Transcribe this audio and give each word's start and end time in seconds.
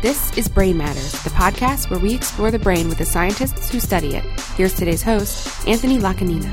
This 0.00 0.38
is 0.38 0.46
Brain 0.46 0.76
Matters, 0.76 1.10
the 1.24 1.30
podcast 1.30 1.90
where 1.90 1.98
we 1.98 2.14
explore 2.14 2.52
the 2.52 2.58
brain 2.60 2.88
with 2.88 2.98
the 2.98 3.04
scientists 3.04 3.68
who 3.68 3.80
study 3.80 4.14
it. 4.14 4.22
Here's 4.54 4.72
today's 4.72 5.02
host, 5.02 5.66
Anthony 5.66 5.98
Lacanina. 5.98 6.46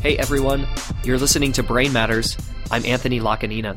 Hey 0.00 0.16
everyone, 0.16 0.66
you're 1.04 1.18
listening 1.18 1.52
to 1.52 1.62
Brain 1.62 1.92
Matters. 1.92 2.38
I'm 2.70 2.86
Anthony 2.86 3.20
Lacanina. 3.20 3.76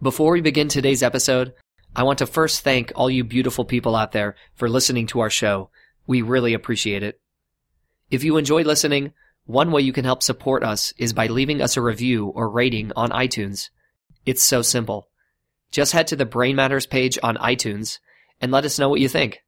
Before 0.00 0.30
we 0.34 0.42
begin 0.42 0.68
today's 0.68 1.02
episode, 1.02 1.52
I 1.96 2.04
want 2.04 2.20
to 2.20 2.26
first 2.26 2.62
thank 2.62 2.92
all 2.94 3.10
you 3.10 3.24
beautiful 3.24 3.64
people 3.64 3.96
out 3.96 4.12
there 4.12 4.36
for 4.54 4.68
listening 4.68 5.08
to 5.08 5.18
our 5.18 5.30
show. 5.30 5.70
We 6.06 6.22
really 6.22 6.54
appreciate 6.54 7.02
it. 7.02 7.20
If 8.12 8.22
you 8.22 8.36
enjoy 8.36 8.62
listening, 8.62 9.12
one 9.44 9.72
way 9.72 9.82
you 9.82 9.92
can 9.92 10.04
help 10.04 10.22
support 10.22 10.62
us 10.62 10.92
is 10.96 11.12
by 11.12 11.26
leaving 11.26 11.60
us 11.60 11.76
a 11.76 11.82
review 11.82 12.26
or 12.28 12.48
rating 12.48 12.92
on 12.94 13.10
iTunes. 13.10 13.70
It's 14.24 14.42
so 14.42 14.62
simple. 14.62 15.08
Just 15.70 15.92
head 15.92 16.06
to 16.08 16.16
the 16.16 16.26
Brain 16.26 16.56
Matters 16.56 16.86
page 16.86 17.18
on 17.22 17.36
iTunes 17.36 17.98
and 18.40 18.52
let 18.52 18.64
us 18.64 18.78
know 18.78 18.88
what 18.88 19.00
you 19.00 19.08
think. 19.08 19.40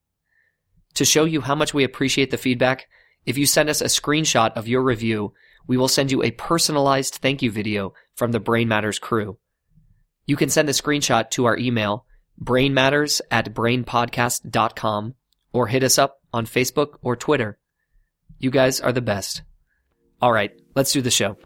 To 0.94 1.04
show 1.04 1.24
you 1.24 1.40
how 1.40 1.54
much 1.54 1.72
we 1.72 1.84
appreciate 1.84 2.30
the 2.30 2.36
feedback, 2.36 2.86
if 3.24 3.38
you 3.38 3.46
send 3.46 3.68
us 3.68 3.80
a 3.80 3.86
screenshot 3.86 4.52
of 4.54 4.68
your 4.68 4.82
review, 4.82 5.32
we 5.66 5.76
will 5.76 5.88
send 5.88 6.10
you 6.10 6.22
a 6.22 6.32
personalized 6.32 7.14
thank 7.16 7.42
you 7.42 7.50
video 7.50 7.94
from 8.14 8.32
the 8.32 8.40
Brain 8.40 8.68
Matters 8.68 8.98
crew. 8.98 9.38
You 10.26 10.36
can 10.36 10.48
send 10.48 10.68
the 10.68 10.72
screenshot 10.72 11.30
to 11.30 11.46
our 11.46 11.56
email, 11.56 12.06
brainmatters 12.42 13.20
at 13.30 13.54
brainpodcast.com, 13.54 15.14
or 15.52 15.66
hit 15.66 15.82
us 15.82 15.98
up 15.98 16.18
on 16.32 16.46
Facebook 16.46 16.98
or 17.02 17.16
Twitter. 17.16 17.58
You 18.38 18.50
guys 18.50 18.80
are 18.80 18.92
the 18.92 19.00
best. 19.00 19.42
All 20.22 20.32
right, 20.32 20.52
let's 20.76 20.92
do 20.92 21.02
the 21.02 21.10
show. 21.10 21.36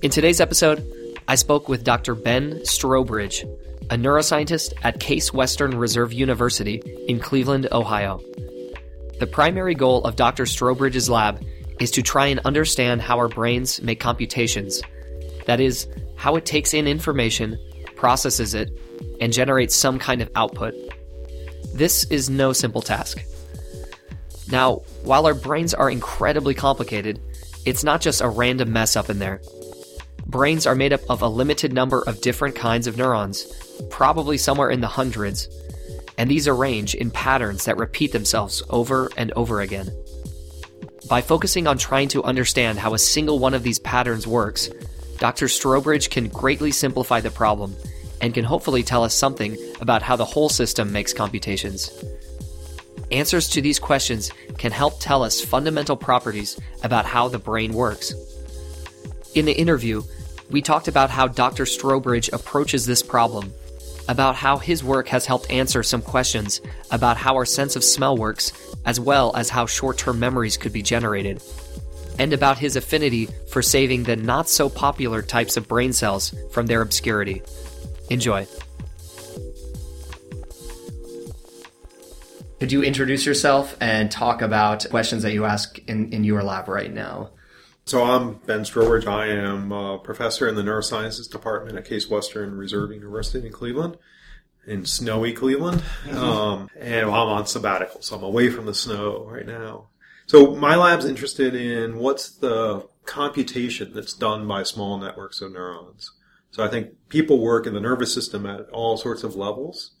In 0.00 0.10
today's 0.10 0.40
episode, 0.40 0.82
I 1.28 1.34
spoke 1.34 1.68
with 1.68 1.84
Dr. 1.84 2.14
Ben 2.14 2.60
Strowbridge, 2.60 3.42
a 3.90 3.96
neuroscientist 3.96 4.72
at 4.82 4.98
Case 4.98 5.30
Western 5.30 5.76
Reserve 5.76 6.14
University 6.14 6.76
in 7.06 7.20
Cleveland, 7.20 7.68
Ohio. 7.70 8.18
The 9.18 9.26
primary 9.26 9.74
goal 9.74 10.02
of 10.04 10.16
Dr. 10.16 10.44
Strowbridge's 10.44 11.10
lab 11.10 11.44
is 11.80 11.90
to 11.90 12.02
try 12.02 12.28
and 12.28 12.40
understand 12.46 13.02
how 13.02 13.18
our 13.18 13.28
brains 13.28 13.82
make 13.82 14.00
computations. 14.00 14.80
That 15.44 15.60
is, 15.60 15.86
how 16.16 16.36
it 16.36 16.46
takes 16.46 16.72
in 16.72 16.86
information 16.86 17.58
processes 17.98 18.54
it, 18.54 18.70
and 19.20 19.32
generates 19.32 19.74
some 19.74 19.98
kind 19.98 20.22
of 20.22 20.30
output. 20.34 20.74
This 21.74 22.04
is 22.04 22.30
no 22.30 22.52
simple 22.54 22.80
task. 22.80 23.22
Now, 24.50 24.76
while 25.02 25.26
our 25.26 25.34
brains 25.34 25.74
are 25.74 25.90
incredibly 25.90 26.54
complicated, 26.54 27.20
it's 27.66 27.84
not 27.84 28.00
just 28.00 28.22
a 28.22 28.28
random 28.28 28.72
mess 28.72 28.96
up 28.96 29.10
in 29.10 29.18
there. 29.18 29.42
Brains 30.26 30.66
are 30.66 30.74
made 30.74 30.92
up 30.92 31.00
of 31.10 31.22
a 31.22 31.28
limited 31.28 31.72
number 31.72 32.02
of 32.02 32.20
different 32.20 32.54
kinds 32.54 32.86
of 32.86 32.96
neurons, 32.96 33.46
probably 33.90 34.38
somewhere 34.38 34.70
in 34.70 34.80
the 34.80 34.86
hundreds, 34.86 35.48
and 36.16 36.30
these 36.30 36.48
arrange 36.48 36.94
in 36.94 37.10
patterns 37.10 37.64
that 37.64 37.76
repeat 37.76 38.12
themselves 38.12 38.62
over 38.70 39.10
and 39.16 39.32
over 39.32 39.60
again. 39.60 39.90
By 41.08 41.22
focusing 41.22 41.66
on 41.66 41.78
trying 41.78 42.08
to 42.08 42.24
understand 42.24 42.78
how 42.78 42.94
a 42.94 42.98
single 42.98 43.38
one 43.38 43.54
of 43.54 43.62
these 43.62 43.78
patterns 43.78 44.26
works, 44.26 44.68
Dr. 45.18 45.46
Strowbridge 45.46 46.10
can 46.10 46.28
greatly 46.28 46.70
simplify 46.70 47.20
the 47.20 47.30
problem 47.30 47.74
and 48.20 48.34
can 48.34 48.44
hopefully 48.44 48.82
tell 48.82 49.02
us 49.02 49.14
something 49.14 49.56
about 49.80 50.02
how 50.02 50.16
the 50.16 50.24
whole 50.24 50.48
system 50.48 50.92
makes 50.92 51.12
computations. 51.12 51.90
Answers 53.10 53.48
to 53.50 53.62
these 53.62 53.78
questions 53.78 54.30
can 54.58 54.70
help 54.70 55.00
tell 55.00 55.22
us 55.22 55.40
fundamental 55.40 55.96
properties 55.96 56.58
about 56.82 57.06
how 57.06 57.28
the 57.28 57.38
brain 57.38 57.72
works. 57.72 58.12
In 59.34 59.44
the 59.44 59.58
interview, 59.58 60.02
we 60.50 60.62
talked 60.62 60.88
about 60.88 61.10
how 61.10 61.26
Dr. 61.26 61.64
Strowbridge 61.64 62.32
approaches 62.32 62.86
this 62.86 63.02
problem, 63.02 63.52
about 64.08 64.36
how 64.36 64.56
his 64.56 64.84
work 64.84 65.08
has 65.08 65.26
helped 65.26 65.50
answer 65.50 65.82
some 65.82 66.02
questions 66.02 66.60
about 66.90 67.16
how 67.16 67.34
our 67.34 67.44
sense 67.44 67.76
of 67.76 67.84
smell 67.84 68.16
works, 68.16 68.52
as 68.86 68.98
well 68.98 69.34
as 69.36 69.50
how 69.50 69.66
short 69.66 69.98
term 69.98 70.18
memories 70.18 70.56
could 70.56 70.72
be 70.72 70.82
generated 70.82 71.42
and 72.18 72.32
about 72.32 72.58
his 72.58 72.76
affinity 72.76 73.28
for 73.50 73.62
saving 73.62 74.02
the 74.04 74.16
not 74.16 74.48
so 74.48 74.68
popular 74.68 75.22
types 75.22 75.56
of 75.56 75.68
brain 75.68 75.92
cells 75.92 76.34
from 76.50 76.66
their 76.66 76.82
obscurity. 76.82 77.42
Enjoy. 78.10 78.46
Could 82.60 82.72
you 82.72 82.82
introduce 82.82 83.24
yourself 83.24 83.76
and 83.80 84.10
talk 84.10 84.42
about 84.42 84.88
questions 84.90 85.22
that 85.22 85.32
you 85.32 85.44
ask 85.44 85.78
in, 85.86 86.12
in 86.12 86.24
your 86.24 86.42
lab 86.42 86.68
right 86.68 86.92
now? 86.92 87.30
So 87.84 88.02
I'm 88.02 88.34
Ben 88.34 88.64
Strowbridge. 88.64 89.06
I 89.06 89.28
am 89.28 89.70
a 89.70 89.98
professor 89.98 90.48
in 90.48 90.56
the 90.56 90.62
neurosciences 90.62 91.30
department 91.30 91.78
at 91.78 91.86
Case 91.86 92.10
Western 92.10 92.56
Reserve 92.56 92.90
University 92.92 93.46
in 93.46 93.52
Cleveland, 93.52 93.96
in 94.66 94.84
snowy 94.84 95.32
Cleveland. 95.32 95.82
Mm-hmm. 96.04 96.18
Um, 96.18 96.68
and 96.78 97.06
I'm 97.06 97.12
on 97.12 97.46
sabbatical, 97.46 98.02
so 98.02 98.16
I'm 98.16 98.24
away 98.24 98.50
from 98.50 98.66
the 98.66 98.74
snow 98.74 99.24
right 99.24 99.46
now. 99.46 99.86
So 100.28 100.54
my 100.54 100.76
lab's 100.76 101.06
interested 101.06 101.54
in 101.54 101.96
what's 101.96 102.28
the 102.28 102.86
computation 103.06 103.94
that's 103.94 104.12
done 104.12 104.46
by 104.46 104.62
small 104.62 104.98
networks 104.98 105.40
of 105.40 105.52
neurons. 105.52 106.12
So 106.50 106.62
I 106.62 106.68
think 106.68 106.90
people 107.08 107.38
work 107.38 107.66
in 107.66 107.72
the 107.72 107.80
nervous 107.80 108.12
system 108.12 108.44
at 108.44 108.68
all 108.68 108.98
sorts 108.98 109.24
of 109.24 109.36
levels. 109.36 109.92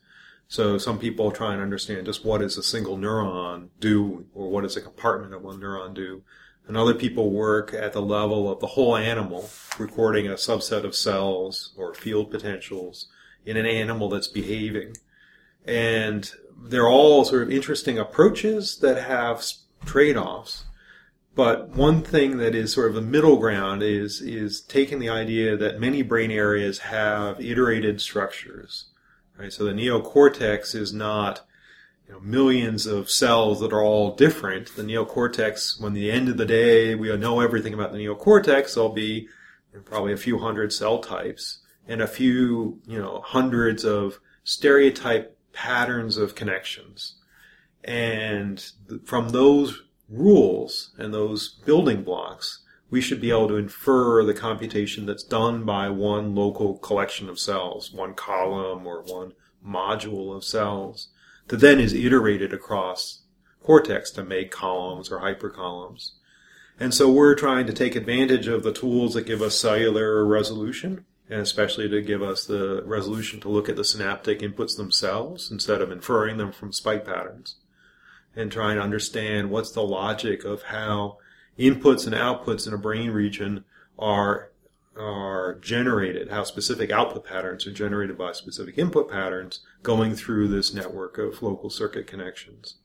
So 0.46 0.76
some 0.76 0.98
people 0.98 1.30
try 1.30 1.54
and 1.54 1.62
understand 1.62 2.04
just 2.04 2.26
what 2.26 2.42
does 2.42 2.58
a 2.58 2.62
single 2.62 2.98
neuron 2.98 3.68
do, 3.80 4.26
or 4.34 4.50
what 4.50 4.64
does 4.64 4.76
a 4.76 4.82
compartment 4.82 5.32
of 5.32 5.40
one 5.40 5.60
neuron 5.60 5.94
do. 5.94 6.22
And 6.66 6.76
other 6.76 6.92
people 6.92 7.30
work 7.30 7.72
at 7.72 7.94
the 7.94 8.02
level 8.02 8.52
of 8.52 8.60
the 8.60 8.66
whole 8.66 8.96
animal, 8.96 9.48
recording 9.78 10.26
a 10.26 10.34
subset 10.34 10.84
of 10.84 10.94
cells 10.94 11.72
or 11.74 11.94
field 11.94 12.30
potentials 12.30 13.08
in 13.46 13.56
an 13.56 13.64
animal 13.64 14.10
that's 14.10 14.28
behaving. 14.28 14.94
And 15.64 16.30
they're 16.54 16.86
all 16.86 17.24
sort 17.24 17.44
of 17.44 17.50
interesting 17.50 17.98
approaches 17.98 18.76
that 18.80 19.02
have 19.02 19.42
trade-offs. 19.88 20.64
But 21.34 21.70
one 21.70 22.02
thing 22.02 22.38
that 22.38 22.54
is 22.54 22.72
sort 22.72 22.90
of 22.90 22.96
a 22.96 23.00
middle 23.00 23.38
ground 23.38 23.82
is 23.82 24.20
is 24.20 24.60
taking 24.60 24.98
the 24.98 25.08
idea 25.08 25.56
that 25.56 25.80
many 25.80 26.02
brain 26.02 26.30
areas 26.30 26.80
have 26.80 27.40
iterated 27.40 28.00
structures. 28.00 28.86
Right? 29.38 29.52
So 29.52 29.64
the 29.64 29.72
neocortex 29.72 30.74
is 30.74 30.92
not 30.92 31.46
you 32.08 32.14
know, 32.14 32.20
millions 32.20 32.86
of 32.86 33.10
cells 33.10 33.60
that 33.60 33.72
are 33.72 33.82
all 33.82 34.16
different. 34.16 34.74
The 34.74 34.82
neocortex, 34.82 35.80
when 35.80 35.92
the 35.92 36.10
end 36.10 36.28
of 36.28 36.38
the 36.38 36.46
day 36.46 36.94
we 36.94 37.14
know 37.16 37.40
everything 37.40 37.74
about 37.74 37.92
the 37.92 37.98
neocortex, 37.98 38.74
there'll 38.74 38.88
be 38.88 39.28
probably 39.84 40.12
a 40.12 40.16
few 40.16 40.38
hundred 40.38 40.72
cell 40.72 40.98
types 40.98 41.58
and 41.86 42.00
a 42.00 42.08
few, 42.08 42.80
you 42.86 42.98
know, 42.98 43.22
hundreds 43.24 43.84
of 43.84 44.18
stereotype 44.42 45.38
patterns 45.52 46.16
of 46.16 46.34
connections. 46.34 47.14
And 47.88 48.62
from 49.06 49.30
those 49.30 49.82
rules 50.10 50.92
and 50.98 51.14
those 51.14 51.48
building 51.64 52.02
blocks, 52.02 52.62
we 52.90 53.00
should 53.00 53.18
be 53.18 53.30
able 53.30 53.48
to 53.48 53.56
infer 53.56 54.22
the 54.26 54.34
computation 54.34 55.06
that's 55.06 55.24
done 55.24 55.64
by 55.64 55.88
one 55.88 56.34
local 56.34 56.76
collection 56.76 57.30
of 57.30 57.38
cells, 57.38 57.90
one 57.90 58.12
column 58.12 58.86
or 58.86 59.00
one 59.04 59.32
module 59.66 60.36
of 60.36 60.44
cells, 60.44 61.08
that 61.46 61.60
then 61.60 61.80
is 61.80 61.94
iterated 61.94 62.52
across 62.52 63.22
cortex 63.62 64.10
to 64.10 64.22
make 64.22 64.50
columns 64.50 65.10
or 65.10 65.20
hypercolumns. 65.20 66.10
And 66.78 66.92
so 66.92 67.10
we're 67.10 67.34
trying 67.34 67.66
to 67.68 67.72
take 67.72 67.96
advantage 67.96 68.48
of 68.48 68.64
the 68.64 68.72
tools 68.72 69.14
that 69.14 69.26
give 69.26 69.40
us 69.40 69.58
cellular 69.58 70.26
resolution, 70.26 71.06
and 71.30 71.40
especially 71.40 71.88
to 71.88 72.02
give 72.02 72.22
us 72.22 72.44
the 72.44 72.82
resolution 72.84 73.40
to 73.40 73.48
look 73.48 73.70
at 73.70 73.76
the 73.76 73.84
synaptic 73.84 74.40
inputs 74.40 74.76
themselves 74.76 75.50
instead 75.50 75.80
of 75.80 75.90
inferring 75.90 76.36
them 76.36 76.52
from 76.52 76.70
spike 76.70 77.06
patterns 77.06 77.56
and 78.38 78.52
trying 78.52 78.76
to 78.76 78.82
understand 78.82 79.50
what's 79.50 79.72
the 79.72 79.82
logic 79.82 80.44
of 80.44 80.62
how 80.62 81.18
inputs 81.58 82.06
and 82.06 82.14
outputs 82.14 82.68
in 82.68 82.72
a 82.72 82.78
brain 82.78 83.10
region 83.10 83.64
are 83.98 84.52
are 84.96 85.54
generated, 85.60 86.28
how 86.28 86.42
specific 86.42 86.90
output 86.90 87.24
patterns 87.24 87.66
are 87.66 87.72
generated 87.72 88.18
by 88.18 88.32
specific 88.32 88.76
input 88.78 89.08
patterns 89.08 89.60
going 89.82 90.14
through 90.14 90.48
this 90.48 90.74
network 90.74 91.18
of 91.18 91.40
local 91.40 91.70
circuit 91.70 92.06
connections. 92.06 92.76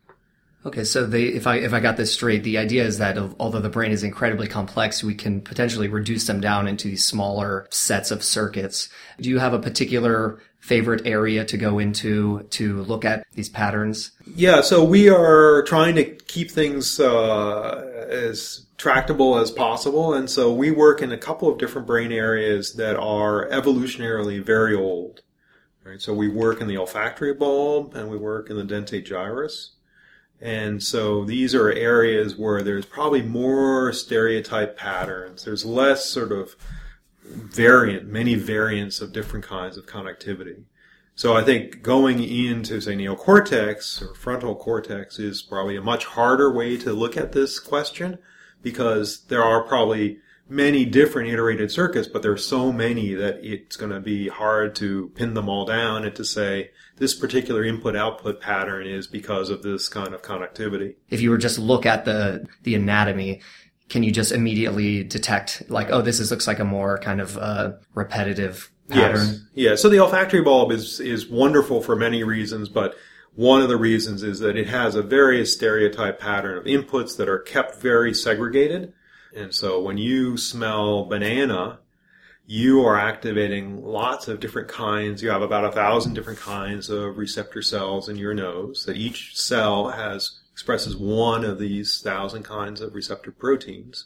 Okay, 0.65 0.85
so 0.85 1.05
they, 1.05 1.23
if 1.25 1.45
I 1.45 1.57
if 1.57 1.73
I 1.73 1.81
got 1.81 1.97
this 1.97 2.13
straight, 2.13 2.43
the 2.43 2.57
idea 2.57 2.85
is 2.85 2.97
that 2.99 3.17
although 3.37 3.59
the 3.59 3.69
brain 3.69 3.91
is 3.91 4.03
incredibly 4.03 4.47
complex, 4.47 5.03
we 5.03 5.13
can 5.13 5.41
potentially 5.41 5.89
reduce 5.89 6.25
them 6.25 6.39
down 6.39 6.69
into 6.69 6.87
these 6.87 7.05
smaller 7.05 7.67
sets 7.69 8.11
of 8.11 8.23
circuits. 8.23 8.87
Do 9.19 9.29
you 9.29 9.39
have 9.39 9.53
a 9.53 9.59
particular 9.59 10.39
favorite 10.59 11.05
area 11.05 11.43
to 11.43 11.57
go 11.57 11.79
into 11.79 12.43
to 12.51 12.83
look 12.83 13.03
at 13.03 13.25
these 13.33 13.49
patterns? 13.49 14.11
Yeah, 14.35 14.61
so 14.61 14.81
we 14.85 15.09
are 15.09 15.63
trying 15.63 15.95
to 15.95 16.05
keep 16.05 16.49
things 16.49 16.97
uh, 16.97 18.05
as 18.09 18.65
tractable 18.77 19.37
as 19.37 19.51
possible, 19.51 20.13
and 20.13 20.29
so 20.29 20.53
we 20.53 20.71
work 20.71 21.01
in 21.01 21.11
a 21.11 21.17
couple 21.17 21.49
of 21.51 21.57
different 21.57 21.87
brain 21.87 22.13
areas 22.13 22.75
that 22.75 22.95
are 22.95 23.49
evolutionarily 23.49 24.41
very 24.41 24.73
old. 24.73 25.21
Right? 25.83 26.01
So 26.01 26.13
we 26.13 26.29
work 26.29 26.61
in 26.61 26.69
the 26.69 26.77
olfactory 26.77 27.33
bulb 27.33 27.93
and 27.93 28.09
we 28.09 28.15
work 28.15 28.49
in 28.49 28.55
the 28.55 28.63
dentate 28.63 29.05
gyrus. 29.05 29.72
And 30.43 30.83
so 30.83 31.23
these 31.23 31.55
are 31.55 31.71
areas 31.71 32.35
where 32.35 32.61
there's 32.61 32.85
probably 32.85 33.21
more 33.21 33.93
stereotype 33.93 34.75
patterns. 34.77 35.45
There's 35.45 35.63
less 35.63 36.05
sort 36.05 36.33
of 36.33 36.57
variant, 37.23 38.09
many 38.09 38.35
variants 38.35 38.99
of 38.99 39.13
different 39.13 39.45
kinds 39.45 39.77
of 39.77 39.85
connectivity. 39.85 40.63
So 41.15 41.33
I 41.33 41.45
think 41.45 41.81
going 41.81 42.21
into, 42.21 42.81
say, 42.81 42.93
neocortex 42.93 44.01
or 44.01 44.13
frontal 44.15 44.53
cortex 44.53 45.17
is 45.17 45.41
probably 45.41 45.77
a 45.77 45.81
much 45.81 46.03
harder 46.03 46.51
way 46.51 46.75
to 46.75 46.91
look 46.91 47.15
at 47.15 47.31
this 47.31 47.57
question 47.57 48.17
because 48.61 49.23
there 49.27 49.43
are 49.43 49.63
probably 49.63 50.19
many 50.49 50.83
different 50.83 51.29
iterated 51.29 51.71
circuits, 51.71 52.09
but 52.09 52.21
there 52.21 52.33
are 52.33 52.37
so 52.37 52.73
many 52.73 53.13
that 53.13 53.39
it's 53.41 53.77
going 53.77 53.93
to 53.93 54.01
be 54.01 54.27
hard 54.27 54.75
to 54.75 55.09
pin 55.15 55.35
them 55.35 55.47
all 55.47 55.63
down 55.63 56.03
and 56.03 56.15
to 56.17 56.25
say 56.25 56.71
this 56.97 57.13
particular 57.13 57.63
input 57.63 57.95
output 57.95 58.39
pattern 58.39 58.87
is 58.87 59.07
because 59.07 59.49
of 59.49 59.63
this 59.63 59.89
kind 59.89 60.13
of 60.13 60.21
connectivity. 60.21 60.95
If 61.09 61.21
you 61.21 61.31
were 61.31 61.37
just 61.37 61.59
look 61.59 61.85
at 61.85 62.05
the, 62.05 62.47
the 62.63 62.75
anatomy, 62.75 63.41
can 63.89 64.03
you 64.03 64.11
just 64.11 64.31
immediately 64.31 65.03
detect 65.03 65.63
like, 65.69 65.89
oh, 65.91 66.01
this 66.01 66.19
is, 66.19 66.31
looks 66.31 66.47
like 66.47 66.59
a 66.59 66.65
more 66.65 66.99
kind 66.99 67.19
of, 67.21 67.37
uh, 67.37 67.73
repetitive 67.93 68.71
pattern? 68.89 69.27
Yes. 69.27 69.39
Yeah. 69.53 69.75
So 69.75 69.89
the 69.89 69.99
olfactory 69.99 70.41
bulb 70.41 70.71
is, 70.71 70.99
is 70.99 71.27
wonderful 71.27 71.81
for 71.81 71.95
many 71.95 72.23
reasons, 72.23 72.69
but 72.69 72.95
one 73.35 73.61
of 73.61 73.69
the 73.69 73.77
reasons 73.77 74.21
is 74.21 74.39
that 74.39 74.55
it 74.55 74.67
has 74.67 74.95
a 74.95 75.01
very 75.01 75.45
stereotype 75.45 76.19
pattern 76.19 76.57
of 76.57 76.65
inputs 76.65 77.17
that 77.17 77.27
are 77.27 77.39
kept 77.39 77.81
very 77.81 78.13
segregated. 78.13 78.93
And 79.35 79.53
so 79.53 79.81
when 79.81 79.97
you 79.97 80.37
smell 80.37 81.05
banana, 81.05 81.79
you 82.45 82.85
are 82.85 82.97
activating 82.97 83.83
lots 83.83 84.27
of 84.27 84.39
different 84.39 84.67
kinds. 84.67 85.23
You 85.23 85.29
have 85.29 85.41
about 85.41 85.65
a 85.65 85.71
thousand 85.71 86.13
different 86.13 86.39
kinds 86.39 86.89
of 86.89 87.17
receptor 87.17 87.61
cells 87.61 88.09
in 88.09 88.17
your 88.17 88.33
nose 88.33 88.85
that 88.85 88.97
each 88.97 89.37
cell 89.37 89.89
has 89.89 90.39
expresses 90.51 90.95
one 90.95 91.43
of 91.45 91.57
these 91.57 92.01
thousand 92.01 92.43
kinds 92.43 92.81
of 92.81 92.93
receptor 92.93 93.31
proteins. 93.31 94.05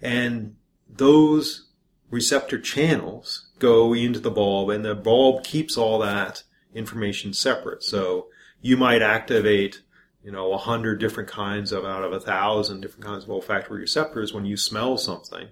And 0.00 0.56
those 0.88 1.68
receptor 2.10 2.58
channels 2.60 3.48
go 3.58 3.94
into 3.94 4.20
the 4.20 4.30
bulb 4.30 4.70
and 4.70 4.84
the 4.84 4.94
bulb 4.94 5.42
keeps 5.42 5.76
all 5.76 5.98
that 6.00 6.42
information 6.74 7.32
separate. 7.32 7.82
So 7.82 8.26
you 8.60 8.76
might 8.76 9.02
activate 9.02 9.80
you 10.26 10.32
know, 10.32 10.52
a 10.52 10.58
hundred 10.58 10.98
different 10.98 11.28
kinds 11.28 11.70
of 11.70 11.84
out 11.84 12.02
of 12.02 12.12
a 12.12 12.18
thousand 12.18 12.80
different 12.80 13.04
kinds 13.04 13.22
of 13.22 13.30
olfactory 13.30 13.80
receptors 13.80 14.34
when 14.34 14.44
you 14.44 14.56
smell 14.56 14.98
something. 14.98 15.50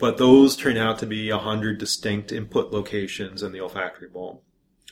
But 0.00 0.16
those 0.16 0.56
turn 0.56 0.78
out 0.78 0.98
to 1.00 1.06
be 1.06 1.28
a 1.28 1.38
hundred 1.38 1.78
distinct 1.78 2.32
input 2.32 2.72
locations 2.72 3.42
in 3.42 3.52
the 3.52 3.60
olfactory 3.60 4.08
bulb. 4.08 4.40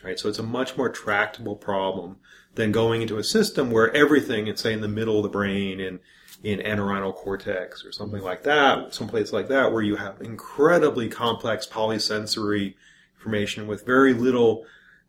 Right? 0.05 0.19
So 0.19 0.29
it's 0.29 0.39
a 0.39 0.45
much 0.45 0.77
more 0.77 0.91
tractable 0.91 1.57
problem 1.57 2.19
than 2.55 2.71
going 2.71 3.03
into 3.03 3.19
a 3.19 3.25
system 3.25 3.71
where 3.71 3.95
everything 3.97 4.47
is 4.47 4.61
say 4.61 4.73
in 4.73 4.81
the 4.81 4.89
middle 4.89 5.17
of 5.17 5.23
the 5.25 5.29
brain 5.29 5.81
in 5.81 6.01
in 6.45 6.61
entorhinal 6.61 7.15
cortex 7.15 7.85
or 7.85 7.91
something 7.91 8.23
like 8.23 8.45
that, 8.45 8.95
someplace 8.95 9.33
like 9.33 9.49
that, 9.49 9.73
where 9.73 9.83
you 9.83 9.97
have 9.97 10.21
incredibly 10.21 11.09
complex 11.09 11.67
polysensory 11.67 12.75
information 13.17 13.67
with 13.67 13.85
very 13.85 14.15
little 14.15 14.65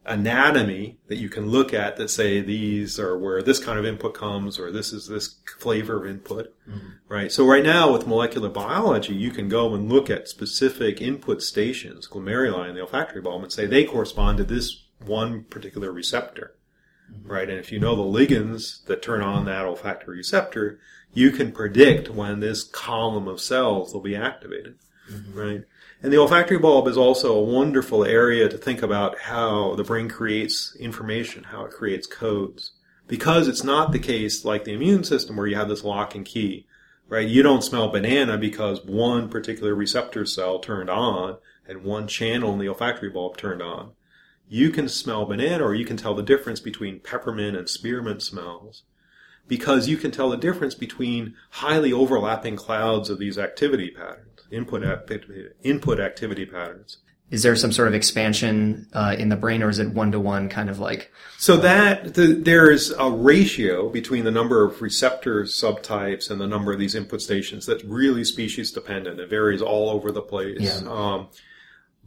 anatomy 0.05 0.97
that 1.07 1.17
you 1.17 1.29
can 1.29 1.47
look 1.47 1.73
at 1.73 1.97
that 1.97 2.09
say 2.09 2.41
these 2.41 2.97
are 2.99 3.17
where 3.17 3.43
this 3.43 3.59
kind 3.59 3.77
of 3.77 3.85
input 3.85 4.13
comes 4.13 4.57
or 4.57 4.71
this 4.71 4.93
is 4.93 5.07
this 5.07 5.35
flavor 5.59 5.97
of 5.97 6.09
input 6.09 6.55
mm-hmm. 6.67 6.87
right 7.09 7.31
so 7.31 7.45
right 7.45 7.63
now 7.63 7.91
with 7.91 8.07
molecular 8.07 8.49
biology 8.49 9.13
you 9.13 9.29
can 9.29 9.49
go 9.49 9.75
and 9.75 9.91
look 9.91 10.09
at 10.09 10.27
specific 10.27 11.01
input 11.01 11.41
stations 11.41 12.07
glomeruli 12.07 12.69
in 12.69 12.75
the 12.75 12.81
olfactory 12.81 13.21
bulb 13.21 13.43
and 13.43 13.51
say 13.51 13.65
they 13.65 13.83
correspond 13.83 14.37
to 14.37 14.43
this 14.43 14.85
one 15.05 15.43
particular 15.43 15.91
receptor 15.91 16.55
mm-hmm. 17.11 17.29
right 17.29 17.49
and 17.49 17.59
if 17.59 17.71
you 17.71 17.79
know 17.79 17.95
the 17.95 18.19
ligands 18.19 18.83
that 18.85 19.01
turn 19.01 19.21
on 19.21 19.45
that 19.45 19.65
olfactory 19.65 20.17
receptor 20.17 20.79
you 21.13 21.29
can 21.29 21.51
predict 21.51 22.09
when 22.09 22.39
this 22.39 22.63
column 22.63 23.27
of 23.27 23.41
cells 23.41 23.93
will 23.93 24.01
be 24.01 24.15
activated 24.15 24.75
mm-hmm. 25.11 25.37
right 25.37 25.63
and 26.01 26.13
the 26.13 26.17
olfactory 26.17 26.57
bulb 26.57 26.87
is 26.87 26.97
also 26.97 27.35
a 27.35 27.43
wonderful 27.43 28.05
area 28.05 28.47
to 28.47 28.57
think 28.57 28.81
about 28.81 29.19
how 29.19 29.75
the 29.75 29.83
brain 29.83 30.07
creates 30.07 30.73
information, 30.77 31.43
how 31.43 31.65
it 31.65 31.71
creates 31.71 32.07
codes. 32.07 32.71
Because 33.07 33.47
it's 33.47 33.63
not 33.65 33.91
the 33.91 33.99
case 33.99 34.45
like 34.45 34.63
the 34.63 34.73
immune 34.73 35.03
system 35.03 35.35
where 35.35 35.47
you 35.47 35.57
have 35.57 35.67
this 35.67 35.83
lock 35.83 36.15
and 36.15 36.25
key, 36.25 36.67
right? 37.09 37.27
You 37.27 37.43
don't 37.43 37.63
smell 37.63 37.89
banana 37.89 38.37
because 38.37 38.85
one 38.85 39.27
particular 39.27 39.75
receptor 39.75 40.25
cell 40.25 40.59
turned 40.59 40.89
on 40.89 41.37
and 41.67 41.83
one 41.83 42.07
channel 42.07 42.53
in 42.53 42.59
the 42.59 42.69
olfactory 42.69 43.09
bulb 43.09 43.35
turned 43.35 43.61
on. 43.61 43.91
You 44.47 44.69
can 44.69 44.87
smell 44.87 45.25
banana 45.25 45.65
or 45.65 45.75
you 45.75 45.85
can 45.85 45.97
tell 45.97 46.15
the 46.15 46.23
difference 46.23 46.61
between 46.61 47.01
peppermint 47.01 47.57
and 47.57 47.67
spearmint 47.67 48.21
smells 48.21 48.83
because 49.49 49.89
you 49.89 49.97
can 49.97 50.11
tell 50.11 50.29
the 50.29 50.37
difference 50.37 50.75
between 50.75 51.35
highly 51.49 51.91
overlapping 51.91 52.55
clouds 52.55 53.09
of 53.09 53.19
these 53.19 53.37
activity 53.37 53.89
patterns 53.89 54.28
input 54.51 54.83
input 55.63 55.99
activity 55.99 56.45
patterns. 56.45 56.97
Is 57.31 57.43
there 57.43 57.55
some 57.55 57.71
sort 57.71 57.87
of 57.87 57.93
expansion 57.93 58.87
uh, 58.91 59.15
in 59.17 59.29
the 59.29 59.35
brain, 59.35 59.61
or 59.61 59.69
is 59.69 59.77
it 59.77 59.89
one 59.89 60.11
to 60.13 60.19
one, 60.19 60.49
kind 60.49 60.67
of 60.67 60.79
like? 60.79 61.11
So 61.37 61.57
that 61.57 62.15
the, 62.15 62.33
there 62.33 62.71
is 62.71 62.89
a 62.97 63.09
ratio 63.09 63.89
between 63.89 64.23
the 64.23 64.31
number 64.31 64.65
of 64.65 64.81
receptor 64.81 65.43
subtypes 65.43 66.31
and 66.31 66.41
the 66.41 66.47
number 66.47 66.73
of 66.73 66.79
these 66.79 66.95
input 66.95 67.21
stations 67.21 67.67
that's 67.67 67.83
really 67.83 68.23
species 68.23 68.71
dependent. 68.71 69.19
It 69.19 69.29
varies 69.29 69.61
all 69.61 69.91
over 69.91 70.11
the 70.11 70.23
place. 70.23 70.59
Yeah. 70.59 70.89
Um, 70.89 71.27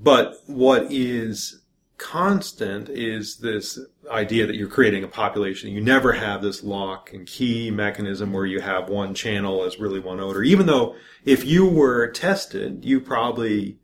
but 0.00 0.42
what 0.46 0.90
is 0.90 1.61
constant 2.02 2.88
is 2.88 3.36
this 3.36 3.78
idea 4.10 4.44
that 4.46 4.56
you're 4.56 4.68
creating 4.68 5.04
a 5.04 5.08
population. 5.08 5.70
You 5.70 5.80
never 5.80 6.12
have 6.12 6.42
this 6.42 6.64
lock 6.64 7.12
and 7.12 7.26
key 7.26 7.70
mechanism 7.70 8.32
where 8.32 8.44
you 8.44 8.60
have 8.60 8.88
one 8.88 9.14
channel 9.14 9.62
as 9.62 9.78
really 9.78 10.00
one 10.00 10.18
odor. 10.18 10.42
Even 10.42 10.66
though 10.66 10.96
if 11.24 11.44
you 11.44 11.64
were 11.64 12.08
tested, 12.08 12.84
you 12.84 13.00
probably 13.00 13.78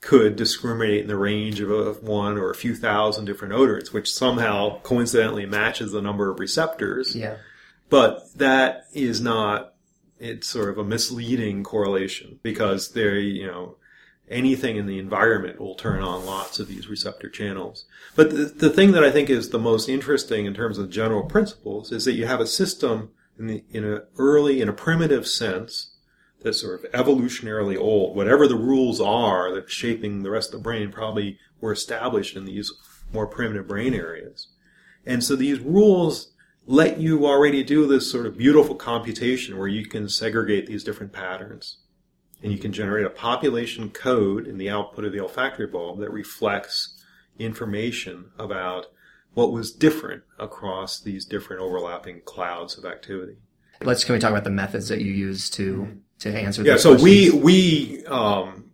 could 0.00 0.34
discriminate 0.34 1.02
in 1.02 1.06
the 1.06 1.16
range 1.16 1.60
of 1.60 1.70
a, 1.70 1.92
one 2.00 2.36
or 2.36 2.50
a 2.50 2.56
few 2.56 2.74
thousand 2.74 3.26
different 3.26 3.54
odors, 3.54 3.92
which 3.92 4.12
somehow 4.12 4.80
coincidentally 4.80 5.46
matches 5.46 5.92
the 5.92 6.02
number 6.02 6.28
of 6.28 6.40
receptors. 6.40 7.14
Yeah. 7.14 7.36
But 7.88 8.36
that 8.36 8.86
is 8.92 9.20
not, 9.20 9.74
it's 10.18 10.48
sort 10.48 10.70
of 10.70 10.78
a 10.78 10.84
misleading 10.84 11.62
correlation 11.62 12.40
because 12.42 12.92
they 12.92 13.20
you 13.20 13.46
know, 13.46 13.76
anything 14.30 14.76
in 14.76 14.86
the 14.86 14.98
environment 14.98 15.60
will 15.60 15.74
turn 15.74 16.02
on 16.02 16.24
lots 16.24 16.58
of 16.58 16.68
these 16.68 16.88
receptor 16.88 17.28
channels. 17.28 17.84
But 18.14 18.30
the, 18.30 18.44
the 18.44 18.70
thing 18.70 18.92
that 18.92 19.04
I 19.04 19.10
think 19.10 19.28
is 19.28 19.50
the 19.50 19.58
most 19.58 19.88
interesting 19.88 20.46
in 20.46 20.54
terms 20.54 20.78
of 20.78 20.90
general 20.90 21.24
principles 21.24 21.92
is 21.92 22.04
that 22.04 22.14
you 22.14 22.26
have 22.26 22.40
a 22.40 22.46
system 22.46 23.10
in 23.38 23.46
the, 23.46 23.64
in 23.70 23.84
a 23.84 24.02
early, 24.18 24.60
in 24.60 24.68
a 24.68 24.72
primitive 24.72 25.26
sense, 25.26 25.96
that's 26.42 26.60
sort 26.60 26.84
of 26.84 26.90
evolutionarily 26.92 27.78
old. 27.78 28.16
Whatever 28.16 28.46
the 28.46 28.56
rules 28.56 29.00
are 29.00 29.52
that 29.54 29.70
shaping 29.70 30.22
the 30.22 30.30
rest 30.30 30.54
of 30.54 30.60
the 30.60 30.64
brain 30.64 30.90
probably 30.90 31.38
were 31.60 31.72
established 31.72 32.36
in 32.36 32.44
these 32.44 32.72
more 33.12 33.26
primitive 33.26 33.68
brain 33.68 33.94
areas. 33.94 34.48
And 35.04 35.22
so 35.22 35.36
these 35.36 35.60
rules 35.60 36.32
let 36.66 36.98
you 36.98 37.26
already 37.26 37.62
do 37.62 37.86
this 37.86 38.10
sort 38.10 38.26
of 38.26 38.38
beautiful 38.38 38.74
computation 38.74 39.58
where 39.58 39.68
you 39.68 39.84
can 39.86 40.08
segregate 40.08 40.66
these 40.66 40.84
different 40.84 41.12
patterns 41.12 41.78
and 42.42 42.52
you 42.52 42.58
can 42.58 42.72
generate 42.72 43.06
a 43.06 43.10
population 43.10 43.90
code 43.90 44.46
in 44.46 44.58
the 44.58 44.70
output 44.70 45.04
of 45.04 45.12
the 45.12 45.20
olfactory 45.20 45.66
bulb 45.66 46.00
that 46.00 46.10
reflects 46.10 47.02
information 47.38 48.30
about 48.38 48.86
what 49.34 49.52
was 49.52 49.70
different 49.72 50.22
across 50.38 51.00
these 51.00 51.24
different 51.24 51.62
overlapping 51.62 52.20
clouds 52.22 52.76
of 52.76 52.84
activity. 52.84 53.36
Let's 53.82 54.04
can 54.04 54.14
we 54.14 54.18
talk 54.18 54.30
about 54.30 54.44
the 54.44 54.50
methods 54.50 54.88
that 54.88 55.00
you 55.00 55.12
use 55.12 55.48
to 55.50 56.00
to 56.20 56.30
answer? 56.30 56.62
Yeah, 56.62 56.76
so 56.76 56.90
questions? 56.90 57.02
we 57.02 57.30
we 57.30 58.06
um, 58.06 58.70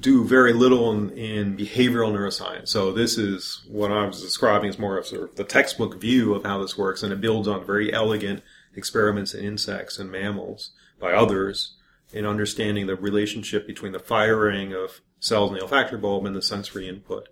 do 0.00 0.24
very 0.24 0.54
little 0.54 0.92
in, 0.92 1.10
in, 1.10 1.56
behavioral 1.56 2.12
neuroscience. 2.12 2.68
So 2.68 2.92
this 2.92 3.18
is 3.18 3.62
what 3.68 3.92
I 3.92 4.06
was 4.06 4.22
describing 4.22 4.70
as 4.70 4.78
more 4.78 4.96
of 4.96 5.06
sort 5.06 5.22
of 5.24 5.36
the 5.36 5.44
textbook 5.44 6.00
view 6.00 6.34
of 6.34 6.44
how 6.44 6.62
this 6.62 6.78
works, 6.78 7.02
and 7.02 7.12
it 7.12 7.20
builds 7.20 7.48
on 7.48 7.66
very 7.66 7.92
elegant 7.92 8.42
experiments 8.74 9.34
in 9.34 9.44
insects 9.44 9.98
and 9.98 10.10
mammals 10.10 10.70
by 10.98 11.12
others 11.12 11.76
in 12.12 12.26
understanding 12.26 12.86
the 12.86 12.96
relationship 12.96 13.66
between 13.66 13.92
the 13.92 13.98
firing 13.98 14.72
of 14.72 15.00
cells 15.20 15.50
in 15.50 15.56
the 15.56 15.62
olfactory 15.62 15.98
bulb 15.98 16.26
and 16.26 16.34
the 16.34 16.42
sensory 16.42 16.88
input. 16.88 17.28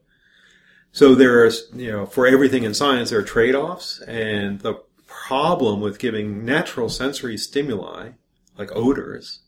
So 0.92 1.14
there's, 1.14 1.68
you 1.74 1.90
know, 1.90 2.06
for 2.06 2.26
everything 2.26 2.64
in 2.64 2.74
science, 2.74 3.10
there 3.10 3.18
are 3.18 3.24
trade-offs, 3.24 4.00
and 4.02 4.60
the 4.60 4.82
problem 5.06 5.80
with 5.80 5.98
giving 5.98 6.44
natural 6.44 6.88
sensory 6.88 7.36
stimuli, 7.36 8.10
like 8.56 8.74
odors, 8.74 9.40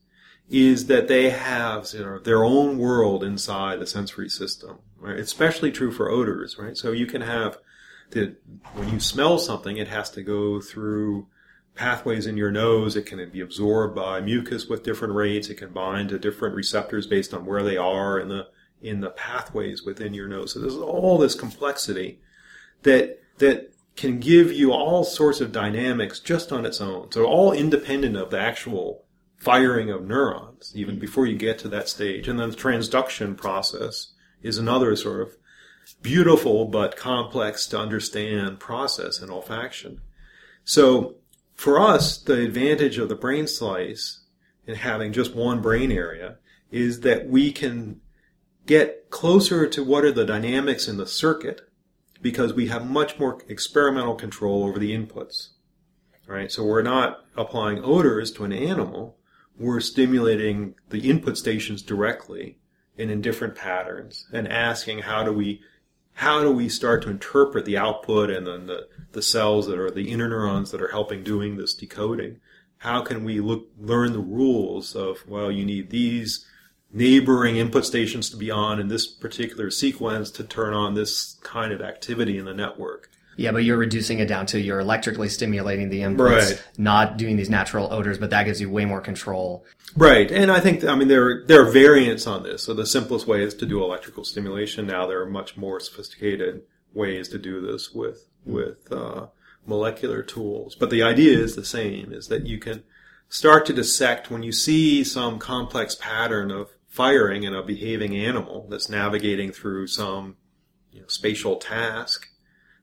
is 0.48 0.86
that 0.86 1.08
they 1.08 1.30
have 1.30 1.88
you 1.94 2.00
know, 2.00 2.18
their 2.18 2.44
own 2.44 2.76
world 2.78 3.22
inside 3.22 3.78
the 3.78 3.86
sensory 3.86 4.28
system. 4.28 4.78
Right? 4.98 5.18
Especially 5.18 5.72
true 5.72 5.92
for 5.92 6.10
odors, 6.10 6.58
right? 6.58 6.76
So 6.76 6.92
you 6.92 7.06
can 7.06 7.22
have 7.22 7.56
the, 8.10 8.36
when 8.74 8.90
you 8.90 9.00
smell 9.00 9.38
something, 9.38 9.78
it 9.78 9.88
has 9.88 10.10
to 10.10 10.22
go 10.22 10.60
through 10.60 11.28
pathways 11.74 12.26
in 12.26 12.36
your 12.36 12.50
nose. 12.50 12.96
It 12.96 13.06
can 13.06 13.28
be 13.30 13.40
absorbed 13.40 13.94
by 13.94 14.20
mucus 14.20 14.66
with 14.66 14.82
different 14.82 15.14
rates. 15.14 15.48
It 15.48 15.56
can 15.56 15.72
bind 15.72 16.10
to 16.10 16.18
different 16.18 16.54
receptors 16.54 17.06
based 17.06 17.32
on 17.32 17.46
where 17.46 17.62
they 17.62 17.76
are 17.76 18.18
in 18.18 18.28
the 18.28 18.48
in 18.82 19.00
the 19.00 19.10
pathways 19.10 19.82
within 19.82 20.14
your 20.14 20.26
nose. 20.26 20.54
So 20.54 20.60
there's 20.60 20.76
all 20.76 21.18
this 21.18 21.34
complexity 21.34 22.20
that 22.82 23.20
that 23.38 23.72
can 23.96 24.18
give 24.18 24.52
you 24.52 24.72
all 24.72 25.04
sorts 25.04 25.40
of 25.40 25.52
dynamics 25.52 26.20
just 26.20 26.52
on 26.52 26.64
its 26.64 26.80
own. 26.80 27.10
So 27.12 27.24
all 27.24 27.52
independent 27.52 28.16
of 28.16 28.30
the 28.30 28.40
actual 28.40 29.04
firing 29.36 29.90
of 29.90 30.06
neurons, 30.06 30.72
even 30.74 30.98
before 30.98 31.26
you 31.26 31.36
get 31.36 31.58
to 31.58 31.68
that 31.68 31.88
stage. 31.88 32.28
And 32.28 32.38
then 32.38 32.50
the 32.50 32.56
transduction 32.56 33.36
process 33.36 34.12
is 34.42 34.58
another 34.58 34.94
sort 34.96 35.22
of 35.22 35.36
beautiful 36.02 36.66
but 36.66 36.96
complex 36.96 37.66
to 37.68 37.78
understand 37.78 38.60
process 38.60 39.20
in 39.20 39.28
olfaction. 39.28 39.98
So 40.64 41.16
for 41.60 41.78
us, 41.78 42.16
the 42.16 42.40
advantage 42.42 42.96
of 42.96 43.10
the 43.10 43.14
brain 43.14 43.46
slice 43.46 44.20
and 44.66 44.78
having 44.78 45.12
just 45.12 45.34
one 45.34 45.60
brain 45.60 45.92
area 45.92 46.38
is 46.70 47.00
that 47.00 47.28
we 47.28 47.52
can 47.52 48.00
get 48.64 49.10
closer 49.10 49.66
to 49.68 49.84
what 49.84 50.02
are 50.02 50.10
the 50.10 50.24
dynamics 50.24 50.88
in 50.88 50.96
the 50.96 51.06
circuit 51.06 51.60
because 52.22 52.54
we 52.54 52.68
have 52.68 52.88
much 52.88 53.18
more 53.18 53.42
experimental 53.46 54.14
control 54.14 54.64
over 54.64 54.78
the 54.78 54.96
inputs. 54.96 55.48
Right? 56.26 56.50
So 56.50 56.64
we're 56.64 56.80
not 56.80 57.26
applying 57.36 57.84
odors 57.84 58.32
to 58.32 58.44
an 58.44 58.54
animal. 58.54 59.18
We're 59.58 59.80
stimulating 59.80 60.76
the 60.88 61.10
input 61.10 61.36
stations 61.36 61.82
directly 61.82 62.56
and 62.96 63.10
in 63.10 63.20
different 63.20 63.54
patterns 63.54 64.26
and 64.32 64.48
asking 64.48 65.00
how 65.00 65.24
do 65.24 65.32
we 65.34 65.60
how 66.20 66.42
do 66.42 66.52
we 66.52 66.68
start 66.68 67.02
to 67.02 67.08
interpret 67.08 67.64
the 67.64 67.78
output 67.78 68.28
and 68.28 68.46
then 68.46 68.66
the, 68.66 68.86
the 69.12 69.22
cells 69.22 69.66
that 69.66 69.78
are 69.78 69.90
the 69.90 70.12
interneurons 70.12 70.70
that 70.70 70.82
are 70.82 70.90
helping 70.90 71.24
doing 71.24 71.56
this 71.56 71.72
decoding? 71.72 72.38
How 72.76 73.00
can 73.00 73.24
we 73.24 73.40
look, 73.40 73.68
learn 73.78 74.12
the 74.12 74.18
rules 74.18 74.94
of, 74.94 75.26
well, 75.26 75.50
you 75.50 75.64
need 75.64 75.88
these 75.88 76.46
neighboring 76.92 77.56
input 77.56 77.86
stations 77.86 78.28
to 78.28 78.36
be 78.36 78.50
on 78.50 78.78
in 78.78 78.88
this 78.88 79.06
particular 79.06 79.70
sequence 79.70 80.30
to 80.32 80.44
turn 80.44 80.74
on 80.74 80.92
this 80.92 81.38
kind 81.42 81.72
of 81.72 81.80
activity 81.80 82.36
in 82.36 82.44
the 82.44 82.52
network? 82.52 83.08
Yeah, 83.40 83.52
but 83.52 83.64
you're 83.64 83.78
reducing 83.78 84.18
it 84.18 84.26
down 84.26 84.44
to 84.46 84.60
you're 84.60 84.80
electrically 84.80 85.30
stimulating 85.30 85.88
the 85.88 86.00
inputs, 86.00 86.50
right. 86.50 86.62
not 86.76 87.16
doing 87.16 87.36
these 87.36 87.48
natural 87.48 87.90
odors, 87.90 88.18
but 88.18 88.28
that 88.28 88.44
gives 88.44 88.60
you 88.60 88.68
way 88.68 88.84
more 88.84 89.00
control. 89.00 89.64
Right. 89.96 90.30
And 90.30 90.52
I 90.52 90.60
think, 90.60 90.84
I 90.84 90.94
mean, 90.94 91.08
there, 91.08 91.46
there 91.46 91.66
are 91.66 91.70
variants 91.70 92.26
on 92.26 92.42
this. 92.42 92.62
So 92.62 92.74
the 92.74 92.84
simplest 92.84 93.26
way 93.26 93.42
is 93.42 93.54
to 93.54 93.64
do 93.64 93.82
electrical 93.82 94.24
stimulation. 94.24 94.86
Now 94.86 95.06
there 95.06 95.22
are 95.22 95.26
much 95.26 95.56
more 95.56 95.80
sophisticated 95.80 96.64
ways 96.92 97.30
to 97.30 97.38
do 97.38 97.62
this 97.62 97.94
with, 97.94 98.26
with, 98.44 98.92
uh, 98.92 99.28
molecular 99.64 100.22
tools. 100.22 100.74
But 100.74 100.90
the 100.90 101.02
idea 101.02 101.38
is 101.38 101.56
the 101.56 101.64
same, 101.64 102.12
is 102.12 102.28
that 102.28 102.46
you 102.46 102.58
can 102.58 102.82
start 103.30 103.64
to 103.66 103.72
dissect 103.72 104.30
when 104.30 104.42
you 104.42 104.52
see 104.52 105.02
some 105.02 105.38
complex 105.38 105.94
pattern 105.94 106.50
of 106.50 106.72
firing 106.88 107.44
in 107.44 107.54
a 107.54 107.62
behaving 107.62 108.14
animal 108.14 108.66
that's 108.68 108.90
navigating 108.90 109.50
through 109.50 109.86
some 109.86 110.36
you 110.92 111.00
know, 111.00 111.06
spatial 111.08 111.56
task 111.56 112.26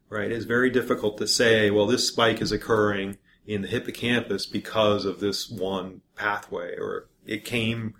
right? 0.09 0.31
It's 0.31 0.45
very 0.45 0.69
difficult 0.69 1.17
to 1.17 1.27
say, 1.27 1.69
well, 1.69 1.87
this 1.87 2.07
spike 2.07 2.41
is 2.41 2.51
occurring 2.51 3.17
in 3.45 3.61
the 3.61 3.67
hippocampus 3.67 4.45
because 4.45 5.05
of 5.05 5.19
this 5.19 5.49
one 5.49 6.01
pathway, 6.15 6.75
or 6.77 7.07
it 7.25 7.45
came 7.45 7.93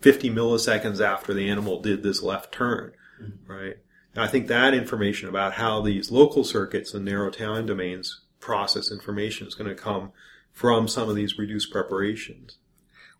50 0.00 0.30
milliseconds 0.30 1.00
after 1.00 1.34
the 1.34 1.48
animal 1.48 1.80
did 1.80 2.02
this 2.02 2.22
left 2.22 2.52
turn, 2.52 2.92
mm-hmm. 3.20 3.52
right? 3.52 3.76
And 4.14 4.24
I 4.24 4.26
think 4.26 4.48
that 4.48 4.74
information 4.74 5.28
about 5.28 5.54
how 5.54 5.80
these 5.80 6.10
local 6.10 6.44
circuits 6.44 6.94
and 6.94 7.04
narrow 7.04 7.30
time 7.30 7.66
domains 7.66 8.22
process 8.40 8.90
information 8.90 9.46
is 9.46 9.54
going 9.54 9.68
to 9.70 9.80
come 9.80 10.12
from 10.52 10.88
some 10.88 11.08
of 11.08 11.14
these 11.14 11.38
reduced 11.38 11.70
preparations. 11.70 12.56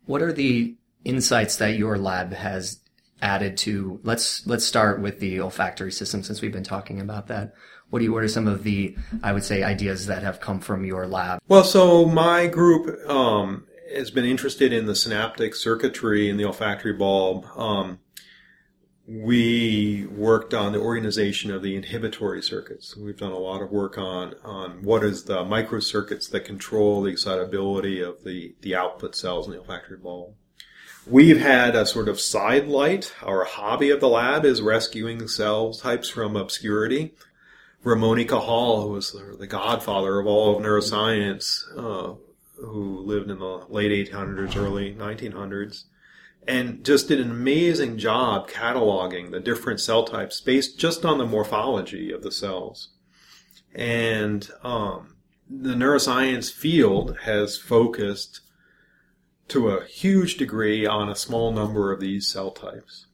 What 0.05 0.21
are 0.21 0.33
the 0.33 0.75
insights 1.05 1.57
that 1.57 1.77
your 1.77 1.97
lab 1.97 2.33
has 2.33 2.79
added 3.21 3.55
to 3.55 3.99
let's 4.03 4.45
let's 4.47 4.65
start 4.65 4.99
with 4.99 5.19
the 5.19 5.39
olfactory 5.39 5.91
system 5.91 6.23
since 6.23 6.41
we've 6.41 6.51
been 6.51 6.63
talking 6.63 6.99
about 6.99 7.27
that 7.27 7.53
what 7.91 7.99
do 7.99 8.05
you 8.05 8.11
what 8.11 8.23
are 8.23 8.27
some 8.27 8.47
of 8.47 8.63
the 8.63 8.95
i 9.21 9.31
would 9.31 9.43
say 9.43 9.63
ideas 9.63 10.07
that 10.07 10.23
have 10.23 10.39
come 10.39 10.59
from 10.59 10.83
your 10.83 11.05
lab 11.05 11.39
well 11.47 11.63
so 11.63 12.05
my 12.05 12.47
group 12.47 13.07
um, 13.07 13.65
has 13.95 14.09
been 14.09 14.25
interested 14.25 14.73
in 14.73 14.87
the 14.87 14.95
synaptic 14.95 15.53
circuitry 15.53 16.29
in 16.29 16.37
the 16.37 16.45
olfactory 16.45 16.93
bulb 16.93 17.45
um, 17.55 17.99
we 19.07 20.07
worked 20.07 20.53
on 20.53 20.71
the 20.71 20.79
organization 20.79 21.51
of 21.51 21.61
the 21.61 21.75
inhibitory 21.75 22.41
circuits. 22.41 22.95
We've 22.95 23.17
done 23.17 23.31
a 23.31 23.37
lot 23.37 23.61
of 23.61 23.69
work 23.69 23.97
on, 23.97 24.35
on 24.43 24.83
what 24.83 25.03
is 25.03 25.23
the 25.23 25.43
microcircuits 25.43 26.29
that 26.29 26.45
control 26.45 27.01
the 27.01 27.11
excitability 27.11 27.99
of 27.99 28.23
the, 28.23 28.55
the 28.61 28.75
output 28.75 29.15
cells 29.15 29.47
in 29.47 29.53
the 29.53 29.59
olfactory 29.59 29.97
bulb. 29.97 30.35
We've 31.07 31.41
had 31.41 31.75
a 31.75 31.85
sort 31.85 32.07
of 32.07 32.21
side 32.21 32.67
light. 32.67 33.13
Our 33.23 33.43
hobby 33.43 33.89
of 33.89 33.99
the 33.99 34.07
lab 34.07 34.45
is 34.45 34.61
rescuing 34.61 35.27
cell 35.27 35.73
types 35.73 36.07
from 36.07 36.35
obscurity. 36.35 37.15
Ramon 37.83 38.17
y 38.17 38.23
Cajal, 38.25 38.83
who 38.83 38.89
was 38.89 39.15
the 39.39 39.47
godfather 39.47 40.19
of 40.19 40.27
all 40.27 40.55
of 40.55 40.63
neuroscience, 40.63 41.63
uh, 41.75 42.15
who 42.57 42.99
lived 42.99 43.31
in 43.31 43.39
the 43.39 43.65
late 43.69 43.91
1800s, 43.91 44.55
early 44.55 44.93
1900s, 44.93 45.85
and 46.47 46.83
just 46.83 47.07
did 47.07 47.19
an 47.19 47.31
amazing 47.31 47.97
job 47.97 48.49
cataloging 48.49 49.31
the 49.31 49.39
different 49.39 49.79
cell 49.79 50.03
types 50.03 50.41
based 50.41 50.77
just 50.77 51.05
on 51.05 51.17
the 51.17 51.25
morphology 51.25 52.11
of 52.11 52.21
the 52.21 52.31
cells. 52.31 52.89
And 53.73 54.47
um, 54.63 55.15
the 55.49 55.73
neuroscience 55.73 56.51
field 56.51 57.17
has 57.23 57.57
focused 57.57 58.41
to 59.49 59.69
a 59.69 59.85
huge 59.85 60.37
degree 60.37 60.85
on 60.85 61.09
a 61.09 61.15
small 61.15 61.51
number 61.51 61.91
of 61.91 61.99
these 61.99 62.27
cell 62.27 62.51
types. 62.51 63.07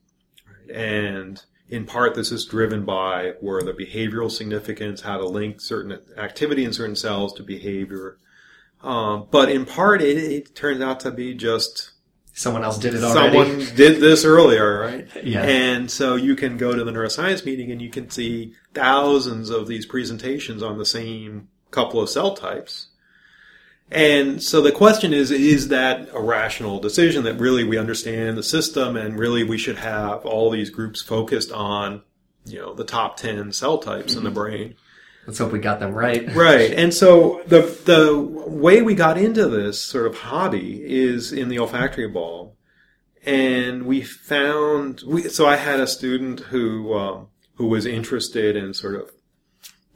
And 0.71 1.43
in 1.69 1.85
part, 1.85 2.15
this 2.15 2.31
is 2.31 2.45
driven 2.45 2.85
by 2.85 3.33
where 3.41 3.61
the 3.61 3.73
behavioral 3.73 4.31
significance, 4.31 5.01
how 5.01 5.17
to 5.17 5.27
link 5.27 5.59
certain 5.59 5.99
activity 6.17 6.63
in 6.63 6.73
certain 6.73 6.95
cells 6.95 7.33
to 7.33 7.43
behavior. 7.43 8.17
Um, 8.81 9.27
but 9.31 9.49
in 9.49 9.65
part, 9.65 10.01
it, 10.01 10.17
it, 10.17 10.55
turns 10.55 10.81
out 10.81 10.99
to 11.01 11.11
be 11.11 11.33
just 11.33 11.91
someone 12.33 12.63
else 12.63 12.77
did 12.77 12.93
it 12.93 13.03
already. 13.03 13.37
Someone 13.37 13.75
did 13.75 13.99
this 13.99 14.23
earlier, 14.23 14.79
right? 14.79 15.07
yeah. 15.23 15.43
And 15.43 15.89
so 15.89 16.15
you 16.15 16.35
can 16.35 16.57
go 16.57 16.73
to 16.73 16.83
the 16.83 16.91
neuroscience 16.91 17.43
meeting 17.43 17.71
and 17.71 17.81
you 17.81 17.89
can 17.89 18.09
see 18.09 18.53
thousands 18.73 19.49
of 19.49 19.67
these 19.67 19.85
presentations 19.85 20.61
on 20.61 20.77
the 20.77 20.85
same 20.85 21.49
couple 21.71 21.99
of 21.99 22.09
cell 22.09 22.35
types. 22.35 22.89
And 23.89 24.43
so 24.43 24.61
the 24.61 24.71
question 24.71 25.13
is, 25.13 25.31
is 25.31 25.69
that 25.69 26.09
a 26.13 26.21
rational 26.21 26.79
decision 26.79 27.23
that 27.23 27.39
really 27.39 27.63
we 27.63 27.77
understand 27.77 28.37
the 28.37 28.43
system 28.43 28.97
and 28.97 29.17
really 29.17 29.43
we 29.43 29.57
should 29.57 29.77
have 29.77 30.25
all 30.25 30.49
these 30.49 30.69
groups 30.69 31.01
focused 31.01 31.51
on, 31.51 32.01
you 32.45 32.59
know, 32.59 32.73
the 32.73 32.83
top 32.83 33.15
10 33.15 33.53
cell 33.53 33.77
types 33.77 34.13
mm-hmm. 34.13 34.17
in 34.17 34.23
the 34.25 34.29
mm-hmm. 34.29 34.39
brain? 34.39 34.75
Let's 35.25 35.39
hope 35.39 35.51
we 35.51 35.59
got 35.59 35.79
them 35.79 35.93
right. 35.93 36.27
Right. 36.35 36.71
And 36.71 36.93
so 36.93 37.41
the, 37.47 37.61
the 37.85 38.17
way 38.17 38.81
we 38.81 38.93
got 38.93 39.17
into 39.17 39.47
this 39.47 39.81
sort 39.81 40.07
of 40.07 40.17
hobby 40.17 40.81
is 40.83 41.31
in 41.31 41.47
the 41.49 41.59
olfactory 41.59 42.07
bulb. 42.07 42.53
And 43.25 43.85
we 43.85 44.01
found, 44.01 45.01
we, 45.05 45.23
so 45.23 45.45
I 45.45 45.57
had 45.57 45.79
a 45.79 45.87
student 45.87 46.41
who, 46.41 46.93
um, 46.93 47.27
who 47.55 47.67
was 47.67 47.85
interested 47.85 48.55
in 48.55 48.73
sort 48.73 48.95
of 48.95 49.11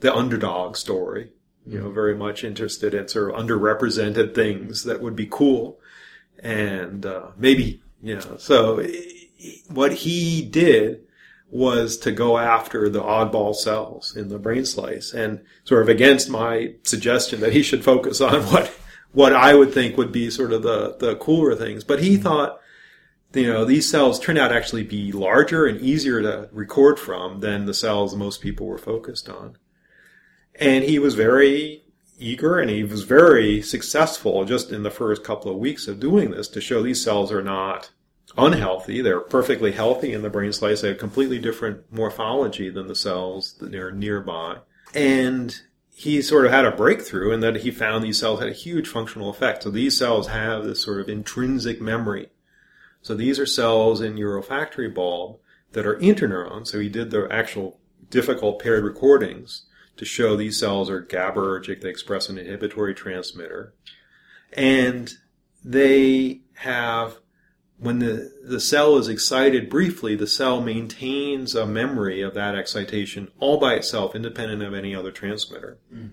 the 0.00 0.14
underdog 0.14 0.76
story 0.76 1.32
you 1.66 1.78
know, 1.78 1.90
very 1.90 2.16
much 2.16 2.44
interested 2.44 2.94
in 2.94 3.08
sort 3.08 3.30
of 3.30 3.36
underrepresented 3.36 4.34
things 4.34 4.84
that 4.84 5.00
would 5.00 5.16
be 5.16 5.26
cool. 5.26 5.78
And, 6.38 7.06
uh, 7.06 7.28
maybe, 7.36 7.82
you 8.02 8.16
know, 8.16 8.36
so 8.38 8.84
what 9.68 9.92
he 9.92 10.42
did 10.42 11.04
was 11.50 11.98
to 11.98 12.10
go 12.10 12.38
after 12.38 12.88
the 12.88 13.02
oddball 13.02 13.54
cells 13.54 14.16
in 14.16 14.28
the 14.28 14.38
brain 14.38 14.64
slice 14.64 15.12
and 15.12 15.40
sort 15.64 15.82
of 15.82 15.88
against 15.88 16.30
my 16.30 16.74
suggestion 16.82 17.40
that 17.40 17.52
he 17.52 17.62
should 17.62 17.84
focus 17.84 18.20
on 18.20 18.42
what, 18.52 18.74
what 19.12 19.34
I 19.34 19.54
would 19.54 19.72
think 19.72 19.96
would 19.96 20.12
be 20.12 20.30
sort 20.30 20.52
of 20.52 20.62
the, 20.62 20.96
the 20.98 21.16
cooler 21.16 21.54
things. 21.54 21.84
But 21.84 22.02
he 22.02 22.16
thought, 22.16 22.58
you 23.34 23.46
know, 23.46 23.64
these 23.64 23.88
cells 23.88 24.18
turned 24.18 24.38
out 24.38 24.52
actually 24.52 24.84
be 24.84 25.12
larger 25.12 25.66
and 25.66 25.80
easier 25.80 26.22
to 26.22 26.48
record 26.52 26.98
from 26.98 27.40
than 27.40 27.66
the 27.66 27.74
cells 27.74 28.16
most 28.16 28.40
people 28.40 28.66
were 28.66 28.78
focused 28.78 29.28
on. 29.28 29.56
And 30.54 30.84
he 30.84 30.98
was 30.98 31.14
very 31.14 31.82
eager 32.18 32.58
and 32.58 32.70
he 32.70 32.84
was 32.84 33.02
very 33.02 33.60
successful 33.60 34.44
just 34.44 34.70
in 34.70 34.82
the 34.82 34.90
first 34.90 35.24
couple 35.24 35.50
of 35.50 35.58
weeks 35.58 35.88
of 35.88 36.00
doing 36.00 36.30
this 36.30 36.48
to 36.48 36.60
show 36.60 36.82
these 36.82 37.02
cells 37.02 37.32
are 37.32 37.42
not 37.42 37.90
unhealthy. 38.36 39.02
They're 39.02 39.20
perfectly 39.20 39.72
healthy 39.72 40.12
in 40.12 40.22
the 40.22 40.30
brain 40.30 40.52
slice. 40.52 40.80
They 40.80 40.88
have 40.88 40.98
completely 40.98 41.38
different 41.38 41.92
morphology 41.92 42.70
than 42.70 42.86
the 42.86 42.94
cells 42.94 43.54
that 43.54 43.74
are 43.74 43.92
nearby. 43.92 44.58
And 44.94 45.54
he 45.94 46.22
sort 46.22 46.46
of 46.46 46.52
had 46.52 46.64
a 46.64 46.70
breakthrough 46.70 47.32
in 47.32 47.40
that 47.40 47.56
he 47.56 47.70
found 47.70 48.02
these 48.02 48.18
cells 48.18 48.40
had 48.40 48.48
a 48.48 48.52
huge 48.52 48.88
functional 48.88 49.30
effect. 49.30 49.62
So 49.62 49.70
these 49.70 49.96
cells 49.96 50.28
have 50.28 50.64
this 50.64 50.82
sort 50.82 51.00
of 51.00 51.08
intrinsic 51.08 51.80
memory. 51.80 52.28
So 53.02 53.14
these 53.14 53.38
are 53.38 53.46
cells 53.46 54.00
in 54.00 54.16
your 54.16 54.36
olfactory 54.36 54.88
bulb 54.88 55.38
that 55.72 55.86
are 55.86 55.96
interneurons. 55.96 56.68
So 56.68 56.78
he 56.78 56.88
did 56.88 57.10
the 57.10 57.26
actual 57.30 57.78
difficult 58.10 58.62
paired 58.62 58.84
recordings 58.84 59.64
to 59.96 60.04
show 60.04 60.36
these 60.36 60.58
cells 60.58 60.90
are 60.90 61.02
GABAergic. 61.02 61.80
They 61.80 61.88
express 61.88 62.28
an 62.28 62.38
inhibitory 62.38 62.94
transmitter. 62.94 63.74
And 64.52 65.12
they 65.64 66.40
have 66.54 67.18
when 67.82 67.98
the, 67.98 68.32
the 68.44 68.60
cell 68.60 68.96
is 68.96 69.08
excited 69.08 69.68
briefly, 69.68 70.14
the 70.14 70.28
cell 70.28 70.60
maintains 70.60 71.56
a 71.56 71.66
memory 71.66 72.22
of 72.22 72.32
that 72.34 72.54
excitation 72.54 73.28
all 73.40 73.58
by 73.58 73.74
itself, 73.74 74.14
independent 74.14 74.62
of 74.62 74.72
any 74.72 74.94
other 74.94 75.10
transmitter. 75.10 75.78
Hmm. 75.92 76.06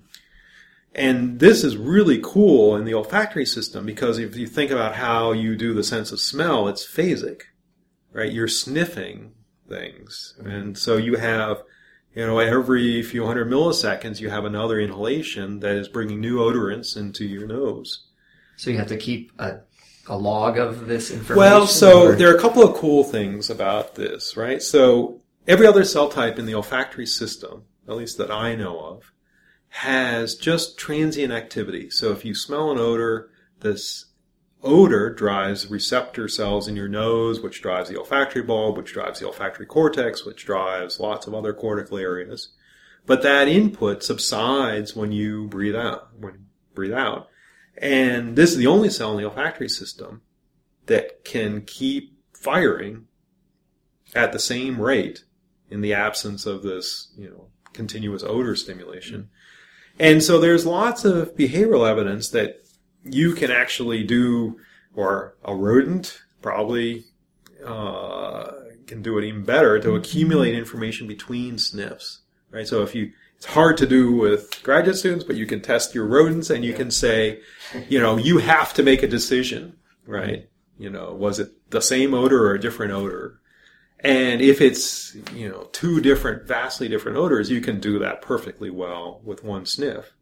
And 0.95 1.39
this 1.39 1.63
is 1.63 1.77
really 1.77 2.19
cool 2.23 2.75
in 2.75 2.85
the 2.85 2.95
olfactory 2.95 3.45
system 3.45 3.85
because 3.85 4.17
if 4.17 4.35
you 4.35 4.47
think 4.47 4.71
about 4.71 4.95
how 4.95 5.31
you 5.31 5.55
do 5.55 5.75
the 5.75 5.83
sense 5.83 6.11
of 6.11 6.19
smell, 6.19 6.67
it's 6.67 6.83
phasic, 6.83 7.41
right? 8.11 8.31
You're 8.31 8.47
sniffing 8.47 9.33
things. 9.67 10.33
Hmm. 10.41 10.47
And 10.47 10.77
so 10.77 10.97
you 10.97 11.17
have, 11.17 11.61
you 12.15 12.25
know, 12.25 12.39
every 12.39 13.01
few 13.03 13.25
hundred 13.25 13.49
milliseconds, 13.49 14.19
you 14.19 14.29
have 14.29 14.45
another 14.45 14.79
inhalation 14.79 15.59
that 15.59 15.75
is 15.75 15.87
bringing 15.87 16.19
new 16.19 16.37
odorants 16.37 16.97
into 16.97 17.25
your 17.25 17.47
nose. 17.47 18.07
So 18.57 18.69
you 18.71 18.77
have 18.77 18.87
to 18.87 18.97
keep 18.97 19.31
a, 19.39 19.59
a 20.07 20.17
log 20.17 20.57
of 20.57 20.87
this 20.87 21.11
information. 21.11 21.37
Well, 21.37 21.67
so 21.67 22.07
or- 22.07 22.15
there 22.15 22.31
are 22.31 22.35
a 22.37 22.41
couple 22.41 22.63
of 22.63 22.75
cool 22.75 23.03
things 23.03 23.49
about 23.49 23.95
this, 23.95 24.35
right? 24.35 24.61
So 24.61 25.21
every 25.47 25.67
other 25.67 25.83
cell 25.83 26.09
type 26.09 26.39
in 26.39 26.45
the 26.45 26.55
olfactory 26.55 27.05
system, 27.05 27.63
at 27.87 27.95
least 27.95 28.17
that 28.17 28.31
I 28.31 28.55
know 28.55 28.79
of, 28.79 29.13
has 29.69 30.35
just 30.35 30.77
transient 30.77 31.31
activity. 31.31 31.89
So 31.89 32.11
if 32.11 32.25
you 32.25 32.33
smell 32.33 32.71
an 32.71 32.79
odor, 32.79 33.29
this 33.59 34.05
odor 34.63 35.09
drives 35.13 35.69
receptor 35.69 36.27
cells 36.27 36.67
in 36.67 36.75
your 36.75 36.87
nose, 36.87 37.39
which 37.39 37.61
drives 37.61 37.89
the 37.89 37.97
olfactory 37.97 38.43
bulb, 38.43 38.77
which 38.77 38.93
drives 38.93 39.19
the 39.19 39.25
olfactory 39.25 39.65
cortex, 39.65 40.25
which 40.25 40.45
drives 40.45 40.99
lots 40.99 41.27
of 41.27 41.33
other 41.33 41.53
cortical 41.53 41.97
areas. 41.97 42.49
But 43.05 43.21
that 43.23 43.47
input 43.47 44.03
subsides 44.03 44.95
when 44.95 45.11
you 45.11 45.47
breathe 45.47 45.75
out, 45.75 46.09
when 46.17 46.33
you 46.33 46.39
breathe 46.75 46.93
out. 46.93 47.29
And 47.77 48.35
this 48.35 48.51
is 48.51 48.57
the 48.57 48.67
only 48.67 48.89
cell 48.89 49.11
in 49.11 49.17
the 49.17 49.29
olfactory 49.29 49.69
system 49.69 50.21
that 50.87 51.23
can 51.23 51.61
keep 51.61 52.17
firing 52.33 53.05
at 54.13 54.33
the 54.33 54.39
same 54.39 54.81
rate 54.81 55.23
in 55.69 55.81
the 55.81 55.93
absence 55.93 56.45
of 56.45 56.63
this, 56.63 57.11
you 57.15 57.29
know, 57.29 57.47
continuous 57.73 58.23
odor 58.23 58.55
stimulation. 58.55 59.29
And 59.99 60.23
so 60.23 60.39
there's 60.39 60.65
lots 60.65 61.05
of 61.05 61.35
behavioral 61.35 61.89
evidence 61.89 62.29
that 62.29 62.61
you 63.03 63.33
can 63.33 63.51
actually 63.51 64.03
do, 64.03 64.59
or 64.93 65.35
a 65.43 65.55
rodent 65.55 66.21
probably 66.41 67.05
uh, 67.65 68.51
can 68.87 69.01
do 69.01 69.17
it 69.17 69.25
even 69.25 69.43
better 69.43 69.79
to 69.79 69.95
accumulate 69.95 70.55
information 70.55 71.07
between 71.07 71.57
sniffs, 71.57 72.21
right? 72.51 72.67
So 72.67 72.81
if 72.81 72.95
you, 72.95 73.11
it's 73.37 73.45
hard 73.45 73.77
to 73.77 73.87
do 73.87 74.11
with 74.13 74.61
graduate 74.63 74.97
students, 74.97 75.23
but 75.23 75.35
you 75.35 75.45
can 75.45 75.61
test 75.61 75.95
your 75.95 76.05
rodents 76.05 76.49
and 76.49 76.65
you 76.65 76.73
can 76.73 76.91
say, 76.91 77.39
you 77.87 77.99
know, 77.99 78.17
you 78.17 78.39
have 78.39 78.73
to 78.73 78.83
make 78.83 79.03
a 79.03 79.07
decision, 79.07 79.77
right? 80.05 80.49
You 80.77 80.89
know, 80.89 81.13
was 81.13 81.39
it 81.39 81.51
the 81.69 81.81
same 81.81 82.13
odor 82.13 82.47
or 82.47 82.55
a 82.55 82.59
different 82.59 82.93
odor? 82.93 83.39
And 84.01 84.41
if 84.41 84.61
it's, 84.61 85.15
you 85.33 85.49
know, 85.49 85.69
two 85.73 85.99
different, 85.99 86.47
vastly 86.47 86.87
different 86.87 87.17
odors, 87.17 87.49
you 87.49 87.59
can 87.59 87.79
do 87.79 87.99
that 87.99 88.21
perfectly 88.21 88.69
well 88.69 89.21
with 89.23 89.43
one 89.43 89.65
sniff. 89.65 90.13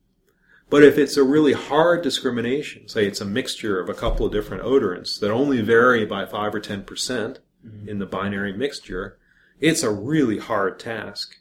But 0.69 0.83
if 0.83 0.97
it's 0.97 1.15
a 1.15 1.23
really 1.23 1.53
hard 1.53 2.01
discrimination, 2.03 2.87
say 2.89 3.05
it's 3.07 3.21
a 3.21 3.25
mixture 3.25 3.79
of 3.79 3.87
a 3.89 3.93
couple 3.93 4.25
of 4.25 4.33
different 4.33 4.63
odorants 4.63 5.19
that 5.21 5.31
only 5.31 5.61
vary 5.61 6.05
by 6.05 6.25
5 6.25 6.55
or 6.55 6.59
10% 6.59 7.37
in 7.85 7.99
the 7.99 8.05
binary 8.05 8.53
mixture, 8.53 9.17
it's 9.59 9.81
a 9.83 9.89
really 9.91 10.37
hard 10.39 10.79
task. 10.79 11.35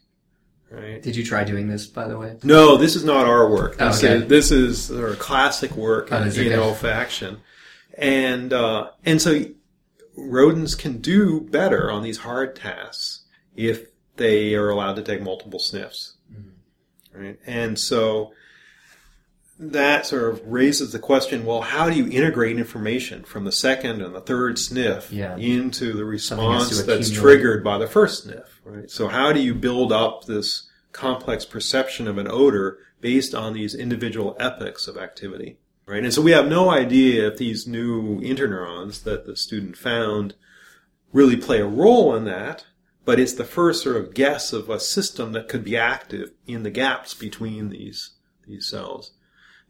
Right? 0.69 1.01
Did 1.01 1.15
you 1.15 1.23
try 1.23 1.43
doing 1.45 1.67
this, 1.67 1.87
by 1.87 2.07
the 2.07 2.17
way? 2.17 2.37
No, 2.43 2.75
this 2.77 2.95
is 2.95 3.03
not 3.05 3.25
our 3.25 3.49
work. 3.49 3.77
This 3.77 4.03
Okay. 4.03 4.15
is 4.15 4.27
this 4.27 4.51
is 4.51 4.89
of 4.89 5.17
classic 5.19 5.71
work 5.77 6.09
Oh, 6.11 6.17
in, 6.21 6.27
in 6.27 6.59
olfaction, 6.59 7.37
and 7.97 8.51
uh, 8.51 8.89
and 9.05 9.21
so 9.21 9.45
rodents 10.17 10.75
can 10.75 10.97
do 10.97 11.39
better 11.41 11.89
on 11.89 12.03
these 12.03 12.17
hard 12.17 12.53
tasks 12.55 13.21
if 13.55 13.87
they 14.17 14.55
are 14.55 14.69
allowed 14.69 14.95
to 14.97 15.03
take 15.03 15.21
multiple 15.21 15.59
sniffs, 15.59 16.15
Mm-hmm. 16.33 17.21
right? 17.21 17.39
And 17.45 17.79
so 17.79 18.33
that 19.59 20.05
sort 20.05 20.31
of 20.33 20.41
raises 20.45 20.91
the 20.91 20.99
question: 20.99 21.45
Well, 21.45 21.61
how 21.61 21.89
do 21.89 21.95
you 21.95 22.07
integrate 22.09 22.57
information 22.57 23.23
from 23.23 23.43
the 23.43 23.51
second 23.51 24.01
and 24.01 24.13
the 24.13 24.21
third 24.21 24.59
sniff 24.59 25.11
Yeah. 25.11 25.35
into 25.37 25.93
the 25.93 26.05
response 26.05 26.83
that's 26.83 27.09
triggered 27.11 27.63
by 27.63 27.77
the 27.77 27.87
first 27.87 28.23
sniff? 28.23 28.61
Right. 28.63 28.89
So 28.89 29.07
how 29.07 29.33
do 29.33 29.39
you 29.39 29.55
build 29.55 29.91
up 29.91 30.25
this 30.25 30.69
complex 30.91 31.45
perception 31.45 32.07
of 32.07 32.17
an 32.17 32.27
odor 32.29 32.79
based 33.01 33.33
on 33.35 33.53
these 33.53 33.73
individual 33.75 34.35
epochs 34.39 34.87
of 34.87 34.97
activity? 34.97 35.57
Right. 35.85 36.03
And 36.03 36.13
so 36.13 36.21
we 36.21 36.31
have 36.31 36.47
no 36.47 36.69
idea 36.69 37.27
if 37.27 37.37
these 37.37 37.65
new 37.65 38.19
interneurons 38.19 39.03
that 39.03 39.25
the 39.25 39.35
student 39.35 39.77
found 39.77 40.35
really 41.13 41.37
play 41.37 41.61
a 41.61 41.65
role 41.65 42.13
in 42.15 42.25
that, 42.25 42.65
but 43.05 43.19
it's 43.19 43.33
the 43.33 43.45
first 43.45 43.83
sort 43.83 43.95
of 43.95 44.13
guess 44.13 44.51
of 44.51 44.69
a 44.69 44.79
system 44.81 45.31
that 45.31 45.47
could 45.47 45.63
be 45.63 45.77
active 45.77 46.31
in 46.45 46.63
the 46.63 46.69
gaps 46.69 47.13
between 47.13 47.69
these 47.69 48.11
these 48.45 48.67
cells. 48.67 49.11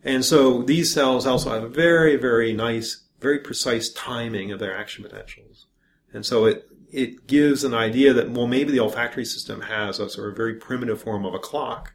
And 0.04 0.24
so 0.24 0.62
these 0.62 0.94
cells 0.94 1.26
also 1.26 1.52
have 1.52 1.64
a 1.64 1.70
very, 1.70 2.16
very 2.16 2.54
nice, 2.54 3.04
very 3.20 3.40
precise 3.40 3.90
timing 3.90 4.52
of 4.52 4.60
their 4.60 4.76
action 4.76 5.04
potentials. 5.04 5.66
And 6.14 6.26
so 6.26 6.46
it 6.46 6.70
it 6.90 7.28
gives 7.28 7.66
an 7.66 7.74
idea 7.74 8.14
that 8.14 8.32
well 8.32 8.48
maybe 8.48 8.72
the 8.72 8.80
olfactory 8.80 9.26
system 9.26 9.62
has 9.62 10.00
a 10.00 10.10
sort 10.10 10.30
of 10.30 10.38
very 10.38 10.56
primitive 10.56 11.02
form 11.02 11.26
of 11.26 11.34
a 11.34 11.40
clock 11.40 11.94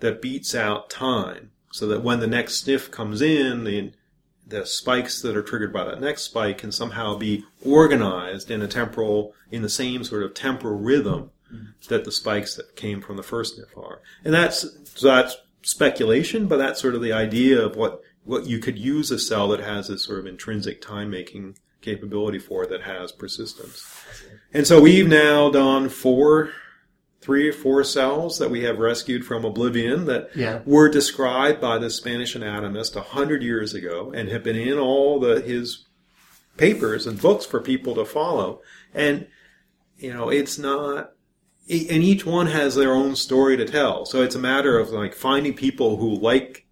that 0.00 0.22
beats 0.22 0.54
out 0.54 0.88
time 0.88 1.50
so 1.70 1.86
that 1.86 2.02
when 2.02 2.18
the 2.18 2.26
next 2.26 2.56
sniff 2.56 2.90
comes 2.90 3.20
in 3.20 3.64
the 3.64 3.92
the 4.46 4.64
spikes 4.64 5.20
that 5.20 5.36
are 5.36 5.42
triggered 5.42 5.74
by 5.74 5.84
that 5.84 6.00
next 6.00 6.22
spike 6.22 6.56
can 6.56 6.72
somehow 6.72 7.18
be 7.18 7.44
organized 7.62 8.50
in 8.50 8.62
a 8.62 8.66
temporal 8.66 9.34
in 9.50 9.60
the 9.60 9.68
same 9.68 10.02
sort 10.02 10.22
of 10.22 10.32
temporal 10.32 10.78
rhythm 10.78 11.30
mm-hmm. 11.52 11.66
that 11.88 12.04
the 12.04 12.12
spikes 12.12 12.54
that 12.56 12.76
came 12.76 13.00
from 13.00 13.16
the 13.16 13.22
first 13.22 13.56
sniff 13.56 13.76
are. 13.76 14.00
And 14.24 14.34
that's 14.34 14.66
so 14.94 15.06
that's 15.06 15.36
speculation, 15.62 16.46
but 16.46 16.56
that's 16.58 16.80
sort 16.80 16.94
of 16.94 17.02
the 17.02 17.12
idea 17.12 17.60
of 17.60 17.76
what 17.76 18.00
what 18.24 18.46
you 18.46 18.58
could 18.58 18.78
use 18.78 19.10
a 19.10 19.18
cell 19.18 19.48
that 19.48 19.60
has 19.60 19.88
this 19.88 20.04
sort 20.04 20.18
of 20.18 20.26
intrinsic 20.26 20.82
time 20.82 21.08
making 21.10 21.56
capability 21.80 22.38
for 22.38 22.66
that 22.66 22.82
has 22.82 23.10
persistence. 23.12 23.86
And 24.52 24.66
so 24.66 24.80
we've 24.82 25.08
now 25.08 25.50
done 25.50 25.88
four 25.88 26.50
three 27.20 27.48
or 27.48 27.52
four 27.52 27.82
cells 27.84 28.38
that 28.38 28.50
we 28.50 28.62
have 28.62 28.78
rescued 28.78 29.24
from 29.24 29.44
oblivion 29.44 30.04
that 30.06 30.30
Yeah. 30.34 30.60
were 30.64 30.88
described 30.88 31.60
by 31.60 31.76
the 31.78 31.90
Spanish 31.90 32.34
anatomist 32.34 32.94
a 32.96 33.00
hundred 33.02 33.42
years 33.42 33.74
ago 33.74 34.12
and 34.14 34.28
have 34.28 34.44
been 34.44 34.56
in 34.56 34.78
all 34.78 35.18
the 35.18 35.40
his 35.40 35.86
papers 36.56 37.06
and 37.06 37.20
books 37.20 37.44
for 37.46 37.60
people 37.60 37.94
to 37.94 38.04
follow. 38.04 38.60
And 38.94 39.26
you 39.96 40.12
know, 40.12 40.28
it's 40.28 40.58
not 40.58 41.12
and 41.70 42.02
each 42.02 42.24
one 42.26 42.46
has 42.46 42.74
their 42.74 42.92
own 42.92 43.16
story 43.16 43.56
to 43.56 43.64
tell. 43.64 44.06
So 44.06 44.22
it's 44.22 44.34
a 44.34 44.38
matter 44.38 44.78
of 44.78 44.90
like 44.90 45.14
finding 45.14 45.54
people 45.54 45.96
who 45.98 46.14
like 46.14 46.66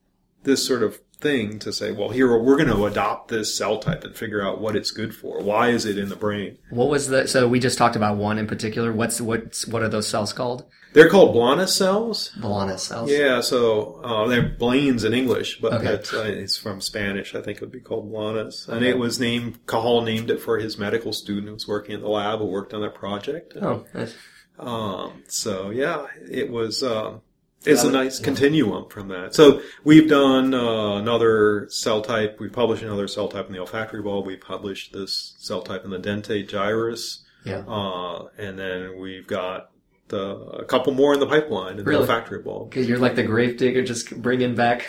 this 0.45 0.67
sort 0.67 0.83
of 0.83 1.01
thing 1.19 1.59
to 1.59 1.73
say, 1.73 1.93
well, 1.93 2.11
here 2.11 2.37
we're 2.39 2.57
going 2.57 2.69
to 2.69 2.85
adopt 2.87 3.29
this 3.29 3.57
cell 3.57 3.79
type 3.79 4.05
and 4.05 4.15
figure 4.15 4.45
out 4.47 4.61
what 4.61 4.77
it's 4.77 4.91
good 4.91 5.15
for. 5.15 5.41
Why 5.43 5.71
is 5.71 5.87
it 5.87 5.97
in 5.99 6.09
the 6.11 6.17
brain? 6.17 6.59
What 6.71 6.89
was 6.89 7.09
the? 7.09 7.27
So 7.27 7.49
we 7.49 7.59
just 7.59 7.79
talked 7.79 7.97
about 7.97 8.17
one 8.17 8.39
in 8.39 8.47
particular. 8.47 8.93
What's 8.93 9.21
what's 9.21 9.67
what 9.67 9.83
are 9.83 9.89
those 9.89 10.07
cells 10.09 10.33
called? 10.33 10.65
They're 10.93 11.11
called 11.11 11.35
Blanas 11.37 11.71
cells. 11.77 12.33
Balana 12.39 12.79
cells. 12.79 13.11
Yeah, 13.11 13.43
so 13.43 14.01
uh, 14.03 14.29
they're 14.29 14.49
Blanes 14.49 15.05
in 15.05 15.13
English, 15.13 15.61
but 15.61 15.75
Okay. 15.75 15.93
it's, 15.93 16.15
uh, 16.15 16.23
it's 16.27 16.57
from 16.57 16.81
Spanish. 16.81 17.35
I 17.35 17.43
think 17.43 17.59
it 17.59 17.61
would 17.61 17.73
be 17.73 17.81
called 17.81 18.11
Blanas, 18.11 18.67
and 18.67 18.83
it 18.83 18.97
was 18.97 19.21
named. 19.21 19.67
Cajal 19.67 20.03
named 20.07 20.31
it 20.31 20.41
for 20.41 20.59
his 20.59 20.79
medical 20.79 21.13
student 21.13 21.49
who 21.49 21.53
was 21.55 21.69
working 21.69 21.95
in 21.97 22.01
the 22.01 22.09
lab 22.09 22.39
who 22.39 22.47
worked 22.47 22.73
on 22.73 22.81
that 22.81 22.95
project. 22.95 23.55
Oh, 23.61 23.85
nice. 23.93 24.15
Um, 24.59 25.23
so 25.29 25.71
yeah, 25.71 26.07
it 26.31 26.51
was. 26.51 26.83
Um, 26.83 27.23
it's 27.65 27.83
a 27.83 27.91
nice 27.91 28.21
continuum 28.21 28.89
from 28.89 29.09
that. 29.09 29.35
So 29.35 29.61
we've 29.83 30.09
done 30.09 30.55
uh, 30.55 30.97
another 30.99 31.67
cell 31.69 32.01
type. 32.01 32.39
We've 32.39 32.53
published 32.53 32.85
another 32.85 33.09
cell 33.09 33.27
type 33.29 33.49
in 33.49 33.53
the 33.55 33.59
olfactory 33.59 34.03
bulb. 34.03 34.25
We 34.25 34.37
published 34.37 34.93
this 34.93 35.35
cell 35.39 35.63
type 35.63 35.85
in 35.85 35.91
the 35.91 35.99
dentate 35.99 36.49
gyrus, 36.49 37.25
yeah. 37.45 37.65
uh, 37.67 38.29
and 38.39 38.57
then 38.57 39.01
we've 39.01 39.27
got 39.27 39.71
uh, 40.13 40.37
a 40.37 40.65
couple 40.65 40.93
more 40.95 41.13
in 41.15 41.19
the 41.19 41.27
pipeline 41.27 41.79
in 41.81 41.85
Really? 41.85 41.97
the 42.07 42.13
olfactory 42.13 42.41
bulb. 42.41 42.71
Because 42.71 42.89
you're 42.89 42.99
like 42.99 43.17
the 43.17 43.25
grave 43.25 43.57
digger, 43.57 43.83
just 43.83 44.23
bringing 44.23 44.55
back 44.55 44.87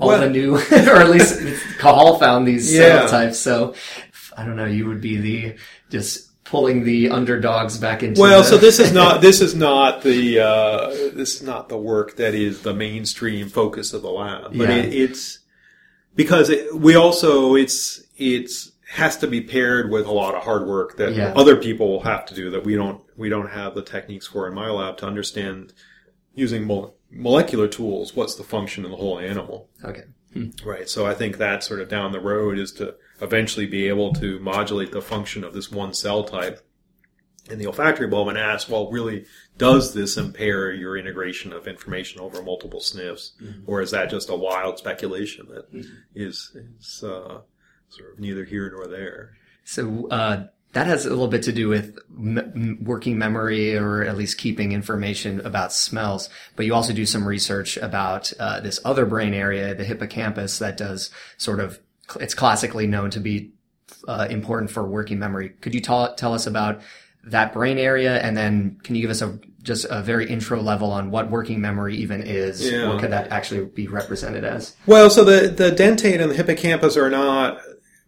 all 0.00 0.08
Well- 0.08 0.20
the 0.20 0.30
new, 0.30 0.56
or 0.72 0.96
at 0.96 1.10
least 1.10 1.38
Cajal 1.78 2.18
found 2.18 2.44
these 2.48 2.74
Yeah. 2.74 3.06
cell 3.06 3.08
types. 3.08 3.38
So 3.38 3.74
I 4.36 4.44
don't 4.44 4.56
know. 4.56 4.64
You 4.66 4.86
would 4.86 5.00
be 5.00 5.18
the 5.18 5.54
just 5.90 6.30
pulling 6.44 6.84
the 6.84 7.08
underdogs 7.10 7.78
back 7.78 8.02
into. 8.02 8.20
Well, 8.20 8.42
the- 8.42 8.48
so 8.48 8.56
this 8.58 8.78
is 8.78 8.92
not 8.92 9.20
this 9.28 9.40
is 9.40 9.54
not 9.54 10.02
the 10.02 10.40
uh, 10.40 10.88
this 11.14 11.36
is 11.36 11.42
not 11.42 11.68
the 11.68 11.78
work 11.78 12.16
that 12.16 12.34
is 12.34 12.60
the 12.62 12.74
mainstream 12.74 13.48
focus 13.48 13.92
of 13.92 14.02
the 14.02 14.10
lab, 14.10 14.56
but 14.56 14.68
Yeah. 14.68 14.76
it, 14.76 14.92
it's 14.94 15.38
because 16.14 16.50
it, 16.50 16.74
we 16.74 16.94
also 16.94 17.54
it's 17.56 18.02
it's 18.16 18.70
has 18.92 19.16
to 19.16 19.26
be 19.26 19.40
paired 19.40 19.90
with 19.90 20.06
a 20.06 20.12
lot 20.12 20.34
of 20.36 20.44
hard 20.44 20.66
work 20.68 20.96
that 20.98 21.14
Yeah. 21.14 21.32
other 21.34 21.56
people 21.56 21.88
will 21.88 22.02
have 22.04 22.24
to 22.26 22.34
do 22.34 22.50
that 22.50 22.64
we 22.64 22.76
don't 22.76 23.00
we 23.16 23.28
don't 23.28 23.50
have 23.50 23.74
the 23.74 23.82
techniques 23.82 24.26
for 24.28 24.46
in 24.46 24.54
my 24.54 24.70
lab 24.70 24.98
to 24.98 25.06
understand 25.06 25.72
using 26.34 26.64
mol- 26.64 26.94
molecular 27.10 27.66
tools 27.66 28.14
what's 28.14 28.36
the 28.36 28.44
function 28.44 28.84
of 28.84 28.90
the 28.90 28.96
whole 28.96 29.18
animal. 29.18 29.68
okay. 29.84 30.04
Right. 30.64 30.88
So 30.88 31.06
I 31.06 31.14
think 31.14 31.38
that 31.38 31.62
sort 31.62 31.80
of 31.80 31.88
down 31.88 32.10
the 32.10 32.18
road 32.20 32.58
is 32.58 32.72
to 32.72 32.96
eventually 33.20 33.66
be 33.66 33.88
able 33.88 34.12
to 34.14 34.38
modulate 34.40 34.92
the 34.92 35.02
function 35.02 35.44
of 35.44 35.54
this 35.54 35.70
one 35.70 35.94
cell 35.94 36.24
type 36.24 36.60
in 37.50 37.58
the 37.58 37.66
olfactory 37.66 38.06
bulb 38.06 38.28
and 38.28 38.38
ask, 38.38 38.68
well, 38.68 38.90
really, 38.90 39.26
does 39.58 39.92
this 39.94 40.16
impair 40.16 40.72
your 40.72 40.96
integration 40.96 41.52
of 41.52 41.66
information 41.68 42.20
over 42.20 42.42
multiple 42.42 42.80
sniffs, 42.80 43.32
mm-hmm. 43.42 43.62
or 43.66 43.82
is 43.82 43.90
that 43.90 44.10
just 44.10 44.30
a 44.30 44.36
wild 44.36 44.78
speculation 44.78 45.46
that 45.48 45.72
mm-hmm. 45.72 45.94
is 46.14 46.56
is 46.56 47.04
uh, 47.04 47.40
sort 47.88 48.12
of 48.12 48.18
neither 48.18 48.44
here 48.44 48.70
nor 48.70 48.86
there? 48.86 49.36
So 49.64 50.08
uh, 50.08 50.46
that 50.72 50.86
has 50.86 51.06
a 51.06 51.10
little 51.10 51.28
bit 51.28 51.42
to 51.44 51.52
do 51.52 51.68
with 51.68 51.98
m- 52.10 52.78
working 52.82 53.18
memory, 53.18 53.76
or 53.76 54.02
at 54.02 54.16
least 54.16 54.38
keeping 54.38 54.72
information 54.72 55.40
about 55.40 55.72
smells. 55.72 56.28
But 56.56 56.66
you 56.66 56.74
also 56.74 56.92
do 56.92 57.06
some 57.06 57.26
research 57.26 57.76
about 57.76 58.32
uh, 58.40 58.60
this 58.60 58.80
other 58.84 59.06
brain 59.06 59.34
area, 59.34 59.74
the 59.74 59.84
hippocampus, 59.84 60.58
that 60.58 60.76
does 60.76 61.10
sort 61.36 61.60
of 61.60 61.78
it's 62.20 62.34
classically 62.34 62.86
known 62.86 63.10
to 63.10 63.20
be 63.20 63.52
uh, 64.08 64.26
important 64.30 64.70
for 64.70 64.84
working 64.84 65.18
memory. 65.18 65.50
Could 65.60 65.74
you 65.74 65.80
tell 65.80 66.14
tell 66.14 66.34
us 66.34 66.46
about 66.46 66.80
that 67.24 67.52
brain 67.52 67.78
area, 67.78 68.20
and 68.20 68.36
then 68.36 68.78
can 68.82 68.94
you 68.94 69.02
give 69.02 69.10
us 69.10 69.22
a 69.22 69.38
just 69.62 69.86
a 69.88 70.02
very 70.02 70.28
intro 70.28 70.60
level 70.60 70.90
on 70.90 71.10
what 71.10 71.30
working 71.30 71.60
memory 71.60 71.96
even 71.96 72.22
is? 72.22 72.70
Yeah. 72.70 72.88
What 72.88 73.00
could 73.00 73.10
that 73.12 73.30
actually 73.30 73.64
be 73.64 73.88
represented 73.88 74.44
as? 74.44 74.76
Well, 74.86 75.10
so 75.10 75.24
the 75.24 75.48
the 75.48 75.70
dentate 75.70 76.20
and 76.20 76.30
the 76.30 76.34
hippocampus 76.34 76.96
are 76.96 77.10
not 77.10 77.60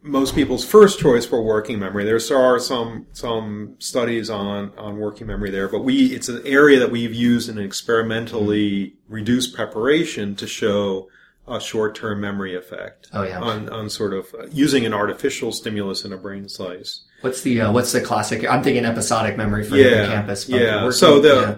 most 0.03 0.35
people's 0.35 0.63
first 0.63 0.99
choice 0.99 1.25
for 1.25 1.41
working 1.41 1.79
memory. 1.79 2.05
There 2.05 2.19
are 2.37 2.59
some 2.59 3.07
some 3.11 3.75
studies 3.79 4.29
on 4.29 4.71
on 4.77 4.97
working 4.97 5.27
memory 5.27 5.51
there, 5.51 5.67
but 5.67 5.83
we 5.83 6.07
it's 6.07 6.29
an 6.29 6.41
area 6.45 6.79
that 6.79 6.91
we've 6.91 7.13
used 7.13 7.49
in 7.49 7.57
an 7.57 7.65
experimentally 7.65 8.95
reduced 9.07 9.55
preparation 9.55 10.35
to 10.35 10.47
show 10.47 11.09
a 11.47 11.61
short-term 11.61 12.19
memory 12.19 12.55
effect. 12.55 13.07
Oh 13.13 13.23
yeah. 13.23 13.39
On 13.39 13.69
on 13.69 13.89
sort 13.89 14.13
of 14.13 14.27
using 14.51 14.85
an 14.85 14.93
artificial 14.93 15.51
stimulus 15.51 16.03
in 16.03 16.13
a 16.13 16.17
brain 16.17 16.49
slice. 16.49 17.05
What's 17.21 17.41
the 17.41 17.61
uh, 17.61 17.71
what's 17.71 17.91
the 17.91 18.01
classic? 18.01 18.45
I'm 18.45 18.63
thinking 18.63 18.85
episodic 18.85 19.37
memory 19.37 19.63
for 19.63 19.75
yeah, 19.75 20.01
hippocampus. 20.01 20.49
Yeah. 20.49 20.83
Working, 20.83 20.91
so 20.91 21.19
the 21.19 21.27
yeah. 21.27 21.55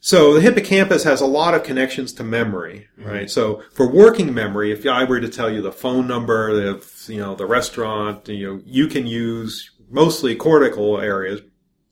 so 0.00 0.34
the 0.34 0.40
hippocampus 0.40 1.04
has 1.04 1.20
a 1.20 1.26
lot 1.26 1.54
of 1.54 1.62
connections 1.62 2.12
to 2.14 2.24
memory, 2.24 2.88
mm-hmm. 2.98 3.08
right? 3.08 3.30
So 3.30 3.62
for 3.72 3.88
working 3.88 4.34
memory, 4.34 4.72
if 4.72 4.86
I 4.86 5.04
were 5.04 5.20
to 5.20 5.28
tell 5.28 5.50
you 5.50 5.62
the 5.62 5.72
phone 5.72 6.06
number, 6.06 6.52
the 6.54 7.12
you 7.12 7.20
know 7.20 7.34
the 7.34 7.46
restaurant, 7.46 8.28
you 8.28 8.54
know 8.54 8.62
you 8.66 8.88
can 8.88 9.06
use 9.06 9.70
mostly 9.88 10.34
cortical 10.34 11.00
areas, 11.00 11.40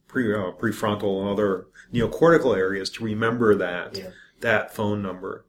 pre 0.07 0.33
uh, 0.33 0.51
prefrontal 0.51 1.21
and 1.21 1.29
other 1.29 1.67
neocortical 1.93 2.55
areas 2.55 2.89
to 2.89 3.03
remember 3.03 3.55
that 3.55 3.97
yeah. 3.97 4.09
that 4.41 4.75
phone 4.75 5.01
number. 5.01 5.45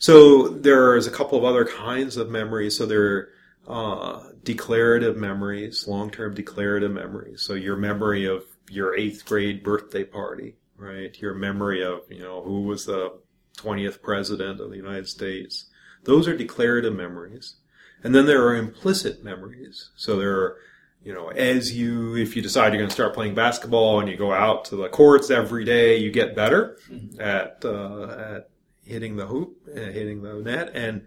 So 0.00 0.48
there's 0.48 1.06
a 1.06 1.10
couple 1.10 1.36
of 1.36 1.44
other 1.44 1.66
kinds 1.66 2.16
of 2.16 2.30
memories. 2.30 2.76
So 2.78 2.86
there 2.86 3.04
are 3.04 3.28
uh, 3.68 4.30
declarative 4.42 5.18
memories, 5.18 5.86
long-term 5.86 6.34
declarative 6.34 6.90
memories. 6.90 7.42
So 7.42 7.52
your 7.52 7.76
memory 7.76 8.24
of 8.24 8.44
your 8.70 8.96
eighth 8.96 9.26
grade 9.26 9.62
birthday 9.62 10.04
party, 10.04 10.56
right? 10.78 11.14
Your 11.20 11.34
memory 11.34 11.84
of, 11.84 12.00
you 12.08 12.20
know, 12.20 12.42
who 12.42 12.62
was 12.62 12.86
the 12.86 13.20
20th 13.58 14.00
president 14.00 14.58
of 14.58 14.70
the 14.70 14.76
United 14.76 15.06
States. 15.06 15.66
Those 16.04 16.26
are 16.26 16.36
declarative 16.36 16.94
memories. 16.94 17.56
And 18.02 18.14
then 18.14 18.24
there 18.24 18.42
are 18.46 18.56
implicit 18.56 19.22
memories. 19.22 19.90
So 19.96 20.16
there 20.16 20.34
are, 20.34 20.56
you 21.04 21.12
know, 21.12 21.28
as 21.28 21.76
you, 21.76 22.16
if 22.16 22.34
you 22.34 22.40
decide 22.40 22.72
you're 22.72 22.80
going 22.80 22.88
to 22.88 22.94
start 22.94 23.12
playing 23.12 23.34
basketball 23.34 24.00
and 24.00 24.08
you 24.08 24.16
go 24.16 24.32
out 24.32 24.64
to 24.66 24.76
the 24.76 24.88
courts 24.88 25.30
every 25.30 25.66
day, 25.66 25.98
you 25.98 26.10
get 26.10 26.34
better 26.34 26.78
mm-hmm. 26.90 27.20
at, 27.20 27.62
uh, 27.66 28.36
at 28.36 28.49
hitting 28.90 29.16
the 29.16 29.26
hoop, 29.26 29.56
uh, 29.70 29.80
hitting 29.80 30.22
the 30.22 30.34
net. 30.34 30.72
And 30.74 31.02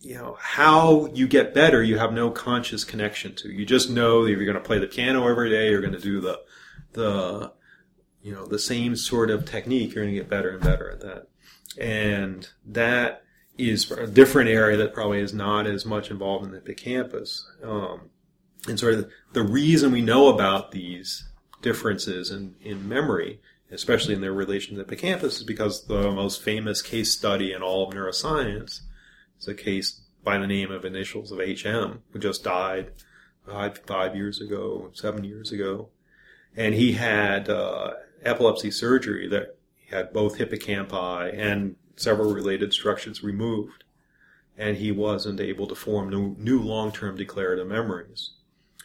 you 0.00 0.14
know, 0.14 0.36
how 0.40 1.06
you 1.14 1.28
get 1.28 1.54
better, 1.54 1.82
you 1.82 1.96
have 1.98 2.12
no 2.12 2.30
conscious 2.30 2.84
connection 2.84 3.34
to. 3.36 3.48
You 3.48 3.64
just 3.64 3.88
know 3.88 4.24
that 4.24 4.30
you're 4.30 4.44
going 4.44 4.56
to 4.56 4.60
play 4.60 4.78
the 4.78 4.86
piano 4.88 5.28
every 5.28 5.48
day, 5.48 5.70
you're 5.70 5.80
going 5.80 5.92
to 5.92 6.00
do 6.00 6.20
the, 6.20 6.40
the, 6.92 7.52
you 8.20 8.32
know, 8.32 8.44
the 8.46 8.58
same 8.58 8.96
sort 8.96 9.30
of 9.30 9.44
technique. 9.44 9.94
You're 9.94 10.04
going 10.04 10.14
to 10.14 10.20
get 10.20 10.28
better 10.28 10.50
and 10.50 10.60
better 10.60 10.90
at 10.90 11.00
that. 11.00 11.28
And 11.78 12.48
that 12.66 13.22
is 13.56 13.90
a 13.92 14.06
different 14.06 14.50
area 14.50 14.76
that 14.78 14.92
probably 14.92 15.20
is 15.20 15.32
not 15.32 15.66
as 15.66 15.86
much 15.86 16.10
involved 16.10 16.44
in 16.44 16.50
the 16.50 16.58
hippocampus. 16.58 17.46
Um, 17.62 18.10
and 18.68 18.78
sort 18.78 18.94
of 18.94 19.10
the 19.32 19.42
reason 19.42 19.92
we 19.92 20.02
know 20.02 20.28
about 20.28 20.72
these 20.72 21.28
differences 21.62 22.30
in, 22.30 22.56
in 22.60 22.88
memory, 22.88 23.40
especially 23.72 24.14
in 24.14 24.20
their 24.20 24.32
relation 24.32 24.74
to 24.74 24.80
hippocampus, 24.80 25.38
is 25.38 25.44
because 25.44 25.86
the 25.86 26.10
most 26.10 26.42
famous 26.42 26.82
case 26.82 27.12
study 27.12 27.52
in 27.52 27.62
all 27.62 27.88
of 27.88 27.94
neuroscience 27.94 28.82
is 29.40 29.48
a 29.48 29.54
case 29.54 30.02
by 30.22 30.38
the 30.38 30.46
name 30.46 30.70
of 30.70 30.84
initials 30.84 31.32
of 31.32 31.38
HM, 31.38 32.02
who 32.10 32.18
just 32.18 32.44
died 32.44 32.92
five, 33.46 33.78
five 33.86 34.14
years 34.14 34.40
ago, 34.40 34.90
seven 34.94 35.24
years 35.24 35.50
ago. 35.50 35.88
And 36.56 36.74
he 36.74 36.92
had 36.92 37.48
uh, 37.48 37.94
epilepsy 38.22 38.70
surgery 38.70 39.26
that 39.28 39.56
he 39.76 39.94
had 39.94 40.12
both 40.12 40.38
hippocampi 40.38 41.36
and 41.36 41.76
several 41.96 42.32
related 42.32 42.72
structures 42.72 43.22
removed. 43.22 43.84
And 44.56 44.76
he 44.76 44.92
wasn't 44.92 45.40
able 45.40 45.66
to 45.66 45.74
form 45.74 46.10
new, 46.10 46.36
new 46.38 46.60
long-term 46.60 47.16
declarative 47.16 47.66
memories. 47.66 48.32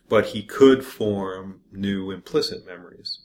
But 0.10 0.28
he 0.28 0.41
could 0.41 0.86
form 0.86 1.60
new 1.71 2.10
implicit 2.10 2.65
memories. 2.65 3.19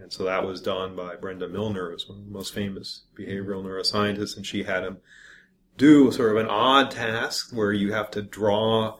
And 0.00 0.12
so 0.12 0.24
that 0.24 0.46
was 0.46 0.60
done 0.60 0.96
by 0.96 1.16
Brenda 1.16 1.48
Milner, 1.48 1.90
who's 1.90 2.08
one 2.08 2.18
of 2.18 2.24
the 2.24 2.30
most 2.30 2.52
famous 2.52 3.02
behavioral 3.18 3.64
neuroscientists, 3.64 4.36
and 4.36 4.46
she 4.46 4.64
had 4.64 4.84
him 4.84 4.98
do 5.76 6.10
sort 6.12 6.30
of 6.30 6.36
an 6.36 6.46
odd 6.46 6.90
task 6.90 7.50
where 7.52 7.72
you 7.72 7.92
have 7.92 8.10
to 8.12 8.22
draw 8.22 8.98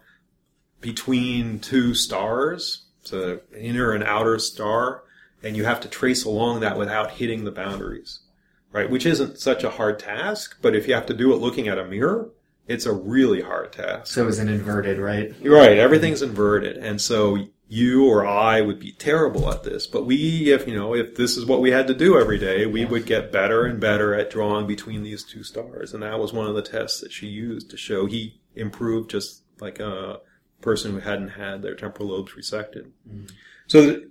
between 0.81 1.59
two 1.61 1.95
stars, 1.95 2.87
so 3.03 3.41
inner 3.57 3.93
and 3.93 4.05
outer 4.05 4.39
star, 4.39 5.05
and 5.43 5.57
you 5.57 5.65
have 5.65 5.81
to 5.81 5.89
trace 5.89 6.25
along 6.25 6.61
that 6.61 6.79
without 6.79 7.13
hitting 7.13 7.45
the 7.45 7.51
boundaries, 7.51 8.21
right? 8.73 8.91
Which 8.91 9.07
isn't 9.07 9.39
such 9.39 9.63
a 9.63 9.71
hard 9.71 9.99
task, 9.99 10.57
but 10.61 10.75
if 10.75 10.89
you 10.89 10.95
have 10.95 11.07
to 11.07 11.15
do 11.15 11.33
it 11.33 11.41
looking 11.41 11.69
at 11.69 11.79
a 11.79 11.85
mirror, 11.85 12.31
it's 12.67 12.87
a 12.87 12.93
really 12.93 13.43
hard 13.43 13.73
task. 13.73 14.13
So 14.13 14.27
it's 14.27 14.39
an 14.39 14.49
inverted, 14.49 14.99
right? 14.99 15.35
Right. 15.43 15.79
Everything's 15.79 16.23
inverted. 16.23 16.79
And 16.79 17.01
so 17.01 17.47
you 17.69 18.07
or 18.07 18.27
I 18.27 18.61
would 18.61 18.79
be 18.79 18.93
terrible 18.93 19.51
at 19.51 19.63
this, 19.63 19.87
but 19.87 20.05
we, 20.05 20.53
if 20.53 20.67
you 20.69 20.75
know, 20.75 20.95
if 20.95 21.17
this 21.17 21.37
is 21.37 21.47
what 21.47 21.61
we 21.61 21.71
had 21.71 21.87
to 21.87 21.95
do 21.95 22.19
every 22.19 22.39
day, 22.39 22.67
we 22.67 22.85
would 22.85 23.07
get 23.07 23.33
better 23.33 23.65
and 23.65 23.81
better 23.81 24.15
at 24.15 24.31
drawing 24.31 24.67
between 24.67 25.03
these 25.03 25.25
two 25.25 25.43
stars. 25.43 25.95
And 25.95 26.03
that 26.03 26.19
was 26.19 26.33
one 26.33 26.47
of 26.47 26.55
the 26.55 26.63
tests 26.63 27.01
that 27.01 27.13
she 27.13 27.27
used 27.27 27.71
to 27.71 27.77
show 27.77 28.07
he 28.07 28.41
improved 28.55 29.11
just 29.11 29.43
like 29.61 29.81
a 29.81 30.21
person 30.61 30.93
who 30.93 31.01
hadn't 31.01 31.31
had 31.31 31.63
their 31.63 31.75
temporal 31.75 32.11
lobes 32.11 32.33
resected. 32.33 32.91
Mm-hmm. 33.09 33.27
So 33.67 34.03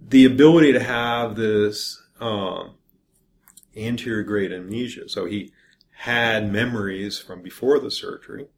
the 0.00 0.24
ability 0.24 0.72
to 0.72 0.82
have 0.82 1.36
this 1.36 2.02
um, 2.20 2.74
anterograde 3.76 4.52
amnesia. 4.52 5.08
So 5.08 5.26
he 5.26 5.52
had 5.92 6.52
memories 6.52 7.18
from 7.18 7.40
before 7.40 7.78
the 7.78 7.90
surgery, 7.90 8.48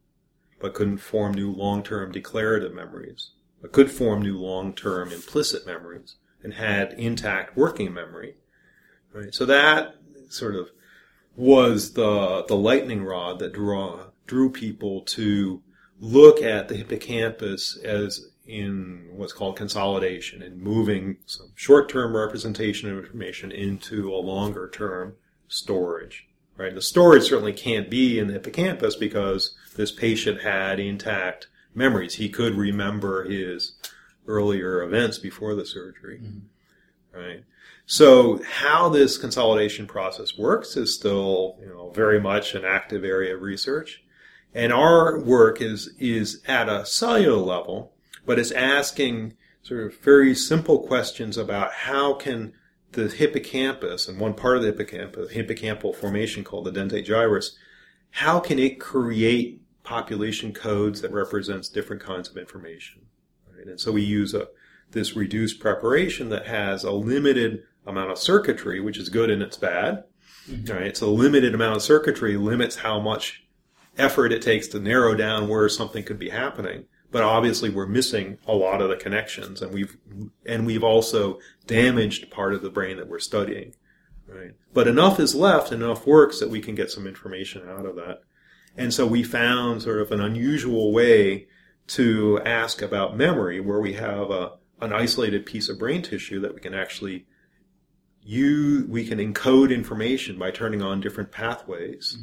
but 0.58 0.74
couldn't 0.74 0.98
form 0.98 1.34
new 1.34 1.52
long-term 1.52 2.12
declarative 2.12 2.72
memories 2.72 3.30
could 3.70 3.90
form 3.90 4.22
new 4.22 4.38
long-term 4.38 5.12
implicit 5.12 5.66
memories 5.66 6.16
and 6.42 6.54
had 6.54 6.92
intact 6.94 7.56
working 7.56 7.94
memory. 7.94 8.36
Right. 9.12 9.32
So 9.32 9.44
that 9.46 9.94
sort 10.28 10.56
of 10.56 10.70
was 11.36 11.92
the 11.92 12.44
the 12.48 12.56
lightning 12.56 13.04
rod 13.04 13.38
that 13.38 13.52
draw 13.52 14.06
drew 14.26 14.50
people 14.50 15.02
to 15.02 15.62
look 16.00 16.42
at 16.42 16.68
the 16.68 16.76
hippocampus 16.76 17.76
as 17.84 18.28
in 18.46 19.08
what's 19.12 19.32
called 19.32 19.56
consolidation 19.56 20.42
and 20.42 20.60
moving 20.60 21.16
some 21.26 21.52
short-term 21.54 22.16
representation 22.16 22.90
of 22.90 22.98
information 22.98 23.52
into 23.52 24.12
a 24.12 24.16
longer-term 24.16 25.14
storage. 25.46 26.26
Right. 26.56 26.74
The 26.74 26.82
storage 26.82 27.24
certainly 27.24 27.52
can't 27.52 27.88
be 27.88 28.18
in 28.18 28.26
the 28.26 28.34
hippocampus 28.34 28.96
because 28.96 29.54
this 29.76 29.92
patient 29.92 30.42
had 30.42 30.80
intact 30.80 31.46
memories. 31.74 32.14
He 32.14 32.28
could 32.28 32.56
remember 32.56 33.24
his 33.24 33.72
earlier 34.26 34.82
events 34.82 35.18
before 35.18 35.54
the 35.54 35.66
surgery. 35.66 36.20
Mm-hmm. 36.22 37.18
Right. 37.18 37.44
So 37.84 38.40
how 38.42 38.88
this 38.88 39.18
consolidation 39.18 39.86
process 39.86 40.38
works 40.38 40.76
is 40.76 40.94
still, 40.94 41.58
you 41.60 41.68
know, 41.68 41.90
very 41.90 42.20
much 42.20 42.54
an 42.54 42.64
active 42.64 43.04
area 43.04 43.34
of 43.34 43.42
research. 43.42 44.02
And 44.54 44.72
our 44.72 45.18
work 45.18 45.60
is, 45.60 45.94
is 45.98 46.42
at 46.46 46.68
a 46.68 46.86
cellular 46.86 47.36
level, 47.36 47.92
but 48.24 48.38
it's 48.38 48.50
asking 48.50 49.34
sort 49.62 49.84
of 49.84 49.98
very 49.98 50.34
simple 50.34 50.86
questions 50.86 51.36
about 51.36 51.72
how 51.72 52.14
can 52.14 52.52
the 52.92 53.08
hippocampus 53.08 54.08
and 54.08 54.18
one 54.18 54.34
part 54.34 54.56
of 54.56 54.62
the 54.62 54.68
hippocampus, 54.68 55.32
hippocampal 55.32 55.94
formation 55.94 56.44
called 56.44 56.66
the 56.66 56.72
dentate 56.72 57.06
gyrus, 57.06 57.56
how 58.10 58.38
can 58.38 58.58
it 58.58 58.78
create 58.78 59.61
population 59.82 60.52
codes 60.52 61.00
that 61.00 61.12
represents 61.12 61.68
different 61.68 62.02
kinds 62.02 62.28
of 62.28 62.36
information. 62.36 63.06
Right? 63.54 63.66
And 63.66 63.80
so 63.80 63.92
we 63.92 64.02
use 64.02 64.34
a, 64.34 64.48
this 64.90 65.16
reduced 65.16 65.60
preparation 65.60 66.28
that 66.30 66.46
has 66.46 66.84
a 66.84 66.92
limited 66.92 67.64
amount 67.86 68.10
of 68.10 68.18
circuitry, 68.18 68.80
which 68.80 68.98
is 68.98 69.08
good 69.08 69.30
and 69.30 69.42
it's 69.42 69.56
bad. 69.56 70.04
Mm-hmm. 70.48 70.72
Right? 70.72 70.86
It's 70.86 71.00
a 71.00 71.06
limited 71.06 71.54
amount 71.54 71.76
of 71.76 71.82
circuitry 71.82 72.36
limits 72.36 72.76
how 72.76 73.00
much 73.00 73.44
effort 73.98 74.32
it 74.32 74.42
takes 74.42 74.68
to 74.68 74.80
narrow 74.80 75.14
down 75.14 75.48
where 75.48 75.68
something 75.68 76.04
could 76.04 76.18
be 76.18 76.30
happening. 76.30 76.86
but 77.12 77.22
obviously 77.22 77.68
we're 77.68 77.86
missing 77.86 78.38
a 78.48 78.54
lot 78.54 78.80
of 78.80 78.88
the 78.88 78.96
connections 78.96 79.62
and 79.62 79.72
we've 79.72 79.96
and 80.46 80.66
we've 80.66 80.82
also 80.82 81.38
damaged 81.66 82.30
part 82.30 82.54
of 82.54 82.62
the 82.62 82.70
brain 82.70 82.96
that 82.96 83.08
we're 83.08 83.18
studying 83.18 83.74
right 84.26 84.52
but 84.72 84.88
enough 84.88 85.20
is 85.20 85.34
left 85.34 85.70
and 85.70 85.82
enough 85.82 86.06
works 86.06 86.40
that 86.40 86.48
we 86.48 86.60
can 86.60 86.74
get 86.74 86.90
some 86.90 87.06
information 87.06 87.68
out 87.68 87.86
of 87.86 87.94
that 87.94 88.22
and 88.76 88.92
so 88.94 89.06
we 89.06 89.22
found 89.22 89.82
sort 89.82 90.00
of 90.00 90.10
an 90.12 90.20
unusual 90.20 90.92
way 90.92 91.46
to 91.88 92.40
ask 92.44 92.80
about 92.82 93.16
memory 93.16 93.60
where 93.60 93.80
we 93.80 93.94
have 93.94 94.30
a 94.30 94.52
an 94.80 94.92
isolated 94.92 95.46
piece 95.46 95.68
of 95.68 95.78
brain 95.78 96.02
tissue 96.02 96.40
that 96.40 96.54
we 96.54 96.60
can 96.60 96.74
actually 96.74 97.26
you 98.22 98.86
we 98.88 99.04
can 99.04 99.18
encode 99.18 99.72
information 99.72 100.38
by 100.38 100.50
turning 100.50 100.80
on 100.82 101.00
different 101.00 101.30
pathways 101.32 102.16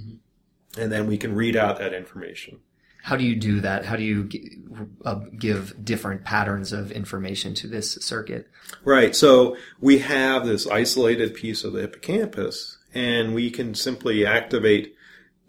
and 0.77 0.91
then 0.91 1.07
we 1.07 1.17
can 1.17 1.35
read 1.35 1.55
out 1.55 1.77
that 1.79 1.93
information 1.93 2.59
How 3.03 3.15
do 3.15 3.23
you 3.23 3.35
do 3.35 3.61
that? 3.61 3.85
How 3.85 3.95
do 3.95 4.03
you 4.03 4.25
g- 4.25 4.57
uh, 5.05 5.21
give 5.37 5.73
different 5.83 6.25
patterns 6.25 6.73
of 6.73 6.91
information 6.91 7.53
to 7.55 7.67
this 7.67 7.93
circuit? 8.01 8.49
Right. 8.83 9.15
So 9.15 9.55
we 9.79 9.99
have 9.99 10.45
this 10.45 10.67
isolated 10.67 11.33
piece 11.33 11.63
of 11.63 11.71
the 11.71 11.81
hippocampus, 11.81 12.77
and 12.93 13.33
we 13.33 13.51
can 13.51 13.73
simply 13.73 14.25
activate 14.25 14.95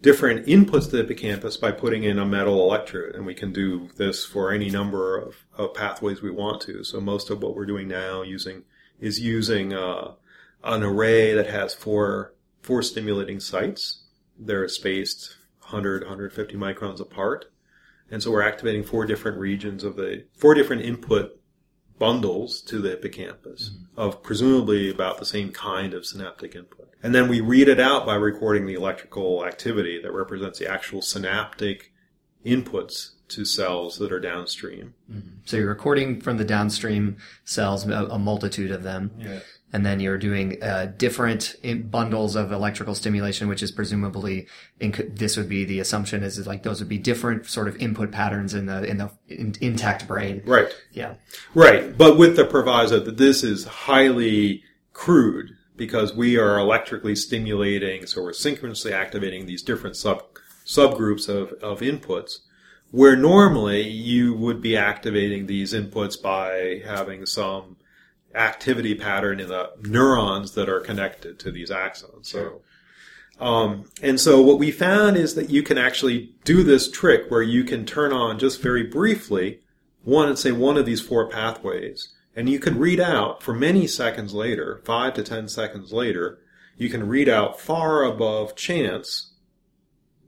different 0.03 0.47
inputs 0.47 0.85
to 0.85 0.91
the 0.91 0.97
hippocampus 0.99 1.57
by 1.57 1.73
putting 1.73 2.05
in 2.05 2.19
a 2.19 2.27
metal 2.27 2.63
electrode. 2.63 3.15
And 3.15 3.27
we 3.27 3.35
can 3.35 3.53
do 3.53 3.89
this 3.97 4.25
for 4.25 4.53
any 4.53 4.71
number 4.71 5.19
of, 5.19 5.37
of 5.57 5.75
pathways 5.75 6.23
we 6.23 6.31
want 6.31 6.63
to. 6.63 6.85
So 6.85 7.01
most 7.01 7.31
of 7.31 7.43
what 7.43 7.55
we're 7.55 7.67
doing 7.67 7.89
now 7.89 8.23
using 8.23 8.65
is 8.99 9.21
using 9.21 9.73
uh, 9.73 10.13
an 10.65 10.83
array 10.83 11.35
that 11.35 11.49
has 11.49 11.75
four 11.75 12.35
four 12.63 12.83
stimulating 12.83 13.41
sites. 13.41 14.05
They're 14.39 14.69
spaced 14.69 15.37
100, 15.61 16.03
150 16.03 16.57
microns 16.57 17.01
apart. 17.01 17.47
And 18.11 18.23
so 18.23 18.31
we're 18.31 18.43
activating 18.43 18.83
four 18.83 19.07
different 19.07 19.39
regions 19.39 19.85
of 19.85 19.97
the 19.97 20.25
four 20.37 20.55
different 20.55 20.83
input 20.83 21.41
bundles 21.99 22.61
to 22.63 22.79
the 22.79 22.91
hippocampus 22.91 23.73
of 23.97 24.23
presumably 24.23 24.91
about 24.91 25.19
the 25.19 25.27
same 25.27 25.53
kind 25.53 25.95
of 25.95 26.07
synaptic 26.07 26.55
input. 26.55 26.90
And 27.03 27.15
then 27.15 27.29
we 27.29 27.41
read 27.41 27.69
it 27.69 27.81
out 27.81 28.05
by 28.05 28.15
recording 28.15 28.67
the 28.67 28.75
electrical 28.75 29.47
activity 29.47 30.01
that 30.03 30.13
represents 30.13 30.59
the 30.59 30.71
actual 30.71 31.01
synaptic 31.03 31.93
inputs 32.45 33.13
to 33.29 33.45
cells 33.45 33.99
that 33.99 34.13
are 34.13 34.21
downstream. 34.21 34.95
So 35.45 35.57
you're 35.57 35.69
recording 35.69 36.21
from 36.21 36.37
the 36.37 36.45
downstream 36.45 37.17
cells, 37.45 37.87
a, 37.87 38.07
a 38.07 38.19
multitude 38.19 38.71
of 38.71 38.83
them. 38.83 39.13
And 39.73 39.87
then 39.87 40.01
you're 40.01 40.19
doing 40.19 40.61
uh, 40.61 40.93
different 40.97 41.55
in 41.63 41.89
bundles 41.89 42.35
of 42.35 42.51
electrical 42.51 42.97
stimulation, 42.97 43.47
which 43.47 43.63
is 43.63 43.71
presumably 43.71 44.49
in, 44.81 44.93
this 45.15 45.37
would 45.37 45.49
be 45.49 45.65
the 45.65 45.79
assumption 45.79 46.25
is, 46.25 46.39
is 46.39 46.47
like 46.49 46.65
those 46.65 46.81
would 46.81 46.89
be 46.89 46.99
different 46.99 47.47
sort 47.47 47.69
of 47.69 47.77
input 47.77 48.11
patterns 48.11 48.53
in 48.53 48.67
the 48.67 48.83
in 48.83 48.97
the 48.97 49.11
in, 49.29 49.55
intact 49.61 50.09
brain. 50.09 50.43
Right. 50.45 50.75
Yeah. 50.91 51.15
Right. 51.55 51.97
But 51.97 52.19
with 52.19 52.35
the 52.35 52.45
proviso 52.45 52.99
that 52.99 53.17
this 53.17 53.45
is 53.45 53.65
highly 53.65 54.65
crude 54.93 55.57
because 55.81 56.15
we 56.15 56.37
are 56.37 56.59
electrically 56.59 57.17
stimulating, 57.17 58.05
so 58.05 58.23
we're 58.23 58.35
synchronously 58.35 58.93
activating 58.93 59.47
these 59.47 59.63
different 59.63 59.97
sub 59.97 60.23
subgroups 60.67 61.27
of, 61.27 61.53
of 61.63 61.81
inputs. 61.81 62.41
Where 62.91 63.17
normally 63.17 63.89
you 63.89 64.35
would 64.35 64.61
be 64.61 64.77
activating 64.77 65.47
these 65.47 65.73
inputs 65.73 66.21
by 66.21 66.83
having 66.85 67.25
some 67.25 67.79
activity 68.35 68.95
pattern 68.95 69.41
in 69.41 69.49
the 69.49 69.71
neurons 69.81 70.53
that 70.53 70.69
are 70.69 70.81
connected 70.81 71.39
to 71.39 71.51
these 71.51 71.71
axons. 71.71 72.27
So, 72.27 72.61
um, 73.41 73.87
and 74.03 74.21
so 74.21 74.43
what 74.43 74.59
we 74.59 74.71
found 74.71 75.17
is 75.17 75.35
that 75.35 75.49
you 75.49 75.63
can 75.63 75.79
actually 75.79 76.35
do 76.45 76.63
this 76.63 76.91
trick 76.91 77.31
where 77.31 77.43
you 77.43 77.65
can 77.65 77.87
turn 77.87 78.13
on 78.13 78.39
just 78.39 78.61
very 78.61 78.83
briefly 78.83 79.61
one 80.05 80.29
and 80.29 80.39
say 80.39 80.53
one 80.53 80.77
of 80.77 80.85
these 80.85 81.01
four 81.01 81.27
pathways, 81.31 82.13
and 82.35 82.49
you 82.49 82.59
can 82.59 82.79
read 82.79 83.01
out 83.01 83.43
for 83.43 83.55
many 83.55 83.87
seconds 83.87 84.33
later, 84.35 84.81
five 84.85 85.15
to 85.15 85.23
ten 85.23 85.49
seconds 85.49 85.93
later, 85.93 86.39
you 86.77 86.89
can 86.89 87.07
read 87.07 87.29
out 87.29 87.61
far 87.61 88.05
above 88.05 88.55
chance 88.55 89.33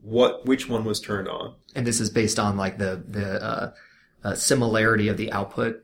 what 0.01 0.45
which 0.45 0.67
one 0.67 0.83
was 0.83 0.99
turned 0.99 1.27
on. 1.27 1.55
And 1.75 1.87
this 1.87 1.99
is 1.99 2.09
based 2.09 2.39
on 2.39 2.57
like 2.57 2.77
the 2.77 3.03
the 3.07 3.43
uh, 3.43 3.73
uh, 4.23 4.35
similarity 4.35 5.07
of 5.07 5.17
the 5.17 5.31
output. 5.31 5.83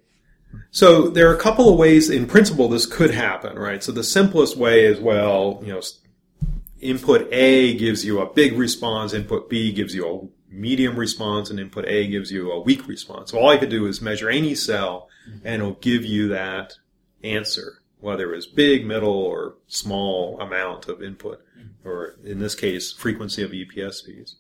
So 0.72 1.10
there 1.10 1.30
are 1.30 1.36
a 1.36 1.40
couple 1.40 1.72
of 1.72 1.78
ways 1.78 2.10
in 2.10 2.26
principle 2.26 2.68
this 2.68 2.86
could 2.86 3.12
happen, 3.12 3.58
right? 3.58 3.84
So 3.84 3.92
the 3.92 4.04
simplest 4.04 4.58
way 4.58 4.86
is 4.86 5.00
well, 5.00 5.62
you 5.64 5.74
know, 5.74 5.82
input 6.82 7.28
A 7.32 7.78
gives 7.78 8.04
you 8.04 8.20
a 8.20 8.32
big 8.32 8.54
response, 8.54 9.14
input 9.14 9.50
B 9.50 9.72
gives 9.72 9.94
you 9.96 10.08
a 10.08 10.28
medium 10.50 10.96
response, 10.98 11.50
and 11.50 11.60
input 11.60 11.86
A 11.88 12.08
gives 12.08 12.32
you 12.32 12.52
a 12.52 12.60
weak 12.60 12.88
response. 12.88 13.32
So 13.32 13.40
all 13.40 13.54
you 13.54 13.60
could 13.60 13.70
do 13.70 13.86
is 13.86 14.02
measure 14.02 14.30
any 14.30 14.56
cell 14.56 15.10
and 15.44 15.62
it'll 15.62 15.76
give 15.76 16.04
you 16.06 16.30
that 16.30 16.74
answer, 17.24 17.82
whether 18.00 18.34
it's 18.34 18.46
big, 18.46 18.86
middle, 18.86 19.14
or 19.14 19.56
small 19.68 20.40
amount 20.40 20.88
of 20.88 21.04
input, 21.04 21.42
or 21.84 22.16
in 22.24 22.40
this 22.40 22.56
case, 22.56 22.92
frequency 22.92 23.44
of 23.44 23.52
EPSPs. 23.52 24.36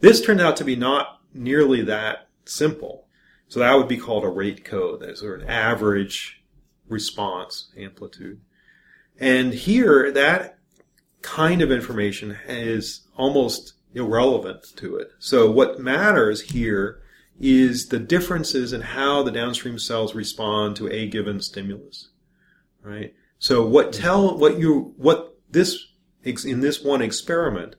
This 0.00 0.20
turned 0.20 0.40
out 0.40 0.56
to 0.56 0.64
be 0.64 0.76
not 0.76 1.20
nearly 1.32 1.82
that 1.82 2.28
simple. 2.44 3.06
So 3.48 3.60
that 3.60 3.74
would 3.74 3.88
be 3.88 3.96
called 3.96 4.24
a 4.24 4.28
rate 4.28 4.64
code. 4.64 5.00
That's 5.00 5.20
sort 5.20 5.40
of 5.40 5.48
an 5.48 5.52
average 5.52 6.42
response 6.88 7.70
amplitude. 7.76 8.40
And 9.18 9.54
here, 9.54 10.10
that 10.12 10.58
kind 11.22 11.62
of 11.62 11.70
information 11.70 12.36
is 12.48 13.02
almost 13.16 13.73
irrelevant 13.94 14.72
to 14.76 14.96
it. 14.96 15.12
So 15.18 15.50
what 15.50 15.78
matters 15.78 16.40
here 16.40 17.00
is 17.40 17.88
the 17.88 17.98
differences 17.98 18.72
in 18.72 18.80
how 18.80 19.22
the 19.22 19.30
downstream 19.30 19.78
cells 19.78 20.14
respond 20.14 20.76
to 20.76 20.88
a 20.88 21.08
given 21.08 21.40
stimulus. 21.40 22.10
Right? 22.82 23.14
So 23.38 23.66
what 23.66 23.92
tell, 23.92 24.36
what 24.36 24.58
you, 24.58 24.94
what 24.96 25.38
this, 25.50 25.86
in 26.22 26.60
this 26.60 26.82
one 26.82 27.02
experiment, 27.02 27.76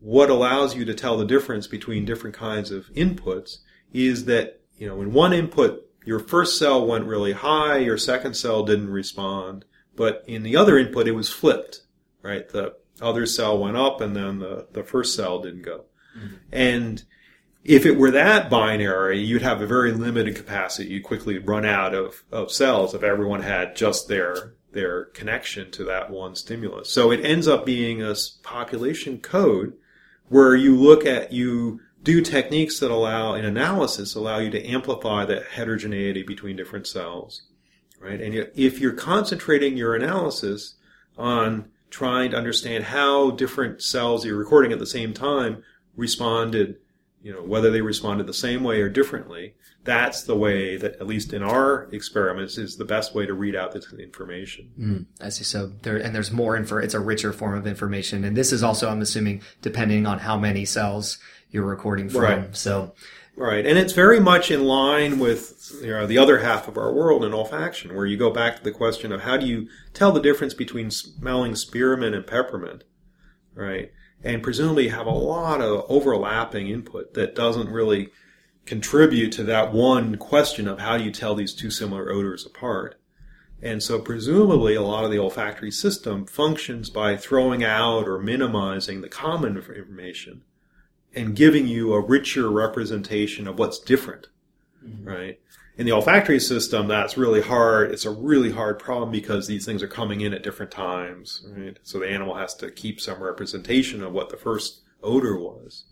what 0.00 0.30
allows 0.30 0.74
you 0.74 0.84
to 0.86 0.94
tell 0.94 1.16
the 1.16 1.26
difference 1.26 1.66
between 1.66 2.04
different 2.04 2.36
kinds 2.36 2.70
of 2.70 2.86
inputs 2.94 3.58
is 3.92 4.24
that, 4.26 4.60
you 4.76 4.86
know, 4.86 5.00
in 5.02 5.12
one 5.12 5.32
input, 5.32 5.86
your 6.06 6.18
first 6.18 6.58
cell 6.58 6.86
went 6.86 7.04
really 7.04 7.32
high, 7.32 7.78
your 7.78 7.98
second 7.98 8.34
cell 8.34 8.64
didn't 8.64 8.90
respond, 8.90 9.64
but 9.96 10.24
in 10.26 10.42
the 10.42 10.56
other 10.56 10.78
input, 10.78 11.06
it 11.06 11.12
was 11.12 11.28
flipped, 11.28 11.82
right? 12.22 12.48
The 12.48 12.76
other 13.00 13.26
cell 13.26 13.58
went 13.58 13.76
up 13.76 14.00
and 14.00 14.14
then 14.14 14.38
the, 14.38 14.66
the 14.72 14.84
first 14.84 15.14
cell 15.14 15.40
didn't 15.40 15.62
go. 15.62 15.84
Mm-hmm. 16.16 16.36
And 16.52 17.02
if 17.64 17.84
it 17.84 17.96
were 17.96 18.10
that 18.10 18.48
binary, 18.48 19.20
you'd 19.20 19.42
have 19.42 19.60
a 19.60 19.66
very 19.66 19.92
limited 19.92 20.36
capacity. 20.36 20.90
You'd 20.90 21.04
quickly 21.04 21.38
run 21.38 21.64
out 21.64 21.94
of, 21.94 22.24
of 22.32 22.50
cells 22.50 22.94
if 22.94 23.02
everyone 23.02 23.42
had 23.42 23.76
just 23.76 24.08
their 24.08 24.54
their 24.72 25.06
connection 25.06 25.68
to 25.72 25.84
that 25.84 26.10
one 26.10 26.36
stimulus. 26.36 26.90
So 26.90 27.10
it 27.10 27.24
ends 27.24 27.48
up 27.48 27.66
being 27.66 28.02
a 28.02 28.14
population 28.44 29.18
code 29.18 29.72
where 30.28 30.54
you 30.54 30.76
look 30.76 31.04
at 31.04 31.32
you 31.32 31.80
do 32.02 32.22
techniques 32.22 32.78
that 32.80 32.90
allow 32.90 33.34
in 33.34 33.44
analysis 33.44 34.14
allow 34.14 34.38
you 34.38 34.50
to 34.50 34.64
amplify 34.66 35.24
the 35.24 35.40
heterogeneity 35.40 36.22
between 36.22 36.56
different 36.56 36.86
cells, 36.86 37.42
right? 37.98 38.20
And 38.20 38.48
if 38.54 38.78
you're 38.78 38.92
concentrating 38.92 39.76
your 39.76 39.94
analysis 39.94 40.76
on 41.18 41.68
trying 41.90 42.30
to 42.30 42.36
understand 42.36 42.84
how 42.84 43.32
different 43.32 43.82
cells 43.82 44.24
you're 44.24 44.36
recording 44.36 44.72
at 44.72 44.78
the 44.78 44.86
same 44.86 45.12
time 45.12 45.62
responded, 45.96 46.76
you 47.22 47.32
know, 47.32 47.42
whether 47.42 47.70
they 47.70 47.80
responded 47.80 48.26
the 48.26 48.34
same 48.34 48.64
way 48.64 48.80
or 48.80 48.88
differently, 48.88 49.54
that's 49.82 50.22
the 50.22 50.36
way 50.36 50.76
that, 50.76 50.94
at 50.96 51.06
least 51.06 51.32
in 51.32 51.42
our 51.42 51.88
experiments, 51.92 52.58
is 52.58 52.76
the 52.76 52.84
best 52.84 53.14
way 53.14 53.26
to 53.26 53.34
read 53.34 53.56
out 53.56 53.72
this 53.72 53.92
information. 53.92 54.70
Mm, 54.78 55.06
I 55.20 55.30
see. 55.30 55.44
So 55.44 55.72
there, 55.82 55.96
and 55.96 56.14
there's 56.14 56.30
more 56.30 56.56
info. 56.56 56.76
It's 56.78 56.94
a 56.94 57.00
richer 57.00 57.32
form 57.32 57.56
of 57.56 57.66
information, 57.66 58.24
and 58.24 58.36
this 58.36 58.52
is 58.52 58.62
also, 58.62 58.88
I'm 58.88 59.00
assuming, 59.00 59.42
depending 59.62 60.06
on 60.06 60.18
how 60.18 60.38
many 60.38 60.64
cells 60.64 61.18
you're 61.50 61.64
recording 61.64 62.08
from. 62.08 62.22
Right. 62.22 62.56
So, 62.56 62.94
Right, 63.40 63.64
and 63.64 63.78
it's 63.78 63.94
very 63.94 64.20
much 64.20 64.50
in 64.50 64.64
line 64.64 65.18
with 65.18 65.72
you 65.80 65.86
know, 65.86 66.06
the 66.06 66.18
other 66.18 66.40
half 66.40 66.68
of 66.68 66.76
our 66.76 66.92
world 66.92 67.24
in 67.24 67.32
olfaction, 67.32 67.94
where 67.94 68.04
you 68.04 68.18
go 68.18 68.28
back 68.28 68.54
to 68.56 68.62
the 68.62 68.70
question 68.70 69.12
of 69.12 69.22
how 69.22 69.38
do 69.38 69.46
you 69.46 69.66
tell 69.94 70.12
the 70.12 70.20
difference 70.20 70.52
between 70.52 70.90
smelling 70.90 71.56
spearmint 71.56 72.14
and 72.14 72.26
peppermint, 72.26 72.84
right? 73.54 73.92
And 74.22 74.42
presumably 74.42 74.88
have 74.88 75.06
a 75.06 75.10
lot 75.10 75.62
of 75.62 75.86
overlapping 75.88 76.68
input 76.68 77.14
that 77.14 77.34
doesn't 77.34 77.70
really 77.70 78.10
contribute 78.66 79.32
to 79.32 79.44
that 79.44 79.72
one 79.72 80.16
question 80.18 80.68
of 80.68 80.78
how 80.78 80.98
do 80.98 81.04
you 81.04 81.10
tell 81.10 81.34
these 81.34 81.54
two 81.54 81.70
similar 81.70 82.12
odors 82.12 82.44
apart. 82.44 83.00
And 83.62 83.82
so 83.82 84.00
presumably 84.00 84.74
a 84.74 84.82
lot 84.82 85.06
of 85.06 85.10
the 85.10 85.18
olfactory 85.18 85.70
system 85.70 86.26
functions 86.26 86.90
by 86.90 87.16
throwing 87.16 87.64
out 87.64 88.06
or 88.06 88.18
minimizing 88.18 89.00
the 89.00 89.08
common 89.08 89.56
information 89.56 90.42
and 91.14 91.34
giving 91.34 91.66
you 91.66 91.92
a 91.92 92.00
richer 92.00 92.50
representation 92.50 93.46
of 93.48 93.58
what's 93.58 93.78
different, 93.78 94.28
right? 95.02 95.40
In 95.76 95.86
the 95.86 95.92
olfactory 95.92 96.40
system, 96.40 96.88
that's 96.88 97.16
really 97.16 97.40
hard. 97.40 97.90
It's 97.90 98.04
a 98.04 98.10
really 98.10 98.50
hard 98.50 98.78
problem 98.78 99.10
because 99.10 99.46
these 99.46 99.64
things 99.64 99.82
are 99.82 99.88
coming 99.88 100.20
in 100.20 100.34
at 100.34 100.42
different 100.42 100.70
times, 100.70 101.44
right? 101.56 101.78
So 101.82 101.98
the 101.98 102.08
animal 102.08 102.34
has 102.36 102.54
to 102.56 102.70
keep 102.70 103.00
some 103.00 103.22
representation 103.22 104.02
of 104.02 104.12
what 104.12 104.28
the 104.28 104.36
first 104.36 104.82
odor 105.02 105.38
was, 105.38 105.84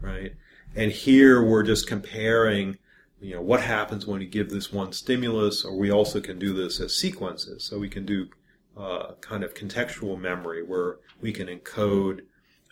right? 0.00 0.32
And 0.74 0.92
here 0.92 1.42
we're 1.42 1.64
just 1.64 1.86
comparing 1.86 2.78
you 3.20 3.34
know, 3.34 3.40
what 3.40 3.60
happens 3.60 4.06
when 4.06 4.20
you 4.20 4.26
give 4.26 4.50
this 4.50 4.72
one 4.72 4.92
stimulus, 4.92 5.64
or 5.64 5.76
we 5.76 5.90
also 5.90 6.20
can 6.20 6.38
do 6.38 6.52
this 6.52 6.80
as 6.80 6.96
sequences. 6.96 7.64
So 7.64 7.78
we 7.78 7.88
can 7.88 8.04
do 8.04 8.28
uh, 8.76 9.12
kind 9.20 9.44
of 9.44 9.54
contextual 9.54 10.18
memory 10.18 10.62
where 10.62 10.96
we 11.20 11.32
can 11.32 11.46
encode 11.46 12.22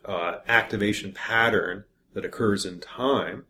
uh, 0.04 0.38
activation 0.48 1.12
pattern 1.12 1.84
that 2.14 2.24
occurs 2.24 2.64
in 2.64 2.80
time. 2.80 3.44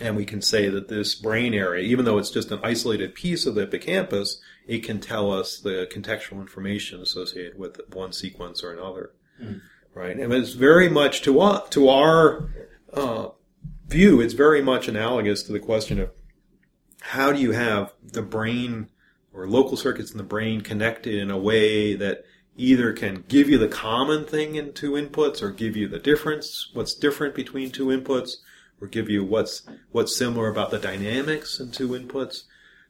And 0.00 0.16
we 0.16 0.24
can 0.24 0.40
say 0.40 0.68
that 0.68 0.88
this 0.88 1.14
brain 1.14 1.54
area, 1.54 1.82
even 1.82 2.04
though 2.04 2.18
it's 2.18 2.30
just 2.30 2.52
an 2.52 2.60
isolated 2.62 3.14
piece 3.14 3.46
of 3.46 3.54
the 3.54 3.62
hippocampus, 3.62 4.40
it 4.66 4.84
can 4.84 5.00
tell 5.00 5.32
us 5.32 5.58
the 5.58 5.88
contextual 5.92 6.40
information 6.40 7.00
associated 7.00 7.58
with 7.58 7.80
one 7.92 8.12
sequence 8.12 8.62
or 8.62 8.72
another. 8.72 9.10
Mm. 9.42 9.60
Right? 9.94 10.16
And 10.16 10.32
it's 10.32 10.52
very 10.52 10.88
much 10.88 11.22
to, 11.22 11.40
uh, 11.40 11.60
to 11.70 11.88
our 11.88 12.48
uh, 12.92 13.30
view, 13.88 14.20
it's 14.20 14.34
very 14.34 14.62
much 14.62 14.86
analogous 14.86 15.42
to 15.44 15.52
the 15.52 15.58
question 15.58 15.98
of 15.98 16.10
how 17.00 17.32
do 17.32 17.40
you 17.40 17.52
have 17.52 17.92
the 18.02 18.22
brain 18.22 18.90
or 19.32 19.48
local 19.48 19.76
circuits 19.76 20.10
in 20.10 20.18
the 20.18 20.24
brain 20.24 20.60
connected 20.60 21.14
in 21.14 21.30
a 21.30 21.38
way 21.38 21.94
that 21.94 22.24
either 22.58 22.92
can 22.92 23.24
give 23.28 23.48
you 23.48 23.56
the 23.56 23.68
common 23.68 24.26
thing 24.26 24.56
in 24.56 24.72
two 24.72 24.92
inputs 24.92 25.40
or 25.40 25.50
give 25.50 25.76
you 25.76 25.88
the 25.88 25.98
difference, 25.98 26.68
what's 26.74 26.92
different 26.92 27.34
between 27.34 27.70
two 27.70 27.86
inputs, 27.86 28.36
or 28.80 28.88
give 28.88 29.08
you 29.08 29.24
what's 29.24 29.62
what's 29.92 30.16
similar 30.16 30.48
about 30.48 30.70
the 30.70 30.78
dynamics 30.78 31.58
in 31.60 31.70
two 31.70 31.88
inputs. 31.88 32.42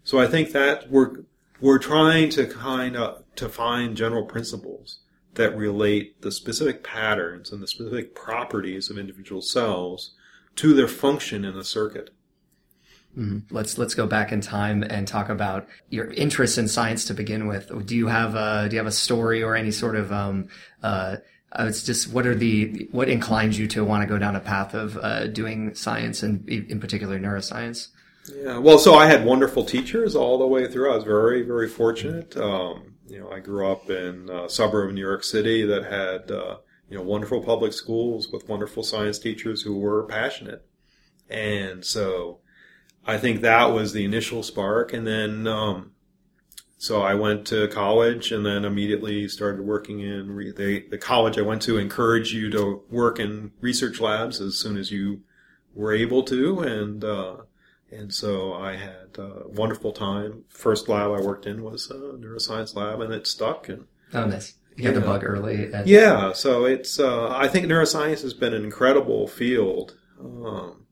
So 0.03 0.19
I 0.19 0.27
think 0.27 0.53
that 0.53 0.91
we're 0.91 1.25
we're 1.61 1.79
trying 1.79 2.31
to 2.31 2.47
kind 2.47 2.97
of 2.97 3.25
to 3.37 3.49
find 3.49 3.97
general 3.97 4.25
principles 4.25 4.99
that 5.35 5.57
relate 5.57 6.21
the 6.23 6.33
specific 6.33 6.83
patterns 6.83 7.53
and 7.53 7.63
the 7.63 7.69
specific 7.69 8.15
properties 8.15 8.91
of 8.91 8.99
individual 8.99 9.43
cells 9.43 10.15
to 10.57 10.75
their 10.75 10.89
function 10.89 11.45
in 11.45 11.55
the 11.55 11.65
circuit. 11.65 12.11
Mm-hmm. 13.17 13.55
Let's 13.55 13.79
let's 13.79 13.95
go 13.95 14.07
back 14.07 14.33
in 14.33 14.41
time 14.41 14.83
and 14.83 15.09
talk 15.09 15.29
about 15.29 15.67
your 15.89 16.13
interest 16.13 16.59
in 16.59 16.69
science 16.69 17.05
to 17.07 17.15
begin 17.15 17.47
with. 17.47 17.87
Do 17.87 17.97
you 17.97 18.07
have 18.09 18.35
a 18.35 18.69
do 18.69 18.77
you 18.77 18.79
have 18.79 18.87
a 18.87 18.93
story 18.93 19.43
or 19.43 19.57
any 19.57 19.71
sort 19.71 19.97
of 19.97 20.13
um 20.13 20.49
uh 20.83 21.17
it's 21.59 21.83
just 21.83 22.13
what 22.13 22.27
are 22.27 22.35
the 22.35 22.89
what 22.93 23.09
inclines 23.09 23.59
you 23.59 23.67
to 23.69 23.85
want 23.85 24.03
to 24.03 24.07
go 24.07 24.19
down 24.19 24.37
a 24.37 24.41
path 24.41 24.75
of 24.75 24.97
uh, 24.99 25.27
doing 25.29 25.75
science 25.75 26.23
and 26.23 26.47
in 26.49 26.79
particular 26.81 27.19
neuroscience? 27.19 27.89
Yeah, 28.35 28.59
well, 28.59 28.79
so 28.79 28.95
I 28.95 29.07
had 29.07 29.25
wonderful 29.25 29.65
teachers 29.65 30.15
all 30.15 30.39
the 30.39 30.47
way 30.47 30.71
through. 30.71 30.93
I 30.93 30.97
was 30.97 31.05
very 31.05 31.43
very 31.43 31.69
fortunate. 31.69 32.37
Um, 32.37 32.95
you 33.07 33.19
know, 33.21 33.31
I 33.31 33.41
grew 33.41 33.67
up 33.67 33.89
in 33.89 34.29
a 34.29 34.51
suburb 34.51 34.91
of 34.91 34.95
New 34.95 35.01
York 35.01 35.25
City 35.25 35.65
that 35.65 35.85
had 35.85 36.31
uh, 36.31 36.59
you 36.91 36.99
know 36.99 37.03
wonderful 37.03 37.43
public 37.43 37.73
schools 37.73 38.29
with 38.31 38.49
wonderful 38.49 38.83
science 38.83 39.19
teachers 39.19 39.63
who 39.63 39.79
were 39.79 40.05
passionate, 40.05 40.67
and 41.31 41.85
so 41.85 42.41
I 43.09 43.17
think 43.17 43.41
that 43.41 43.73
was 43.73 43.93
the 43.95 44.05
initial 44.05 44.43
spark. 44.43 44.93
And 44.93 45.07
then, 45.07 45.47
um, 45.47 45.93
so 46.77 47.01
I 47.03 47.15
went 47.15 47.47
to 47.49 47.67
college 47.69 48.31
and 48.31 48.45
then 48.45 48.65
immediately 48.65 49.27
started 49.29 49.63
working 49.63 50.01
in 50.01 50.31
re- 50.31 50.53
the, 50.53 50.85
the 50.91 50.99
college 50.99 51.39
I 51.39 51.43
went 51.43 51.63
to 51.63 51.79
encouraged 51.79 52.33
you 52.33 52.51
to 52.51 52.83
work 52.91 53.19
in 53.19 53.53
research 53.61 53.99
labs 53.99 54.41
as 54.41 54.57
soon 54.57 54.77
as 54.77 54.93
you 54.93 55.23
were 55.75 55.93
able 55.95 56.23
to. 56.25 56.61
And, 56.61 57.03
uh, 57.03 57.37
and 57.91 58.13
so 58.13 58.53
I 58.53 58.77
had 58.77 59.17
a 59.19 59.49
wonderful 59.49 59.93
time. 59.93 60.45
First 60.51 60.89
lab 60.89 61.11
I 61.11 61.21
worked 61.21 61.47
in 61.47 61.63
was 61.65 61.91
a 61.91 61.95
neuroscience 61.95 62.77
lab 62.77 63.01
and 63.01 63.13
it 63.13 63.27
stuck 63.27 63.69
and. 63.71 63.87
Oh, 64.13 64.27
nice. 64.27 64.55
You 64.77 64.85
got 64.85 64.95
the 64.95 65.01
bug 65.01 65.25
early. 65.25 65.73
And- 65.73 65.89
yeah. 65.89 66.33
So 66.35 66.67
it's, 66.67 67.01
uh, 67.01 67.31
I 67.31 67.49
think 67.49 67.67
neuroscience 67.67 68.21
has 68.23 68.35
been 68.35 68.53
an 68.53 68.65
incredible 68.65 69.27
field. 69.27 69.97
Um, 70.21 70.85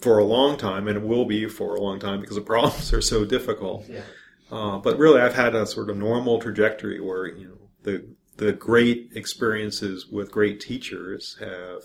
for 0.00 0.18
a 0.18 0.24
long 0.24 0.56
time, 0.56 0.88
and 0.88 0.96
it 0.96 1.02
will 1.02 1.24
be 1.24 1.48
for 1.48 1.74
a 1.74 1.80
long 1.80 1.98
time 1.98 2.20
because 2.20 2.36
the 2.36 2.42
problems 2.42 2.92
are 2.92 3.00
so 3.00 3.24
difficult. 3.24 3.88
Yeah. 3.88 4.02
Uh, 4.50 4.78
but 4.78 4.98
really, 4.98 5.20
I've 5.20 5.34
had 5.34 5.54
a 5.54 5.66
sort 5.66 5.90
of 5.90 5.96
normal 5.96 6.38
trajectory 6.38 7.00
where 7.00 7.26
you 7.26 7.48
know 7.48 7.58
the 7.82 8.06
the 8.36 8.52
great 8.52 9.12
experiences 9.14 10.06
with 10.06 10.30
great 10.30 10.60
teachers 10.60 11.36
have 11.40 11.82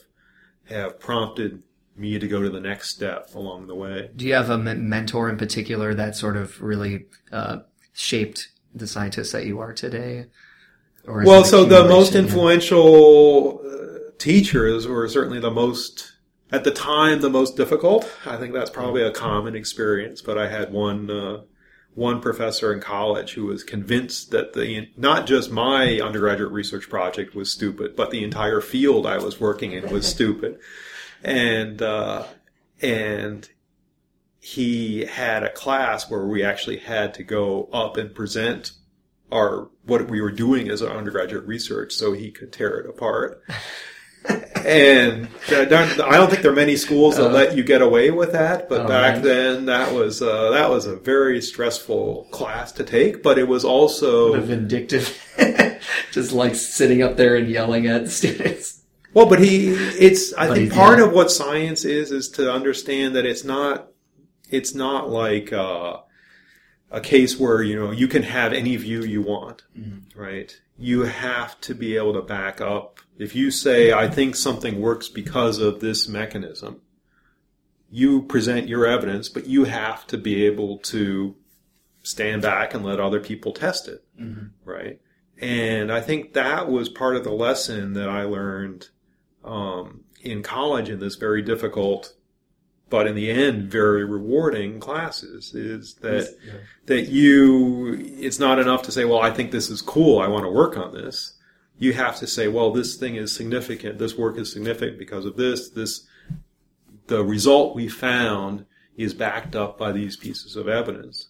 have 0.69 0.99
prompted 0.99 1.63
me 1.95 2.17
to 2.17 2.27
go 2.27 2.41
to 2.41 2.49
the 2.49 2.59
next 2.59 2.89
step 2.89 3.33
along 3.35 3.67
the 3.67 3.75
way. 3.75 4.09
Do 4.15 4.25
you 4.25 4.33
have 4.33 4.49
a 4.49 4.57
mentor 4.57 5.29
in 5.29 5.37
particular 5.37 5.93
that 5.93 6.15
sort 6.15 6.37
of 6.37 6.61
really 6.61 7.05
uh, 7.31 7.59
shaped 7.93 8.49
the 8.73 8.87
scientist 8.87 9.31
that 9.33 9.45
you 9.45 9.59
are 9.59 9.73
today? 9.73 10.27
well, 11.05 11.43
so 11.43 11.65
the 11.65 11.85
most 11.85 12.13
influential 12.13 13.61
uh, 13.65 14.11
teachers 14.17 14.87
were 14.87 15.07
certainly 15.07 15.39
the 15.39 15.51
most 15.51 16.13
at 16.51 16.63
the 16.63 16.71
time 16.71 17.21
the 17.21 17.29
most 17.29 17.55
difficult. 17.55 18.09
I 18.25 18.37
think 18.37 18.53
that's 18.53 18.69
probably 18.69 19.03
a 19.03 19.11
common 19.11 19.55
experience. 19.55 20.21
But 20.21 20.37
I 20.37 20.49
had 20.49 20.71
one 20.71 21.09
uh, 21.09 21.41
one 21.95 22.21
professor 22.21 22.73
in 22.73 22.79
college 22.79 23.33
who 23.33 23.45
was 23.45 23.63
convinced 23.63 24.31
that 24.31 24.53
the 24.53 24.89
not 24.95 25.27
just 25.27 25.51
my 25.51 25.99
undergraduate 25.99 26.51
research 26.51 26.89
project 26.89 27.35
was 27.35 27.51
stupid, 27.51 27.95
but 27.95 28.11
the 28.11 28.23
entire 28.23 28.61
field 28.61 29.05
I 29.05 29.17
was 29.17 29.39
working 29.39 29.71
in 29.73 29.91
was 29.91 30.07
stupid, 30.07 30.59
and 31.23 31.81
uh, 31.81 32.25
and 32.81 33.49
he 34.39 35.05
had 35.05 35.43
a 35.43 35.51
class 35.51 36.09
where 36.09 36.25
we 36.25 36.43
actually 36.43 36.77
had 36.77 37.13
to 37.13 37.23
go 37.23 37.69
up 37.73 37.97
and 37.97 38.15
present 38.15 38.71
our 39.31 39.69
what 39.85 40.09
we 40.09 40.21
were 40.21 40.31
doing 40.31 40.69
as 40.69 40.81
our 40.81 40.95
undergraduate 40.97 41.45
research 41.45 41.93
so 41.93 42.13
he 42.13 42.31
could 42.31 42.51
tear 42.51 42.79
it 42.79 42.89
apart 42.89 43.43
and 44.65 45.27
I 45.49 45.65
don't 45.65 46.29
think 46.29 46.41
there 46.41 46.51
are 46.51 46.55
many 46.55 46.75
schools 46.75 47.17
that 47.17 47.27
uh, 47.27 47.33
let 47.33 47.55
you 47.55 47.63
get 47.63 47.81
away 47.81 48.11
with 48.11 48.31
that. 48.33 48.69
But 48.69 48.81
oh, 48.81 48.87
back 48.87 49.15
man. 49.15 49.23
then, 49.23 49.65
that 49.65 49.93
was 49.93 50.21
uh, 50.21 50.51
that 50.51 50.69
was 50.69 50.85
a 50.85 50.95
very 50.95 51.41
stressful 51.41 52.27
class 52.31 52.71
to 52.73 52.83
take. 52.83 53.23
But 53.23 53.37
it 53.37 53.47
was 53.47 53.63
also 53.65 54.39
vindictive, 54.41 55.17
just 56.11 56.31
like 56.31 56.55
sitting 56.55 57.01
up 57.01 57.17
there 57.17 57.35
and 57.35 57.49
yelling 57.49 57.87
at 57.87 58.09
students. 58.09 58.81
Well, 59.13 59.25
but 59.25 59.39
he, 59.39 59.69
it's 59.69 60.33
I 60.35 60.47
but 60.47 60.57
think 60.57 60.73
part 60.73 60.99
of 60.99 61.13
what 61.13 61.31
science 61.31 61.83
is 61.85 62.11
is 62.11 62.29
to 62.31 62.51
understand 62.51 63.15
that 63.15 63.25
it's 63.25 63.43
not 63.43 63.89
it's 64.49 64.73
not 64.73 65.09
like. 65.09 65.51
Uh, 65.53 65.97
a 66.91 67.01
case 67.01 67.39
where 67.39 67.61
you 67.61 67.75
know 67.75 67.91
you 67.91 68.07
can 68.07 68.23
have 68.23 68.53
any 68.53 68.75
view 68.75 69.03
you 69.03 69.21
want, 69.21 69.63
mm-hmm. 69.77 70.19
right? 70.19 70.59
You 70.77 71.01
have 71.01 71.59
to 71.61 71.75
be 71.75 71.95
able 71.97 72.13
to 72.13 72.21
back 72.21 72.61
up. 72.61 72.99
If 73.17 73.35
you 73.35 73.51
say, 73.51 73.91
"I 73.91 74.07
think 74.07 74.35
something 74.35 74.79
works 74.79 75.07
because 75.07 75.59
of 75.59 75.79
this 75.79 76.07
mechanism," 76.07 76.81
you 77.91 78.23
present 78.23 78.67
your 78.67 78.85
evidence, 78.85 79.29
but 79.29 79.47
you 79.47 79.65
have 79.65 80.07
to 80.07 80.17
be 80.17 80.45
able 80.45 80.77
to 80.79 81.35
stand 82.01 82.41
back 82.41 82.73
and 82.73 82.83
let 82.83 82.99
other 82.99 83.19
people 83.19 83.51
test 83.51 83.87
it, 83.87 84.03
mm-hmm. 84.19 84.47
right? 84.63 84.99
And 85.41 85.91
I 85.91 86.01
think 86.01 86.33
that 86.33 86.69
was 86.69 86.89
part 86.89 87.15
of 87.15 87.23
the 87.23 87.31
lesson 87.31 87.93
that 87.93 88.09
I 88.09 88.23
learned 88.23 88.89
um, 89.43 90.03
in 90.21 90.43
college 90.43 90.89
in 90.89 90.99
this 90.99 91.15
very 91.15 91.41
difficult 91.41 92.13
but 92.89 93.07
in 93.07 93.15
the 93.15 93.29
end 93.29 93.69
very 93.71 94.03
rewarding 94.03 94.79
classes 94.79 95.53
is 95.53 95.95
that 95.95 96.35
yeah. 96.45 96.53
that 96.85 97.09
you 97.09 97.95
it's 98.19 98.39
not 98.39 98.59
enough 98.59 98.81
to 98.83 98.91
say 98.91 99.05
well 99.05 99.21
i 99.21 99.31
think 99.31 99.51
this 99.51 99.69
is 99.69 99.81
cool. 99.81 100.19
I 100.19 100.27
want 100.27 100.45
to 100.45 100.51
work 100.51 100.77
on 100.77 100.93
this. 100.93 101.35
You 101.77 101.93
have 101.93 102.17
to 102.17 102.27
say 102.27 102.47
well 102.47 102.71
this 102.71 102.95
thing 102.95 103.15
is 103.15 103.35
significant. 103.35 103.99
This 103.99 104.17
work 104.17 104.37
is 104.37 104.51
significant 104.51 104.97
because 104.97 105.25
of 105.25 105.37
this. 105.37 105.69
This 105.69 106.07
the 107.07 107.23
result 107.23 107.75
we 107.75 107.87
found 107.87 108.65
is 108.95 109.13
backed 109.13 109.55
up 109.55 109.77
by 109.77 109.91
these 109.91 110.17
pieces 110.17 110.55
of 110.55 110.67
evidence. 110.67 111.29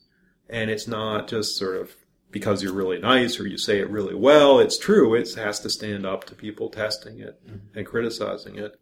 And 0.50 0.69
it's 0.69 0.88
not 0.88 1.28
just 1.28 1.56
sort 1.56 1.78
of 1.78 1.95
because 2.32 2.63
you're 2.63 2.74
really 2.74 3.00
nice 3.00 3.39
or 3.39 3.48
you 3.48 3.58
say 3.58 3.80
it 3.80 3.89
really 3.89 4.15
well. 4.15 4.60
It's 4.60 4.78
true. 4.78 5.15
It 5.15 5.34
has 5.36 5.60
to 5.62 5.69
stand 5.69 6.06
up 6.06 6.26
to 6.26 6.36
people 6.36 6.69
testing 6.69 7.19
it 7.19 7.39
mm-hmm. 7.45 7.78
and 7.78 7.86
criticizing 7.86 8.58
it 8.58 8.80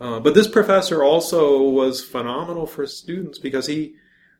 uh, 0.00 0.18
but 0.18 0.34
this 0.34 0.48
professor 0.48 1.04
also 1.04 1.62
was 1.62 2.02
phenomenal 2.02 2.66
for 2.66 2.86
students 2.86 3.38
because 3.38 3.66
he 3.66 3.94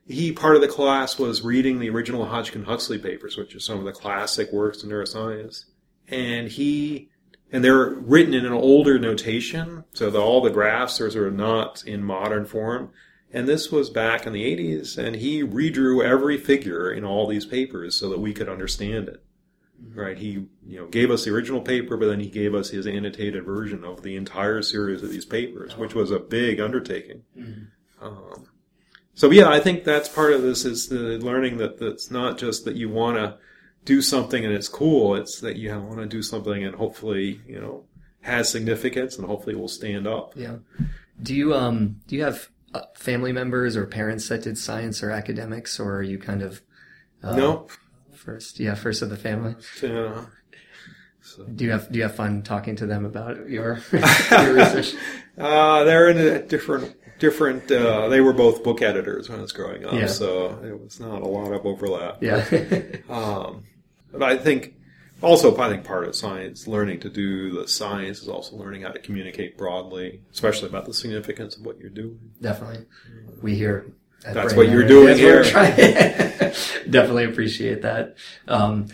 he 0.08 0.32
part 0.32 0.56
of 0.56 0.62
the 0.62 0.68
class 0.68 1.18
was 1.18 1.42
reading 1.42 1.78
the 1.78 1.90
original 1.90 2.24
Hodgkin 2.24 2.64
Huxley 2.64 2.98
papers, 2.98 3.36
which 3.36 3.54
are 3.54 3.60
some 3.60 3.78
of 3.78 3.84
the 3.84 3.92
classic 3.92 4.52
works 4.52 4.82
in 4.82 4.88
neuroscience, 4.88 5.66
and 6.08 6.48
he 6.48 7.10
and 7.52 7.62
they're 7.62 7.90
written 7.90 8.32
in 8.32 8.46
an 8.46 8.52
older 8.52 8.98
notation, 8.98 9.84
so 9.92 10.10
all 10.20 10.40
the 10.40 10.50
graphs 10.50 11.00
are 11.00 11.10
sort 11.10 11.28
of 11.28 11.34
not 11.34 11.84
in 11.84 12.02
modern 12.02 12.46
form. 12.46 12.90
And 13.32 13.46
this 13.46 13.70
was 13.70 13.90
back 13.90 14.26
in 14.26 14.32
the 14.32 14.44
80s, 14.44 14.98
and 14.98 15.16
he 15.16 15.42
redrew 15.42 16.04
every 16.04 16.36
figure 16.36 16.90
in 16.90 17.04
all 17.04 17.26
these 17.26 17.46
papers 17.46 17.96
so 17.96 18.08
that 18.08 18.18
we 18.18 18.32
could 18.32 18.48
understand 18.48 19.08
it 19.08 19.22
right? 19.94 20.16
He, 20.16 20.46
you 20.66 20.78
know, 20.78 20.86
gave 20.86 21.10
us 21.10 21.24
the 21.24 21.30
original 21.32 21.60
paper, 21.60 21.96
but 21.96 22.06
then 22.06 22.20
he 22.20 22.28
gave 22.28 22.54
us 22.54 22.70
his 22.70 22.86
annotated 22.86 23.44
version 23.44 23.84
of 23.84 24.02
the 24.02 24.16
entire 24.16 24.62
series 24.62 25.02
of 25.02 25.10
these 25.10 25.24
papers, 25.24 25.76
which 25.76 25.94
was 25.94 26.10
a 26.10 26.18
big 26.18 26.60
undertaking. 26.60 27.22
Mm-hmm. 27.36 28.04
Um, 28.04 28.46
so 29.14 29.30
yeah, 29.30 29.50
I 29.50 29.60
think 29.60 29.84
that's 29.84 30.08
part 30.08 30.32
of 30.32 30.42
this 30.42 30.64
is 30.64 30.88
the 30.88 31.18
learning 31.18 31.58
that 31.58 31.78
that's 31.78 32.10
not 32.10 32.38
just 32.38 32.64
that 32.64 32.76
you 32.76 32.88
want 32.88 33.18
to 33.18 33.36
do 33.84 34.00
something 34.00 34.44
and 34.44 34.54
it's 34.54 34.68
cool. 34.68 35.14
It's 35.16 35.40
that 35.40 35.56
you 35.56 35.70
want 35.78 35.98
to 35.98 36.06
do 36.06 36.22
something 36.22 36.64
and 36.64 36.74
hopefully, 36.74 37.40
you 37.46 37.60
know, 37.60 37.84
has 38.22 38.50
significance 38.50 39.18
and 39.18 39.26
hopefully 39.26 39.54
will 39.54 39.68
stand 39.68 40.06
up. 40.06 40.34
Yeah. 40.36 40.56
Do 41.22 41.34
you, 41.34 41.54
um, 41.54 42.00
do 42.06 42.16
you 42.16 42.24
have 42.24 42.48
uh, 42.72 42.82
family 42.94 43.32
members 43.32 43.76
or 43.76 43.86
parents 43.86 44.28
that 44.28 44.42
did 44.42 44.56
science 44.56 45.02
or 45.02 45.10
academics, 45.10 45.80
or 45.80 45.96
are 45.96 46.02
you 46.02 46.18
kind 46.18 46.42
of 46.42 46.62
uh, 47.22 47.36
no, 47.36 47.66
first? 48.34 48.60
Yeah, 48.60 48.74
first 48.74 49.02
of 49.02 49.10
the 49.10 49.16
family. 49.16 49.54
uh, 49.82 50.24
Do 51.54 51.64
you 51.64 51.70
have 51.70 51.90
Do 51.90 51.98
you 51.98 52.02
have 52.04 52.14
fun 52.14 52.42
talking 52.42 52.76
to 52.76 52.86
them 52.86 53.04
about 53.04 53.48
your, 53.48 53.80
your 53.92 54.54
research? 54.54 54.94
uh, 55.38 55.84
they're 55.84 56.08
in 56.10 56.18
a 56.18 56.42
different 56.42 56.96
different. 57.18 57.70
Uh, 57.70 58.08
they 58.08 58.20
were 58.20 58.32
both 58.32 58.64
book 58.64 58.80
editors 58.82 59.28
when 59.28 59.38
I 59.38 59.42
was 59.42 59.52
growing 59.52 59.84
up, 59.84 59.92
Yeah. 59.92 60.06
so 60.06 60.58
it 60.64 60.80
was 60.80 60.98
not 61.00 61.22
a 61.22 61.26
lot 61.28 61.52
of 61.52 61.66
overlap. 61.66 62.22
Yeah. 62.22 62.44
Um, 63.10 63.64
but 64.12 64.22
I 64.24 64.36
think 64.38 64.74
also, 65.22 65.54
I 65.58 65.68
think 65.68 65.84
part 65.84 66.04
of 66.08 66.16
science, 66.16 66.66
learning 66.66 67.00
to 67.00 67.10
do 67.10 67.52
the 67.52 67.68
science, 67.68 68.22
is 68.22 68.28
also 68.28 68.56
learning 68.56 68.82
how 68.82 68.88
to 68.90 68.98
communicate 68.98 69.58
broadly, 69.58 70.22
especially 70.32 70.68
about 70.68 70.86
the 70.86 70.94
significance 70.94 71.56
of 71.56 71.64
what 71.66 71.78
you're 71.78 71.90
doing. 71.90 72.18
Definitely. 72.40 72.86
We 73.42 73.54
hear. 73.54 73.92
At 74.24 74.34
That's 74.34 74.52
Brain 74.54 74.66
what 74.66 74.74
you're 74.74 74.86
doing 74.86 75.06
that's 75.06 75.20
we're 75.20 75.42
here. 75.42 75.44
trying- 75.44 76.52
Definitely 76.90 77.24
appreciate 77.24 77.82
that. 77.82 78.16
Um, 78.48 78.88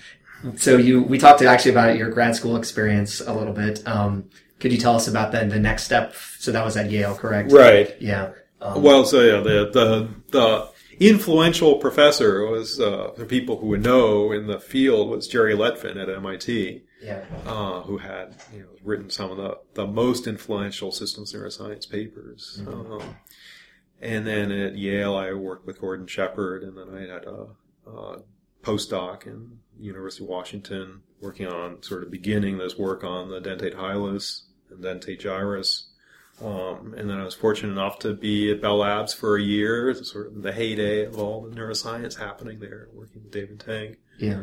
so 0.57 0.77
you, 0.77 1.03
we 1.03 1.18
talked 1.18 1.43
actually 1.43 1.72
about 1.72 1.97
your 1.97 2.11
grad 2.11 2.37
school 2.37 2.57
experience 2.57 3.20
a 3.20 3.33
little 3.33 3.53
bit. 3.55 3.87
Um, 3.89 4.31
could 4.61 4.72
you 4.72 4.79
tell 4.79 4.95
us 4.95 5.09
about 5.09 5.33
then 5.33 5.49
the 5.49 5.59
next 5.59 5.85
step? 5.85 6.14
So 6.39 6.53
that 6.53 6.64
was 6.64 6.77
at 6.77 6.91
Yale, 6.91 7.14
correct? 7.16 7.51
Right. 7.53 7.95
Yeah. 8.01 8.33
Um, 8.61 8.83
Well, 8.83 9.05
so 9.05 9.20
yeah, 9.22 9.41
the 9.41 9.70
the 9.70 10.09
the 10.31 10.68
influential 10.99 11.77
professor 11.79 12.47
was 12.47 12.81
uh, 12.81 13.12
the 13.16 13.24
people 13.24 13.59
who 13.59 13.66
would 13.68 13.83
know 13.83 14.33
in 14.33 14.47
the 14.47 14.59
field 14.61 15.11
was 15.11 15.27
Jerry 15.29 15.55
Lettvin 15.55 16.01
at 16.01 16.09
MIT, 16.09 16.83
yeah. 17.03 17.24
uh, 17.47 17.83
who 17.83 17.99
had 17.99 18.35
you 18.53 18.61
know 18.61 18.68
written 18.83 19.11
some 19.11 19.31
of 19.31 19.37
the 19.37 19.59
the 19.74 19.87
most 19.87 20.27
influential 20.27 20.91
systems 20.93 21.33
neuroscience 21.35 21.89
papers. 21.91 22.62
Um, 22.66 23.16
and 24.01 24.26
then 24.26 24.51
at 24.53 24.76
Yale, 24.76 25.14
I 25.16 25.32
worked 25.32 25.66
with 25.66 25.80
Gordon 25.80 26.07
Shepherd, 26.07 26.62
and 26.62 26.76
then 26.76 26.94
I 26.94 27.01
had 27.01 27.24
a, 27.24 27.47
a 27.90 28.22
postdoc 28.62 29.26
in 29.26 29.59
University 29.78 30.24
of 30.24 30.28
Washington 30.28 31.03
working 31.20 31.47
on 31.47 31.82
sort 31.82 32.03
of 32.03 32.11
beginning 32.11 32.59
this 32.59 32.76
work 32.76 33.03
on 33.05 33.30
the 33.30 33.40
dentate 33.40 33.74
hilus 33.74 34.42
and 34.70 34.82
dentate 34.82 35.20
gyrus. 35.20 35.88
Um, 36.44 36.94
and 36.97 37.09
then 37.09 37.18
I 37.18 37.24
was 37.24 37.34
fortunate 37.34 37.72
enough 37.72 37.99
to 38.01 38.12
be 38.12 38.51
at 38.53 38.61
Bell 38.61 38.76
Labs 38.78 39.14
for 39.14 39.36
a 39.38 39.42
year, 39.42 39.94
sort 39.94 40.26
of 40.26 40.42
the 40.42 40.53
heyday 40.53 41.07
of 41.07 41.18
all 41.18 41.40
the 41.40 41.57
neuroscience 41.57 42.18
happening 42.18 42.59
there, 42.61 42.88
working 42.92 43.22
with 43.22 43.32
David 43.32 43.61
Tank. 43.61 43.97
Yeah. 44.18 44.42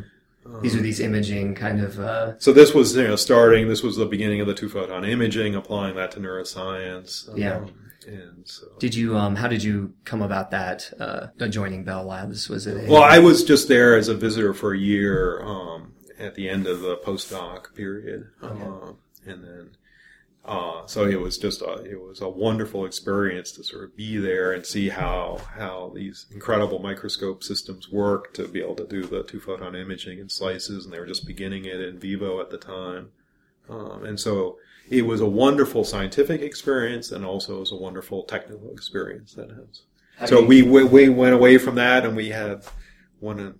These 0.61 0.75
are 0.75 0.81
these 0.81 0.99
imaging 0.99 1.55
kind 1.55 1.81
of, 1.81 1.99
uh, 1.99 2.37
So 2.39 2.51
this 2.51 2.73
was, 2.73 2.95
you 2.95 3.07
know, 3.07 3.15
starting, 3.15 3.69
this 3.69 3.81
was 3.83 3.95
the 3.95 4.05
beginning 4.05 4.41
of 4.41 4.47
the 4.47 4.53
two 4.53 4.67
photon 4.67 5.05
imaging, 5.05 5.55
applying 5.55 5.95
that 5.95 6.11
to 6.11 6.19
neuroscience. 6.19 7.29
Um, 7.29 7.37
Yeah. 7.37 7.65
And 8.05 8.47
so. 8.47 8.67
did 8.79 8.95
you, 8.95 9.17
um, 9.17 9.35
how 9.35 9.47
did 9.47 9.63
you 9.63 9.93
come 10.05 10.21
about 10.21 10.51
that, 10.51 10.91
uh, 10.99 11.27
joining 11.47 11.83
Bell 11.83 12.05
Labs? 12.05 12.49
Was 12.49 12.67
it 12.67 12.87
a, 12.87 12.91
Well, 12.91 13.03
I 13.03 13.19
was 13.19 13.43
just 13.43 13.67
there 13.67 13.95
as 13.95 14.07
a 14.07 14.15
visitor 14.15 14.53
for 14.53 14.73
a 14.73 14.77
year, 14.77 15.41
um, 15.41 15.93
at 16.19 16.35
the 16.35 16.49
end 16.49 16.67
of 16.67 16.81
the 16.81 16.97
postdoc 16.97 17.73
period. 17.75 18.29
Uh, 18.41 18.93
and 19.25 19.43
then, 19.43 19.69
uh, 20.45 20.85
so 20.85 21.05
it 21.05 21.19
was 21.19 21.37
just 21.37 21.61
a, 21.61 21.83
it 21.83 22.01
was 22.01 22.21
a 22.21 22.29
wonderful 22.29 22.85
experience 22.85 23.51
to 23.53 23.63
sort 23.63 23.85
of 23.85 23.95
be 23.95 24.17
there 24.17 24.51
and 24.51 24.65
see 24.65 24.89
how, 24.89 25.39
how 25.57 25.91
these 25.95 26.25
incredible 26.31 26.79
microscope 26.79 27.43
systems 27.43 27.89
work 27.89 28.33
to 28.33 28.47
be 28.47 28.61
able 28.61 28.75
to 28.75 28.87
do 28.87 29.03
the 29.03 29.23
two 29.23 29.39
photon 29.39 29.75
imaging 29.75 30.19
in 30.19 30.29
slices. 30.29 30.85
And 30.85 30.93
they 30.93 30.99
were 30.99 31.05
just 31.05 31.25
beginning 31.25 31.65
it 31.65 31.79
in 31.79 31.97
vivo 31.97 32.41
at 32.41 32.49
the 32.49 32.57
time. 32.57 33.11
Um, 33.69 34.03
and 34.03 34.19
so 34.19 34.57
it 34.89 35.03
was 35.03 35.21
a 35.21 35.25
wonderful 35.25 35.83
scientific 35.83 36.41
experience 36.41 37.11
and 37.11 37.25
also 37.25 37.57
it 37.57 37.59
was 37.61 37.71
a 37.71 37.75
wonderful 37.75 38.23
technical 38.23 38.71
experience 38.71 39.33
that 39.33 39.49
has. 39.49 39.81
how 40.17 40.25
So 40.25 40.41
do 40.41 40.47
we, 40.47 40.61
we 40.61 40.83
we 40.83 41.09
went 41.09 41.33
away 41.33 41.57
from 41.57 41.75
that 41.75 42.05
and 42.05 42.15
we 42.15 42.29
had 42.29 42.63
one 43.19 43.39
uh, 43.39 43.51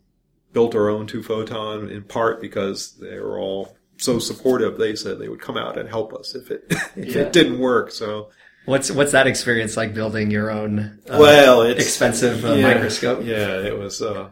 built 0.51 0.75
our 0.75 0.89
own 0.89 1.07
two 1.07 1.23
photon 1.23 1.89
in 1.89 2.03
part 2.03 2.41
because 2.41 2.93
they 2.99 3.19
were 3.19 3.39
all 3.39 3.77
so 3.97 4.19
supportive. 4.19 4.77
They 4.77 4.95
said 4.95 5.17
they 5.19 5.29
would 5.29 5.41
come 5.41 5.57
out 5.57 5.77
and 5.77 5.87
help 5.89 6.13
us 6.13 6.35
if 6.35 6.51
it 6.51 6.65
if 6.95 7.15
Yeah. 7.15 7.21
it 7.23 7.33
didn't 7.33 7.59
work. 7.59 7.91
So 7.91 8.29
what's, 8.65 8.91
what's 8.91 9.13
that 9.13 9.27
experience 9.27 9.77
like 9.77 9.93
building 9.93 10.29
your 10.29 10.51
own, 10.51 10.99
uh, 11.09 11.17
well, 11.19 11.61
it's 11.61 11.81
expensive 11.83 12.43
uh, 12.45 12.53
yeah, 12.53 12.73
microscope? 12.73 13.23
Yeah, 13.23 13.61
it 13.61 13.77
was 13.77 14.01
uh, 14.01 14.29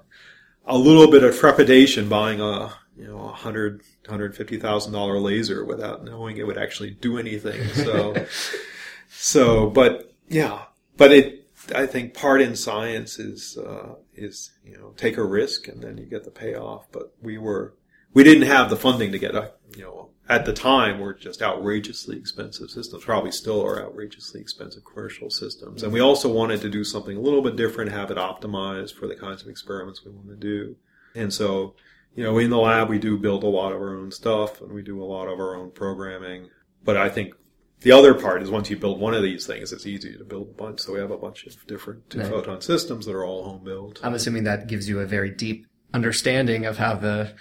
a 0.65 0.77
little 0.77 1.09
bit 1.09 1.23
of 1.23 1.35
trepidation 1.37 2.09
buying 2.09 2.41
a 2.41 2.73
you 3.01 3.07
know 3.07 3.19
a 3.19 3.33
hundred 3.33 3.81
hundred 4.07 4.35
fifty 4.35 4.57
thousand 4.57 4.93
dollar 4.93 5.17
laser 5.19 5.65
without 5.65 6.03
knowing 6.03 6.37
it 6.37 6.45
would 6.45 6.57
actually 6.57 6.91
do 6.91 7.17
anything. 7.17 7.67
So 7.69 8.27
so 9.09 9.69
but 9.71 10.13
yeah, 10.29 10.65
but 10.97 11.11
it 11.11 11.49
I 11.73 11.87
think 11.87 12.13
part 12.13 12.41
in 12.41 12.55
science 12.55 13.17
is 13.17 13.57
uh, 13.57 13.95
is 14.13 14.51
you 14.63 14.77
know 14.77 14.93
take 14.97 15.17
a 15.17 15.23
risk 15.23 15.67
and 15.67 15.81
then 15.81 15.97
you 15.97 16.05
get 16.05 16.25
the 16.25 16.31
payoff. 16.31 16.91
But 16.91 17.15
we 17.19 17.39
were 17.39 17.73
we 18.13 18.23
didn't 18.23 18.47
have 18.47 18.69
the 18.69 18.77
funding 18.77 19.11
to 19.13 19.19
get 19.19 19.33
a 19.33 19.53
you 19.75 19.81
know 19.81 20.09
at 20.29 20.45
the 20.45 20.53
time 20.53 20.99
were 20.99 21.15
just 21.15 21.41
outrageously 21.41 22.17
expensive 22.17 22.69
systems. 22.69 23.03
Probably 23.03 23.31
still 23.31 23.65
are 23.65 23.83
outrageously 23.83 24.39
expensive 24.39 24.85
commercial 24.85 25.31
systems. 25.31 25.81
And 25.81 25.91
we 25.91 26.01
also 26.01 26.31
wanted 26.31 26.61
to 26.61 26.69
do 26.69 26.83
something 26.83 27.17
a 27.17 27.19
little 27.19 27.41
bit 27.41 27.55
different, 27.55 27.91
have 27.91 28.11
it 28.11 28.17
optimized 28.17 28.93
for 28.93 29.07
the 29.07 29.15
kinds 29.15 29.41
of 29.41 29.49
experiments 29.49 30.05
we 30.05 30.11
want 30.11 30.29
to 30.29 30.35
do. 30.35 30.77
And 31.15 31.33
so, 31.33 31.75
you 32.15 32.23
know, 32.23 32.37
in 32.37 32.49
the 32.49 32.57
lab 32.57 32.89
we 32.89 32.99
do 32.99 33.17
build 33.17 33.43
a 33.43 33.47
lot 33.47 33.71
of 33.71 33.81
our 33.81 33.97
own 33.97 34.11
stuff 34.11 34.61
and 34.61 34.71
we 34.71 34.81
do 34.81 35.01
a 35.01 35.05
lot 35.05 35.27
of 35.27 35.39
our 35.39 35.55
own 35.55 35.71
programming. 35.71 36.49
But 36.83 36.97
I 36.97 37.09
think 37.09 37.33
the 37.81 37.91
other 37.91 38.13
part 38.13 38.43
is 38.43 38.49
once 38.49 38.69
you 38.69 38.77
build 38.77 38.99
one 38.99 39.13
of 39.13 39.23
these 39.23 39.45
things, 39.47 39.71
it's 39.73 39.85
easy 39.85 40.17
to 40.17 40.23
build 40.23 40.49
a 40.49 40.53
bunch. 40.53 40.81
So 40.81 40.93
we 40.93 40.99
have 40.99 41.11
a 41.11 41.17
bunch 41.17 41.45
of 41.45 41.65
different 41.67 42.09
two 42.09 42.19
Right. 42.19 42.27
photon 42.29 42.61
systems 42.61 43.05
that 43.05 43.15
are 43.15 43.25
all 43.25 43.43
home 43.43 43.63
built. 43.63 43.99
I'm 44.03 44.13
assuming 44.13 44.43
that 44.43 44.67
gives 44.67 44.87
you 44.89 44.99
a 44.99 45.05
very 45.05 45.29
deep 45.31 45.65
understanding 45.93 46.65
of 46.65 46.77
how 46.77 46.95
the 46.95 47.31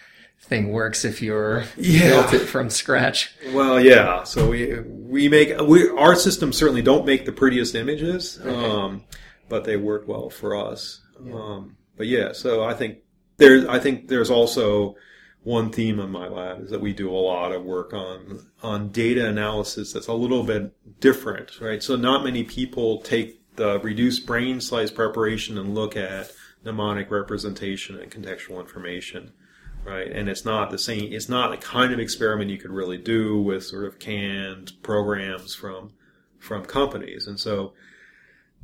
thing 0.42 0.70
works 0.72 1.04
if 1.04 1.20
you're 1.20 1.64
Yeah. 1.76 2.08
built 2.10 2.34
it 2.34 2.46
from 2.46 2.70
scratch. 2.70 3.34
Well, 3.52 3.78
yeah. 3.80 4.24
So 4.24 4.48
we 4.48 4.78
we 4.86 5.28
make 5.28 5.58
we 5.60 5.88
our 5.90 6.14
systems 6.14 6.56
certainly 6.56 6.82
don't 6.82 7.04
make 7.04 7.26
the 7.26 7.32
prettiest 7.32 7.74
images, 7.74 8.38
um, 8.44 9.04
but 9.48 9.64
they 9.64 9.76
work 9.76 10.08
well 10.08 10.30
for 10.30 10.56
us. 10.56 11.00
Um, 11.32 11.76
but 11.96 12.06
yeah, 12.06 12.32
so 12.32 12.62
I 12.64 12.72
think 12.72 12.98
there's 13.40 13.66
I 13.66 13.78
think 13.78 14.08
there's 14.08 14.30
also 14.30 14.96
one 15.42 15.70
theme 15.70 15.98
in 15.98 16.10
my 16.10 16.28
lab 16.28 16.62
is 16.62 16.70
that 16.70 16.80
we 16.80 16.92
do 16.92 17.10
a 17.10 17.16
lot 17.16 17.52
of 17.52 17.64
work 17.64 17.92
on 17.92 18.46
on 18.62 18.90
data 18.90 19.26
analysis 19.26 19.92
that's 19.92 20.06
a 20.06 20.12
little 20.12 20.44
bit 20.44 20.72
different, 21.00 21.60
right? 21.60 21.82
So 21.82 21.96
not 21.96 22.22
many 22.22 22.44
people 22.44 23.00
take 23.00 23.56
the 23.56 23.80
reduced 23.80 24.26
brain 24.26 24.60
slice 24.60 24.90
preparation 24.90 25.58
and 25.58 25.74
look 25.74 25.96
at 25.96 26.32
mnemonic 26.64 27.10
representation 27.10 27.98
and 27.98 28.12
contextual 28.12 28.60
information 28.60 29.32
right? 29.84 30.10
And 30.10 30.28
it's 30.28 30.44
not 30.44 30.70
the 30.70 30.78
same. 30.78 31.12
It's 31.12 31.28
not 31.28 31.50
the 31.50 31.56
kind 31.56 31.92
of 31.92 31.98
experiment 31.98 32.50
you 32.50 32.58
could 32.58 32.70
really 32.70 32.98
do 32.98 33.40
with 33.40 33.64
sort 33.64 33.86
of 33.86 33.98
canned 33.98 34.72
programs 34.82 35.54
from 35.54 35.92
from 36.38 36.64
companies. 36.64 37.26
And 37.26 37.38
so, 37.38 37.72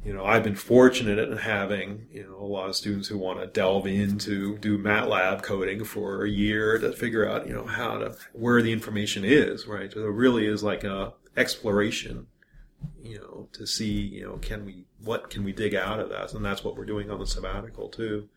you 0.07 0.13
know, 0.13 0.25
I've 0.25 0.45
been 0.45 0.55
fortunate 0.55 1.19
in 1.19 1.37
having 1.37 2.07
you 2.13 2.23
know 2.23 2.37
a 2.39 2.47
lot 2.47 2.69
of 2.69 2.77
students 2.77 3.09
who 3.09 3.19
want 3.19 3.41
to 3.41 3.49
delve 3.49 3.89
into 3.89 4.57
do 4.59 4.79
MATLAB 4.79 5.43
coding 5.43 5.83
for 5.83 6.25
a 6.25 6.31
year 6.31 6.79
to 6.79 6.93
figure 6.93 7.29
out 7.29 7.49
you 7.49 7.53
know 7.53 7.67
how 7.67 7.99
to 7.99 8.15
where 8.33 8.63
the 8.63 8.71
information 8.71 9.25
is, 9.25 9.67
right? 9.67 9.93
So 9.93 10.01
it 10.01 10.13
really 10.13 10.47
is 10.47 10.63
like 10.63 10.85
a 10.85 11.15
exploration. 11.37 12.29
You 13.03 13.19
know, 13.19 13.49
to 13.55 13.67
see, 13.67 13.91
you 13.91 14.25
know, 14.25 14.37
can 14.37 14.65
we, 14.65 14.85
what 15.03 15.29
can 15.29 15.43
we 15.43 15.53
dig 15.53 15.75
out 15.75 15.99
of 15.99 16.09
that? 16.11 16.35
And 16.35 16.45
that's 16.45 16.63
what 16.63 16.77
we're 16.77 16.85
doing 16.85 17.11
on 17.11 17.19
the 17.19 17.27
sabbatical 17.27 17.89
too. 17.89 18.29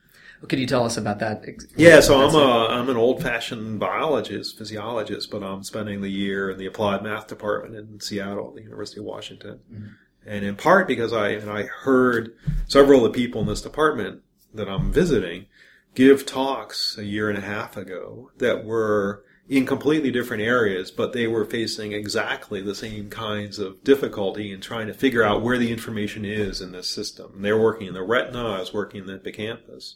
Could 0.47 0.59
you 0.59 0.65
tell 0.65 0.85
us 0.85 0.97
about 0.97 1.19
that? 1.19 1.43
Yeah, 1.75 1.99
so 1.99 2.25
I'm 2.25 2.33
a 2.33 2.67
I'm 2.67 2.89
an 2.89 2.97
old 2.97 3.21
fashioned 3.21 3.79
biologist, 3.79 4.57
physiologist, 4.57 5.29
but 5.29 5.43
I'm 5.43 5.63
spending 5.63 6.01
the 6.01 6.09
year 6.09 6.49
in 6.49 6.57
the 6.57 6.65
applied 6.65 7.03
math 7.03 7.27
department 7.27 7.75
in 7.75 7.99
Seattle 7.99 8.53
the 8.53 8.63
University 8.63 9.01
of 9.01 9.05
Washington, 9.05 9.59
mm-hmm. 9.71 9.87
And 10.29 10.45
in 10.45 10.55
part 10.55 10.87
because 10.87 11.11
I 11.11 11.29
and 11.29 11.49
I 11.49 11.63
heard 11.63 12.35
several 12.67 13.03
of 13.03 13.11
the 13.11 13.19
people 13.19 13.41
in 13.41 13.47
this 13.47 13.63
department 13.63 14.21
that 14.53 14.69
I'm 14.69 14.91
visiting 14.91 15.47
give 15.95 16.25
talks 16.25 16.97
a 16.97 17.03
year 17.03 17.29
and 17.29 17.37
a 17.37 17.41
half 17.41 17.75
ago 17.75 18.29
that 18.37 18.63
were 18.63 19.23
in 19.49 19.65
completely 19.65 20.11
different 20.11 20.43
areas, 20.43 20.91
but 20.91 21.13
they 21.13 21.25
were 21.25 21.43
facing 21.43 21.93
exactly 21.93 22.61
the 22.61 22.75
same 22.75 23.09
kinds 23.09 23.57
of 23.57 23.83
difficulty 23.83 24.51
in 24.51 24.61
trying 24.61 24.85
to 24.85 24.93
figure 24.93 25.23
out 25.23 25.41
where 25.41 25.57
the 25.57 25.71
information 25.71 26.23
is 26.23 26.61
in 26.61 26.71
this 26.71 26.87
system. 26.87 27.31
And 27.35 27.43
they're 27.43 27.59
working 27.59 27.87
in 27.87 27.95
the 27.95 28.03
retina, 28.03 28.51
I 28.51 28.59
was 28.59 28.71
working 28.71 29.01
in 29.01 29.07
the 29.07 29.13
hippocampus 29.13 29.95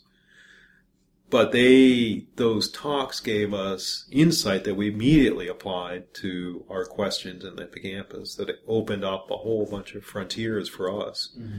but 1.34 1.52
they 1.52 2.28
those 2.36 2.70
talks 2.70 3.20
gave 3.20 3.56
us 3.56 4.06
insight 4.12 4.66
that 4.66 4.76
we 4.76 4.90
immediately 4.90 5.48
applied 5.48 6.14
to 6.14 6.64
our 6.70 6.86
questions 6.86 7.44
in 7.44 7.56
the 7.56 7.64
hippocampus 7.64 8.36
that 8.36 8.50
it 8.50 8.60
opened 8.68 9.04
up 9.04 9.32
a 9.32 9.38
whole 9.38 9.66
bunch 9.66 9.96
of 9.96 10.06
frontiers 10.06 10.70
for 10.70 10.92
us. 11.04 11.32
Mm-hmm. 11.36 11.58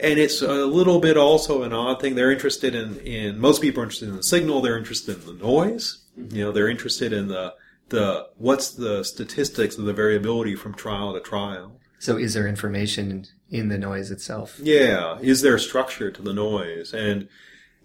And 0.00 0.18
it's 0.18 0.42
a 0.42 0.66
little 0.66 1.00
bit 1.00 1.16
also 1.16 1.62
an 1.62 1.72
odd 1.72 2.02
thing. 2.02 2.14
They're 2.14 2.30
interested 2.30 2.74
in 2.74 2.98
in 2.98 3.38
most 3.38 3.62
people 3.62 3.80
are 3.80 3.84
interested 3.84 4.10
in 4.10 4.16
the 4.16 4.22
signal. 4.22 4.60
They're 4.60 4.76
interested 4.76 5.18
in 5.18 5.26
the 5.26 5.42
noise. 5.42 6.04
Mm-hmm. 6.18 6.36
You 6.36 6.44
know 6.44 6.52
they're 6.52 6.68
interested 6.68 7.14
in 7.14 7.28
the 7.28 7.54
the 7.88 8.28
what's 8.36 8.68
the 8.68 9.02
statistics 9.02 9.78
of 9.78 9.86
the 9.86 9.94
variability 9.94 10.56
from 10.56 10.74
trial 10.74 11.14
to 11.14 11.20
trial. 11.20 11.80
So 11.98 12.18
is 12.18 12.34
there 12.34 12.46
information 12.46 13.24
in 13.50 13.70
the 13.70 13.78
noise 13.78 14.10
itself. 14.10 14.58
Yeah, 14.62 15.18
is 15.20 15.40
there 15.40 15.58
structure 15.58 16.10
to 16.10 16.20
the 16.20 16.34
noise? 16.34 16.92
And 16.92 17.28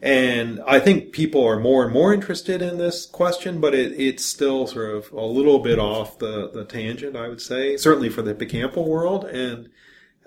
and 0.05 0.61
I 0.67 0.79
think 0.79 1.13
people 1.13 1.43
are 1.43 1.59
more 1.59 1.83
and 1.83 1.91
more 1.91 2.13
interested 2.13 2.61
in 2.61 2.77
this 2.77 3.07
question, 3.07 3.59
but 3.59 3.73
it, 3.73 3.99
it's 3.99 4.23
still 4.23 4.67
sort 4.67 4.93
of 4.93 5.11
a 5.11 5.25
little 5.25 5.57
bit 5.57 5.79
off 5.79 6.19
the, 6.19 6.51
the 6.51 6.63
tangent, 6.63 7.15
I 7.15 7.27
would 7.27 7.41
say, 7.41 7.75
certainly 7.75 8.09
for 8.09 8.21
the 8.21 8.35
hippocampal 8.35 8.85
world. 8.85 9.25
And 9.25 9.69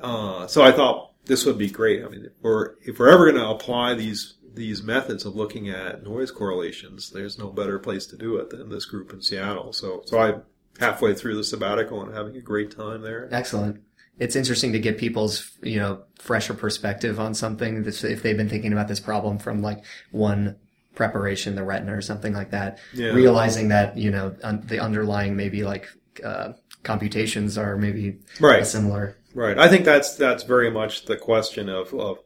uh, 0.01 0.49
so 0.49 0.63
I 0.63 0.73
thought 0.73 1.13
this 1.27 1.47
would 1.47 1.59
be 1.59 1.71
great. 1.71 2.05
I 2.05 2.09
mean, 2.09 2.25
if 2.25 2.33
we're, 2.43 2.75
if 2.85 2.99
we're 2.99 3.09
ever 3.09 3.31
going 3.31 3.41
to 3.41 3.49
apply 3.49 3.95
these 3.95 4.35
these 4.53 4.83
methods 4.83 5.25
of 5.25 5.37
looking 5.37 5.69
at 5.69 6.03
noise 6.03 6.33
correlations, 6.33 7.11
there's 7.11 7.39
no 7.39 7.49
better 7.49 7.79
place 7.79 8.07
to 8.07 8.17
do 8.17 8.39
it 8.39 8.51
than 8.51 8.71
this 8.71 8.87
group 8.87 9.13
in 9.13 9.23
Seattle. 9.23 9.73
So, 9.73 10.03
so 10.07 10.19
I'm 10.19 10.43
halfway 10.81 11.15
through 11.15 11.37
the 11.37 11.45
sabbatical 11.45 12.03
and 12.03 12.13
having 12.13 12.35
a 12.35 12.41
great 12.41 12.73
time 12.73 13.03
there. 13.03 13.29
Excellent 13.31 13.83
it's 14.19 14.37
interesting 14.37 14.73
to 14.73 14.79
get 14.79 14.99
people's 14.99 15.51
you 15.63 15.79
know 15.79 16.03
fresher 16.19 16.55
perspective 16.55 17.21
on 17.21 17.35
something 17.35 17.85
if 17.87 18.23
they've 18.23 18.37
been 18.37 18.49
thinking 18.49 18.73
about 18.73 18.89
this 18.89 19.01
problem 19.01 19.39
from 19.39 19.63
like 19.63 19.85
one 20.11 20.57
preparation 20.95 21.55
the 21.55 21.63
retina 21.63 21.97
or 21.97 22.03
something 22.03 22.33
like 22.35 22.51
that. 22.51 22.79
Yeah. 22.93 23.11
realizing 23.11 23.69
that 23.69 23.97
you 23.97 24.11
know 24.11 24.37
un- 24.43 24.63
the 24.67 24.81
underlying 24.81 25.37
maybe 25.37 25.63
like 25.63 25.89
uh, 26.25 26.53
computations 26.83 27.57
are 27.57 27.77
maybe 27.77 28.19
right. 28.41 28.67
similar. 28.67 29.17
Right. 29.35 29.59
I 29.59 29.69
think 29.69 29.85
that's 29.85 30.17
that's 30.17 30.43
very 30.43 30.71
much 30.71 31.07
the 31.07 31.17
question 31.17 31.69
of, 31.69 31.95
of 31.95 32.19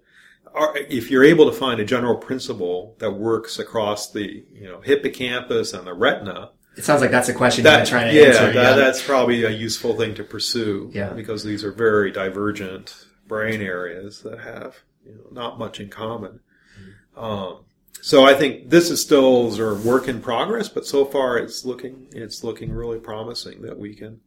are, 0.54 0.76
if 0.76 1.10
you're 1.10 1.24
able 1.24 1.50
to 1.50 1.56
find 1.56 1.80
a 1.80 1.84
general 1.84 2.16
principle 2.16 2.96
that 2.98 3.12
works 3.12 3.58
across 3.58 4.10
the 4.10 4.44
you 4.52 4.68
know 4.68 4.80
hippocampus 4.80 5.72
and 5.72 5.86
the 5.86 5.94
retina 5.94 6.50
it 6.76 6.84
sounds 6.84 7.00
like 7.00 7.10
that's 7.10 7.28
a 7.28 7.34
question 7.34 7.64
that, 7.64 7.78
you're 7.78 7.86
trying 7.86 8.12
to 8.12 8.18
yeah, 8.18 8.26
answer. 8.28 8.52
That, 8.52 8.54
yeah, 8.54 8.74
that's 8.74 9.02
probably 9.02 9.44
a 9.44 9.50
useful 9.50 9.96
thing 9.96 10.14
to 10.14 10.24
pursue. 10.24 10.90
Yeah. 10.92 11.10
Because 11.10 11.44
these 11.44 11.64
are 11.64 11.72
very 11.72 12.10
divergent 12.10 13.06
brain 13.26 13.60
areas 13.60 14.22
that 14.22 14.40
have 14.40 14.76
you 15.04 15.12
know, 15.12 15.26
not 15.30 15.58
much 15.58 15.80
in 15.80 15.88
common. 15.88 16.40
Mm-hmm. 16.80 17.18
Um, 17.18 17.64
so 18.00 18.24
I 18.24 18.34
think 18.34 18.70
this 18.70 18.90
is 18.90 19.00
still 19.00 19.52
sort 19.52 19.74
of 19.74 19.84
work 19.84 20.08
in 20.08 20.20
progress, 20.20 20.68
but 20.68 20.86
so 20.86 21.04
far 21.04 21.38
it's 21.38 21.64
looking 21.64 22.08
it's 22.12 22.42
looking 22.42 22.72
really 22.72 22.98
promising 22.98 23.62
that 23.62 23.78
we 23.78 23.94
can 23.94 24.20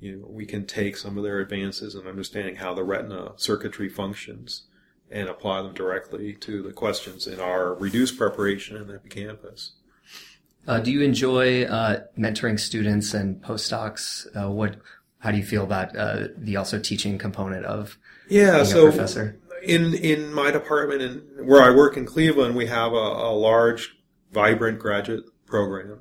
you 0.00 0.16
know 0.16 0.26
we 0.28 0.46
can 0.46 0.66
take 0.66 0.96
some 0.96 1.16
of 1.16 1.22
their 1.22 1.38
advances 1.38 1.94
in 1.94 2.08
understanding 2.08 2.56
how 2.56 2.74
the 2.74 2.82
retina 2.82 3.32
circuitry 3.36 3.88
functions 3.88 4.64
and 5.10 5.28
apply 5.28 5.62
them 5.62 5.74
directly 5.74 6.32
to 6.34 6.62
the 6.62 6.72
questions 6.72 7.26
in 7.26 7.40
our 7.40 7.74
reduced 7.74 8.16
preparation 8.16 8.76
in 8.76 8.86
the 8.86 8.94
hippocampus. 8.94 9.72
Uh, 10.66 10.78
do 10.80 10.90
you 10.90 11.02
enjoy 11.02 11.64
uh, 11.64 12.00
mentoring 12.18 12.58
students 12.58 13.14
and 13.14 13.42
postdocs? 13.42 14.26
Uh, 14.36 14.50
what? 14.50 14.76
How 15.18 15.30
do 15.30 15.36
you 15.36 15.44
feel 15.44 15.64
about 15.64 15.94
uh, 15.96 16.28
the 16.36 16.56
also 16.56 16.78
teaching 16.78 17.18
component 17.18 17.66
of 17.66 17.98
yeah? 18.28 18.62
so 18.64 18.84
professor 18.84 19.38
in 19.62 19.94
in 19.94 20.32
my 20.32 20.50
department 20.50 21.02
and 21.02 21.46
where 21.46 21.62
I 21.62 21.70
work 21.70 21.96
in 21.96 22.06
Cleveland, 22.06 22.56
we 22.56 22.66
have 22.66 22.92
a, 22.92 22.96
a 22.96 23.32
large, 23.32 23.96
vibrant 24.32 24.78
graduate 24.78 25.24
program. 25.46 26.00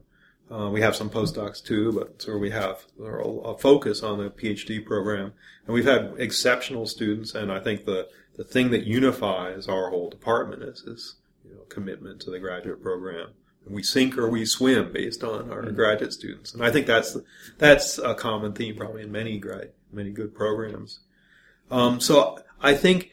Uh, 0.51 0.69
we 0.69 0.81
have 0.81 0.95
some 0.95 1.09
postdocs 1.09 1.63
too, 1.63 1.91
but 1.91 2.21
so 2.21 2.37
we 2.37 2.49
have 2.49 2.83
a 2.99 3.57
focus 3.57 4.01
on 4.01 4.17
the 4.17 4.29
PhD 4.29 4.83
program, 4.83 5.33
and 5.65 5.73
we've 5.73 5.85
had 5.85 6.13
exceptional 6.17 6.87
students. 6.87 7.35
And 7.35 7.51
I 7.51 7.59
think 7.59 7.85
the 7.85 8.07
the 8.35 8.43
thing 8.43 8.71
that 8.71 8.85
unifies 8.85 9.67
our 9.67 9.89
whole 9.89 10.09
department 10.09 10.63
is 10.63 10.83
this 10.85 11.15
you 11.45 11.53
know, 11.53 11.61
commitment 11.69 12.21
to 12.21 12.31
the 12.31 12.39
graduate 12.39 12.81
program 12.81 13.29
we 13.69 13.83
sink 13.83 14.17
or 14.17 14.29
we 14.29 14.45
swim 14.45 14.91
based 14.91 15.23
on 15.23 15.51
our 15.51 15.63
mm-hmm. 15.63 15.75
graduate 15.75 16.13
students. 16.13 16.53
And 16.53 16.63
I 16.63 16.71
think 16.71 16.87
that's 16.87 17.17
that's 17.57 17.97
a 17.97 18.15
common 18.15 18.53
theme 18.53 18.75
probably 18.75 19.03
in 19.03 19.11
many 19.11 19.37
grad 19.37 19.71
many 19.91 20.11
good 20.11 20.33
programs. 20.33 20.99
Um, 21.71 21.99
so 21.99 22.39
I 22.61 22.73
think 22.73 23.11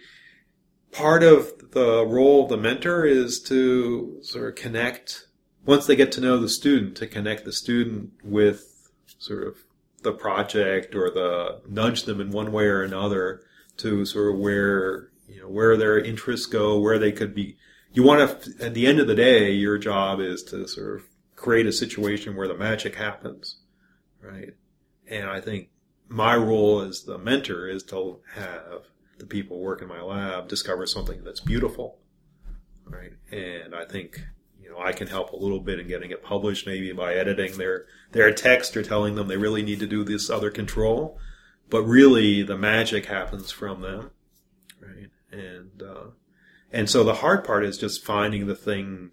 part 0.92 1.22
of 1.22 1.72
the 1.72 2.06
role 2.06 2.44
of 2.44 2.48
the 2.48 2.56
mentor 2.56 3.04
is 3.04 3.40
to 3.42 4.18
sort 4.22 4.48
of 4.48 4.54
connect 4.54 5.26
once 5.64 5.86
they 5.86 5.96
get 5.96 6.12
to 6.12 6.20
know 6.20 6.38
the 6.38 6.48
student 6.48 6.96
to 6.96 7.06
connect 7.06 7.44
the 7.44 7.52
student 7.52 8.12
with 8.22 8.90
sort 9.18 9.46
of 9.46 9.56
the 10.02 10.12
project 10.12 10.94
or 10.94 11.10
the 11.10 11.60
nudge 11.68 12.04
them 12.04 12.20
in 12.20 12.30
one 12.30 12.52
way 12.52 12.64
or 12.64 12.82
another 12.82 13.42
to 13.76 14.06
sort 14.06 14.32
of 14.32 14.38
where 14.38 15.10
you 15.28 15.40
know 15.40 15.48
where 15.48 15.76
their 15.76 15.98
interests 15.98 16.46
go, 16.46 16.78
where 16.78 16.98
they 16.98 17.12
could 17.12 17.34
be 17.34 17.56
you 17.96 18.02
want 18.02 18.42
to, 18.42 18.64
at 18.64 18.74
the 18.74 18.86
end 18.86 19.00
of 19.00 19.06
the 19.06 19.14
day, 19.14 19.50
your 19.50 19.78
job 19.78 20.20
is 20.20 20.42
to 20.44 20.68
sort 20.68 20.96
of 20.96 21.06
create 21.34 21.66
a 21.66 21.72
situation 21.72 22.36
where 22.36 22.46
the 22.46 22.54
magic 22.54 22.94
happens, 22.94 23.56
right? 24.20 24.52
And 25.08 25.30
I 25.30 25.40
think 25.40 25.70
my 26.06 26.36
role 26.36 26.82
as 26.82 27.04
the 27.04 27.16
mentor 27.16 27.66
is 27.68 27.82
to 27.84 28.18
have 28.34 28.82
the 29.16 29.24
people 29.24 29.60
work 29.60 29.80
in 29.80 29.88
my 29.88 30.02
lab 30.02 30.46
discover 30.46 30.86
something 30.86 31.24
that's 31.24 31.40
beautiful, 31.40 31.98
right? 32.84 33.14
And 33.32 33.74
I 33.74 33.86
think 33.86 34.20
you 34.60 34.68
know 34.68 34.78
I 34.78 34.92
can 34.92 35.06
help 35.08 35.32
a 35.32 35.36
little 35.36 35.60
bit 35.60 35.80
in 35.80 35.88
getting 35.88 36.10
it 36.10 36.22
published, 36.22 36.66
maybe 36.66 36.92
by 36.92 37.14
editing 37.14 37.56
their 37.56 37.86
their 38.12 38.30
text 38.30 38.76
or 38.76 38.82
telling 38.82 39.14
them 39.14 39.26
they 39.26 39.38
really 39.38 39.62
need 39.62 39.80
to 39.80 39.86
do 39.86 40.04
this 40.04 40.28
other 40.28 40.50
control, 40.50 41.18
but 41.70 41.82
really 41.82 42.42
the 42.42 42.58
magic 42.58 43.06
happens 43.06 43.50
from 43.50 43.80
them, 43.80 44.10
right? 44.82 45.08
And 45.32 45.82
uh, 45.82 46.08
and 46.76 46.90
so 46.90 47.04
the 47.04 47.14
hard 47.14 47.42
part 47.42 47.64
is 47.64 47.78
just 47.78 48.04
finding 48.04 48.46
the 48.46 48.54
thing, 48.54 49.12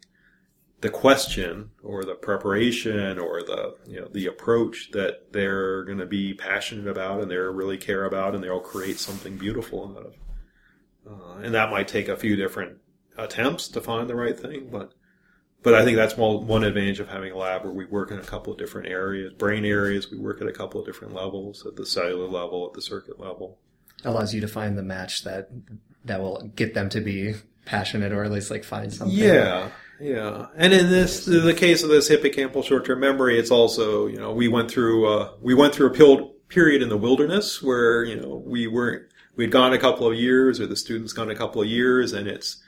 the 0.82 0.90
question 0.90 1.70
or 1.82 2.04
the 2.04 2.14
preparation 2.14 3.18
or 3.18 3.42
the, 3.42 3.76
you 3.88 4.02
know, 4.02 4.10
the 4.10 4.28
approach 4.28 4.92
that 4.92 5.32
they're 5.32 5.86
going 5.86 6.00
to 6.00 6.06
be 6.06 6.34
passionate 6.34 6.90
about 6.90 7.22
and 7.22 7.32
they 7.32 7.38
really 7.38 7.78
care 7.78 8.04
about 8.04 8.36
and 8.36 8.44
they'll 8.44 8.60
create 8.60 9.00
something 9.00 9.38
beautiful 9.38 9.96
out 9.98 10.08
of. 10.08 10.16
Uh, 11.10 11.38
and 11.42 11.54
that 11.54 11.72
might 11.72 11.88
take 11.88 12.10
a 12.10 12.18
few 12.18 12.36
different 12.36 12.80
attempts 13.18 13.70
to 13.70 13.80
find 13.80 14.10
the 14.10 14.16
right 14.16 14.38
thing, 14.38 14.68
but 14.70 14.92
but 15.62 15.74
I 15.74 15.86
think 15.86 15.96
that's 15.96 16.18
one, 16.18 16.46
one 16.46 16.66
advantage 16.66 17.00
of 17.00 17.08
having 17.08 17.32
a 17.32 17.38
lab 17.38 17.64
where 17.64 17.72
we 17.72 17.86
work 17.86 18.12
in 18.12 18.20
a 18.20 18.24
couple 18.24 18.52
of 18.52 18.60
different 18.60 18.90
areas, 18.90 19.32
brain 19.32 19.64
areas. 19.64 20.12
We 20.12 20.20
work 20.20 20.42
at 20.42 20.48
a 20.50 20.52
couple 20.52 20.82
of 20.82 20.86
different 20.86 21.14
levels, 21.14 21.66
at 21.66 21.78
the 21.78 21.86
cellular 21.86 22.28
level, 22.28 22.68
at 22.68 22.74
the 22.74 22.82
circuit 22.82 23.22
level. 23.22 23.60
Allows 24.04 24.34
you 24.34 24.42
to 24.42 24.50
find 24.50 24.78
the 24.78 24.84
match 24.84 25.24
that 25.24 25.48
that 26.04 26.20
will 26.20 26.52
get 26.58 26.74
them 26.74 26.90
to 26.90 27.00
be 27.00 27.36
passionate 27.66 28.12
or 28.12 28.24
at 28.24 28.32
least 28.32 28.52
like 28.52 28.64
find 28.64 28.94
something. 28.94 29.18
Yeah. 29.18 29.70
Yeah. 30.00 30.48
And 30.58 30.74
in 30.74 30.90
this, 30.90 31.26
the 31.26 31.54
case 31.54 31.84
of 31.84 31.90
this 31.90 32.10
hippocampal 32.10 32.64
short-term 32.64 33.00
memory, 33.00 33.40
it's 33.40 33.52
also, 33.52 34.08
you 34.08 34.18
know, 34.18 34.34
we 34.34 34.48
went 34.48 34.70
through, 34.70 35.08
uh, 35.08 35.32
we 35.42 35.54
went 35.54 35.74
through 35.74 35.94
a 35.94 36.28
period 36.50 36.82
in 36.82 36.90
the 36.90 36.98
wilderness 36.98 37.62
where, 37.62 38.04
you 38.04 38.20
know, 38.20 38.44
we 38.46 38.68
weren't, 38.68 39.04
we'd 39.36 39.52
gone 39.52 39.72
a 39.72 39.78
couple 39.78 40.08
of 40.08 40.16
years 40.16 40.60
or 40.60 40.68
the 40.68 40.76
students 40.76 41.14
gone 41.14 41.30
a 41.30 41.36
couple 41.36 41.62
of 41.62 41.68
years 41.68 42.12
and 42.12 42.28
it's, 42.28 42.62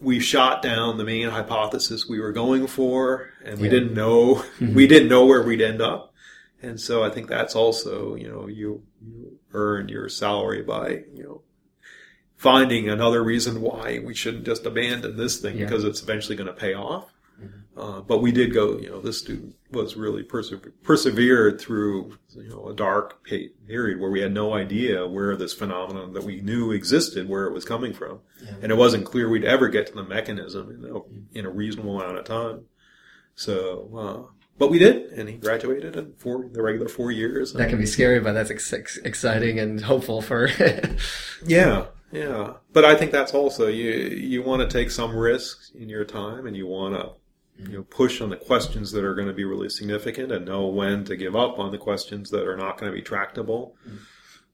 we 0.00 0.20
shot 0.20 0.62
down 0.62 0.98
the 0.98 1.04
main 1.04 1.28
hypothesis 1.28 2.08
we 2.08 2.20
were 2.20 2.32
going 2.32 2.68
for 2.68 3.30
and 3.44 3.58
we 3.58 3.64
yeah. 3.64 3.72
didn't 3.72 3.94
know, 3.94 4.36
mm-hmm. 4.36 4.74
we 4.74 4.86
didn't 4.86 5.08
know 5.08 5.26
where 5.26 5.42
we'd 5.42 5.62
end 5.62 5.82
up. 5.82 6.14
And 6.62 6.80
so 6.80 7.02
I 7.02 7.10
think 7.10 7.28
that's 7.28 7.56
also, 7.56 8.14
you 8.14 8.28
know, 8.28 8.46
you, 8.46 8.84
you 9.00 9.38
earn 9.52 9.88
your 9.88 10.08
salary 10.08 10.62
by, 10.62 11.02
you 11.12 11.24
know, 11.24 11.42
finding 12.38 12.88
another 12.88 13.22
reason 13.22 13.60
why 13.60 13.98
we 13.98 14.14
shouldn't 14.14 14.46
just 14.46 14.64
abandon 14.64 15.16
this 15.16 15.38
thing 15.40 15.58
yeah. 15.58 15.66
because 15.66 15.84
it's 15.84 16.02
eventually 16.02 16.36
going 16.36 16.46
to 16.46 16.52
pay 16.52 16.72
off. 16.72 17.12
Mm-hmm. 17.38 17.78
Uh, 17.78 18.00
but 18.00 18.22
we 18.22 18.32
did 18.32 18.54
go, 18.54 18.78
you 18.78 18.88
know, 18.88 19.00
this 19.00 19.18
student 19.18 19.56
was 19.72 19.96
really 19.96 20.22
perse- 20.22 20.54
persevered 20.82 21.60
through, 21.60 22.16
you 22.36 22.48
know, 22.48 22.68
a 22.68 22.74
dark 22.74 23.24
period 23.24 24.00
where 24.00 24.10
we 24.10 24.20
had 24.20 24.32
no 24.32 24.54
idea 24.54 25.06
where 25.06 25.36
this 25.36 25.52
phenomenon 25.52 26.12
that 26.14 26.24
we 26.24 26.40
knew 26.40 26.70
existed, 26.70 27.28
where 27.28 27.44
it 27.44 27.52
was 27.52 27.64
coming 27.64 27.92
from. 27.92 28.20
Yeah. 28.42 28.54
And 28.62 28.72
it 28.72 28.76
wasn't 28.76 29.04
clear 29.04 29.28
we'd 29.28 29.44
ever 29.44 29.68
get 29.68 29.88
to 29.88 29.92
the 29.92 30.04
mechanism 30.04 30.70
in 30.70 30.90
a, 30.90 31.38
in 31.38 31.44
a 31.44 31.50
reasonable 31.50 32.00
amount 32.00 32.18
of 32.18 32.24
time. 32.24 32.64
So, 33.34 33.90
uh, 34.30 34.32
but 34.58 34.70
we 34.70 34.78
did, 34.78 35.12
and 35.12 35.28
he 35.28 35.36
graduated 35.36 35.96
in 35.96 36.14
four 36.14 36.48
the 36.52 36.60
regular 36.62 36.88
four 36.88 37.12
years. 37.12 37.52
That 37.52 37.68
can 37.68 37.78
be 37.78 37.86
scary, 37.86 38.18
but 38.18 38.32
that's 38.32 38.50
ex- 38.50 38.96
exciting 38.98 39.60
and 39.60 39.80
hopeful 39.80 40.20
for. 40.20 40.48
yeah, 41.46 41.86
yeah, 42.10 42.54
but 42.72 42.84
I 42.84 42.94
think 42.94 43.12
that's 43.12 43.34
also 43.34 43.66
you. 43.66 43.90
You 43.90 44.42
want 44.42 44.62
to 44.62 44.68
take 44.68 44.90
some 44.90 45.16
risks 45.16 45.70
in 45.74 45.88
your 45.88 46.04
time, 46.04 46.46
and 46.46 46.56
you 46.56 46.66
want 46.66 46.94
to 46.94 47.12
you 47.70 47.78
know 47.78 47.82
push 47.82 48.20
on 48.20 48.30
the 48.30 48.36
questions 48.36 48.92
that 48.92 49.04
are 49.04 49.14
going 49.14 49.28
to 49.28 49.34
be 49.34 49.44
really 49.44 49.68
significant, 49.68 50.32
and 50.32 50.46
know 50.46 50.66
when 50.66 51.04
to 51.04 51.16
give 51.16 51.36
up 51.36 51.58
on 51.58 51.70
the 51.70 51.78
questions 51.78 52.30
that 52.30 52.46
are 52.46 52.56
not 52.56 52.78
going 52.78 52.90
to 52.90 52.96
be 52.96 53.02
tractable. 53.02 53.76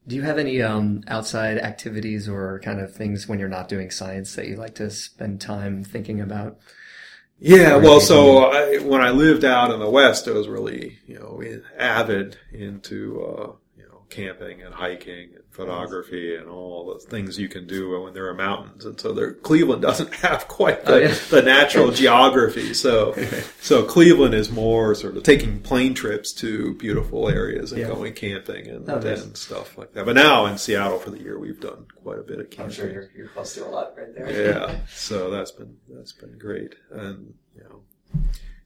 Do 0.07 0.16
you 0.16 0.22
have 0.22 0.38
any 0.38 0.61
um, 0.61 1.02
outside 1.07 1.59
activities 1.59 2.28
or 2.28 2.61
kind 2.61 2.80
of 2.80 2.94
things 2.94 3.26
when 3.26 3.38
you're 3.38 3.48
not 3.48 3.68
doing 3.68 3.90
science 3.90 4.34
that 4.34 4.46
you 4.46 4.57
like 4.57 4.74
to 4.74 4.90
spend 4.90 5.40
time 5.40 5.82
thinking 5.82 6.20
about? 6.20 6.59
Yeah, 7.38 7.76
well, 7.76 8.00
so 8.00 8.44
I, 8.44 8.78
when 8.78 9.00
I 9.00 9.11
lived 9.11 9.44
out 9.44 9.72
in 9.72 9.80
the 9.80 9.90
West, 9.90 10.28
I 10.28 10.32
was 10.32 10.46
really, 10.46 10.98
you 11.07 11.18
know, 11.18 11.42
avid 11.76 12.38
into, 12.52 13.22
uh, 13.22 13.52
camping 14.14 14.62
and 14.62 14.72
hiking 14.74 15.30
and 15.34 15.44
photography 15.50 16.36
and 16.36 16.48
all 16.48 16.92
the 16.94 17.00
things 17.10 17.38
you 17.38 17.48
can 17.48 17.66
do 17.66 18.00
when 18.00 18.14
there 18.14 18.28
are 18.28 18.34
mountains. 18.34 18.84
And 18.84 18.98
so 19.00 19.12
there, 19.12 19.32
Cleveland 19.34 19.82
doesn't 19.88 20.14
have 20.14 20.46
quite 20.48 20.84
the, 20.84 20.92
Oh, 20.94 20.96
yeah. 20.98 21.14
the 21.30 21.42
natural 21.42 21.90
geography. 21.90 22.72
So, 22.74 23.14
so 23.60 23.82
Cleveland 23.84 24.34
is 24.34 24.50
more 24.50 24.94
sort 24.94 25.16
of 25.16 25.22
taking 25.24 25.60
plane 25.60 25.94
trips 25.94 26.32
to 26.34 26.74
beautiful 26.74 27.28
areas 27.28 27.72
and 27.72 27.80
Yeah. 27.80 27.88
going 27.88 28.12
camping 28.14 28.68
and, 28.68 28.88
Oh, 28.88 28.98
nice. 29.00 29.22
and 29.22 29.36
stuff 29.36 29.76
like 29.76 29.92
that. 29.94 30.06
But 30.06 30.14
now 30.14 30.46
in 30.46 30.58
Seattle 30.58 30.98
for 30.98 31.10
the 31.10 31.20
year, 31.20 31.38
we've 31.38 31.60
done 31.60 31.86
quite 32.02 32.18
a 32.18 32.22
bit 32.22 32.38
of 32.40 32.50
camping. 32.50 32.64
I'm 32.66 32.70
sure 32.72 32.90
you're, 32.92 33.10
you're 33.16 33.28
close 33.28 33.54
to 33.54 33.66
a 33.66 33.68
lot 33.68 33.94
right 33.96 34.14
there. 34.14 34.46
yeah. 34.52 34.76
So 34.94 35.30
that's 35.30 35.50
been 35.50 35.76
that's 35.88 36.12
been 36.12 36.38
great, 36.38 36.74
and 36.90 37.34
you 37.56 37.64
know, 37.64 37.82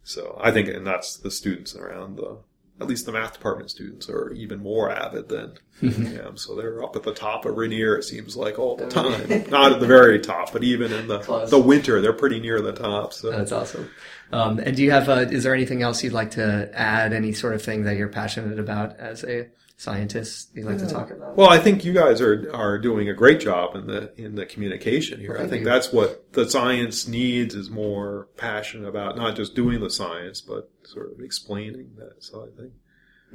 so 0.05 0.39
I 0.43 0.51
think, 0.51 0.69
and 0.69 0.87
that's 0.87 1.17
the 1.17 1.31
students 1.31 1.75
around 1.75 2.17
the. 2.17 2.39
At 2.81 2.87
least 2.87 3.07
the 3.07 3.13
math 3.13 3.33
department 3.33 3.71
students 3.71 4.09
are 4.09 4.31
even 4.33 4.61
more 4.61 4.91
avid 4.91 5.29
than 5.29 5.55
I 5.83 6.27
am. 6.27 6.37
So 6.37 6.55
they're 6.55 6.83
up 6.85 6.95
at 6.95 7.03
the 7.03 7.13
top 7.13 7.45
of 7.45 7.57
Rainier, 7.57 7.97
it 7.97 8.05
seems 8.05 8.37
like, 8.37 8.59
all 8.59 8.77
the 8.77 8.87
time. 8.87 9.29
Not 9.51 9.73
at 9.73 9.81
the 9.81 9.87
very 9.87 10.21
top, 10.21 10.53
but 10.53 10.63
even 10.63 10.93
in 10.93 11.09
the 11.09 11.19
Close. 11.19 11.51
the 11.51 11.59
winter, 11.59 12.01
they're 12.01 12.13
pretty 12.13 12.39
near 12.39 12.61
the 12.61 12.73
top. 12.73 13.13
So 13.13 13.31
That's 13.31 13.51
awesome. 13.53 13.91
Um, 14.33 14.59
and 14.59 14.77
do 14.77 14.83
you 14.83 14.91
have, 14.93 15.09
uh, 15.09 15.27
is 15.31 15.43
there 15.43 15.55
anything 15.55 15.83
else 15.83 16.05
you'd 16.05 16.13
like 16.13 16.33
to 16.33 16.71
add? 16.73 17.13
Any 17.13 17.33
sort 17.33 17.55
of 17.55 17.63
thing 17.63 17.83
that 17.85 17.97
you're 17.97 18.09
passionate 18.09 18.59
about 18.59 18.99
as 19.01 19.25
a 19.25 19.49
scientist 19.79 20.51
you'd 20.55 20.67
like 20.67 20.77
to 20.79 20.87
talk 20.87 21.11
about? 21.11 21.37
Well, 21.37 21.49
I 21.49 21.59
think 21.59 21.85
you 21.85 21.95
guys 21.95 22.21
are 22.21 22.51
are 22.55 22.79
doing 22.79 23.09
a 23.09 23.15
great 23.15 23.41
job 23.41 23.75
in 23.75 23.87
the 23.87 24.13
in 24.21 24.35
the 24.35 24.45
communication 24.45 25.21
here. 25.21 25.35
Well, 25.35 25.45
I 25.45 25.49
think 25.49 25.61
you. 25.61 25.65
that's 25.65 25.93
what 25.93 26.33
the 26.35 26.49
science 26.51 27.09
needs 27.09 27.55
is 27.55 27.71
more 27.71 28.29
passion 28.37 28.85
about 28.85 29.17
not 29.17 29.37
just 29.37 29.55
doing 29.55 29.81
the 29.81 29.89
science, 29.91 30.41
but 30.43 30.71
sort 30.85 31.13
of 31.13 31.21
explaining 31.21 31.93
that. 31.97 32.23
So 32.23 32.43
I 32.45 32.61
think 32.61 32.73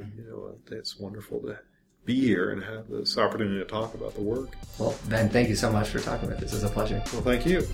Mm-hmm. 0.00 0.18
you 0.18 0.24
know 0.28 0.56
it's 0.76 0.98
wonderful 0.98 1.38
to 1.42 1.56
be 2.04 2.20
here 2.20 2.50
and 2.50 2.64
have 2.64 2.88
this 2.88 3.16
opportunity 3.16 3.58
to 3.60 3.64
talk 3.64 3.94
about 3.94 4.12
the 4.14 4.20
work. 4.22 4.48
Well, 4.76 4.92
Ben, 5.08 5.28
thank 5.28 5.48
you 5.48 5.54
so 5.54 5.70
much 5.70 5.88
for 5.88 6.00
talking 6.00 6.28
with 6.28 6.38
us. 6.38 6.50
This 6.50 6.52
is 6.54 6.64
a 6.64 6.68
pleasure. 6.68 7.00
Well, 7.12 7.22
thank 7.22 7.46
you. 7.46 7.64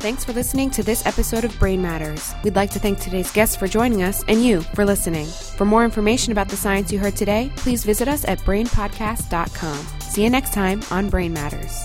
Thanks 0.00 0.24
for 0.24 0.32
listening 0.32 0.70
to 0.70 0.84
this 0.84 1.04
episode 1.06 1.44
of 1.44 1.58
Brain 1.58 1.82
Matters. 1.82 2.32
We'd 2.44 2.54
like 2.54 2.70
to 2.70 2.78
thank 2.78 3.00
today's 3.00 3.32
guests 3.32 3.56
for 3.56 3.66
joining 3.66 4.04
us 4.04 4.22
and 4.28 4.44
you 4.44 4.60
for 4.60 4.84
listening. 4.84 5.26
For 5.26 5.64
more 5.64 5.84
information 5.84 6.30
about 6.30 6.48
the 6.48 6.56
science 6.56 6.92
you 6.92 7.00
heard 7.00 7.16
today, 7.16 7.50
please 7.56 7.84
visit 7.84 8.06
us 8.06 8.24
at 8.24 8.38
brainpodcast.com. 8.40 9.78
See 10.00 10.22
you 10.22 10.30
next 10.30 10.52
time 10.52 10.82
on 10.92 11.10
Brain 11.10 11.32
Matters. 11.32 11.84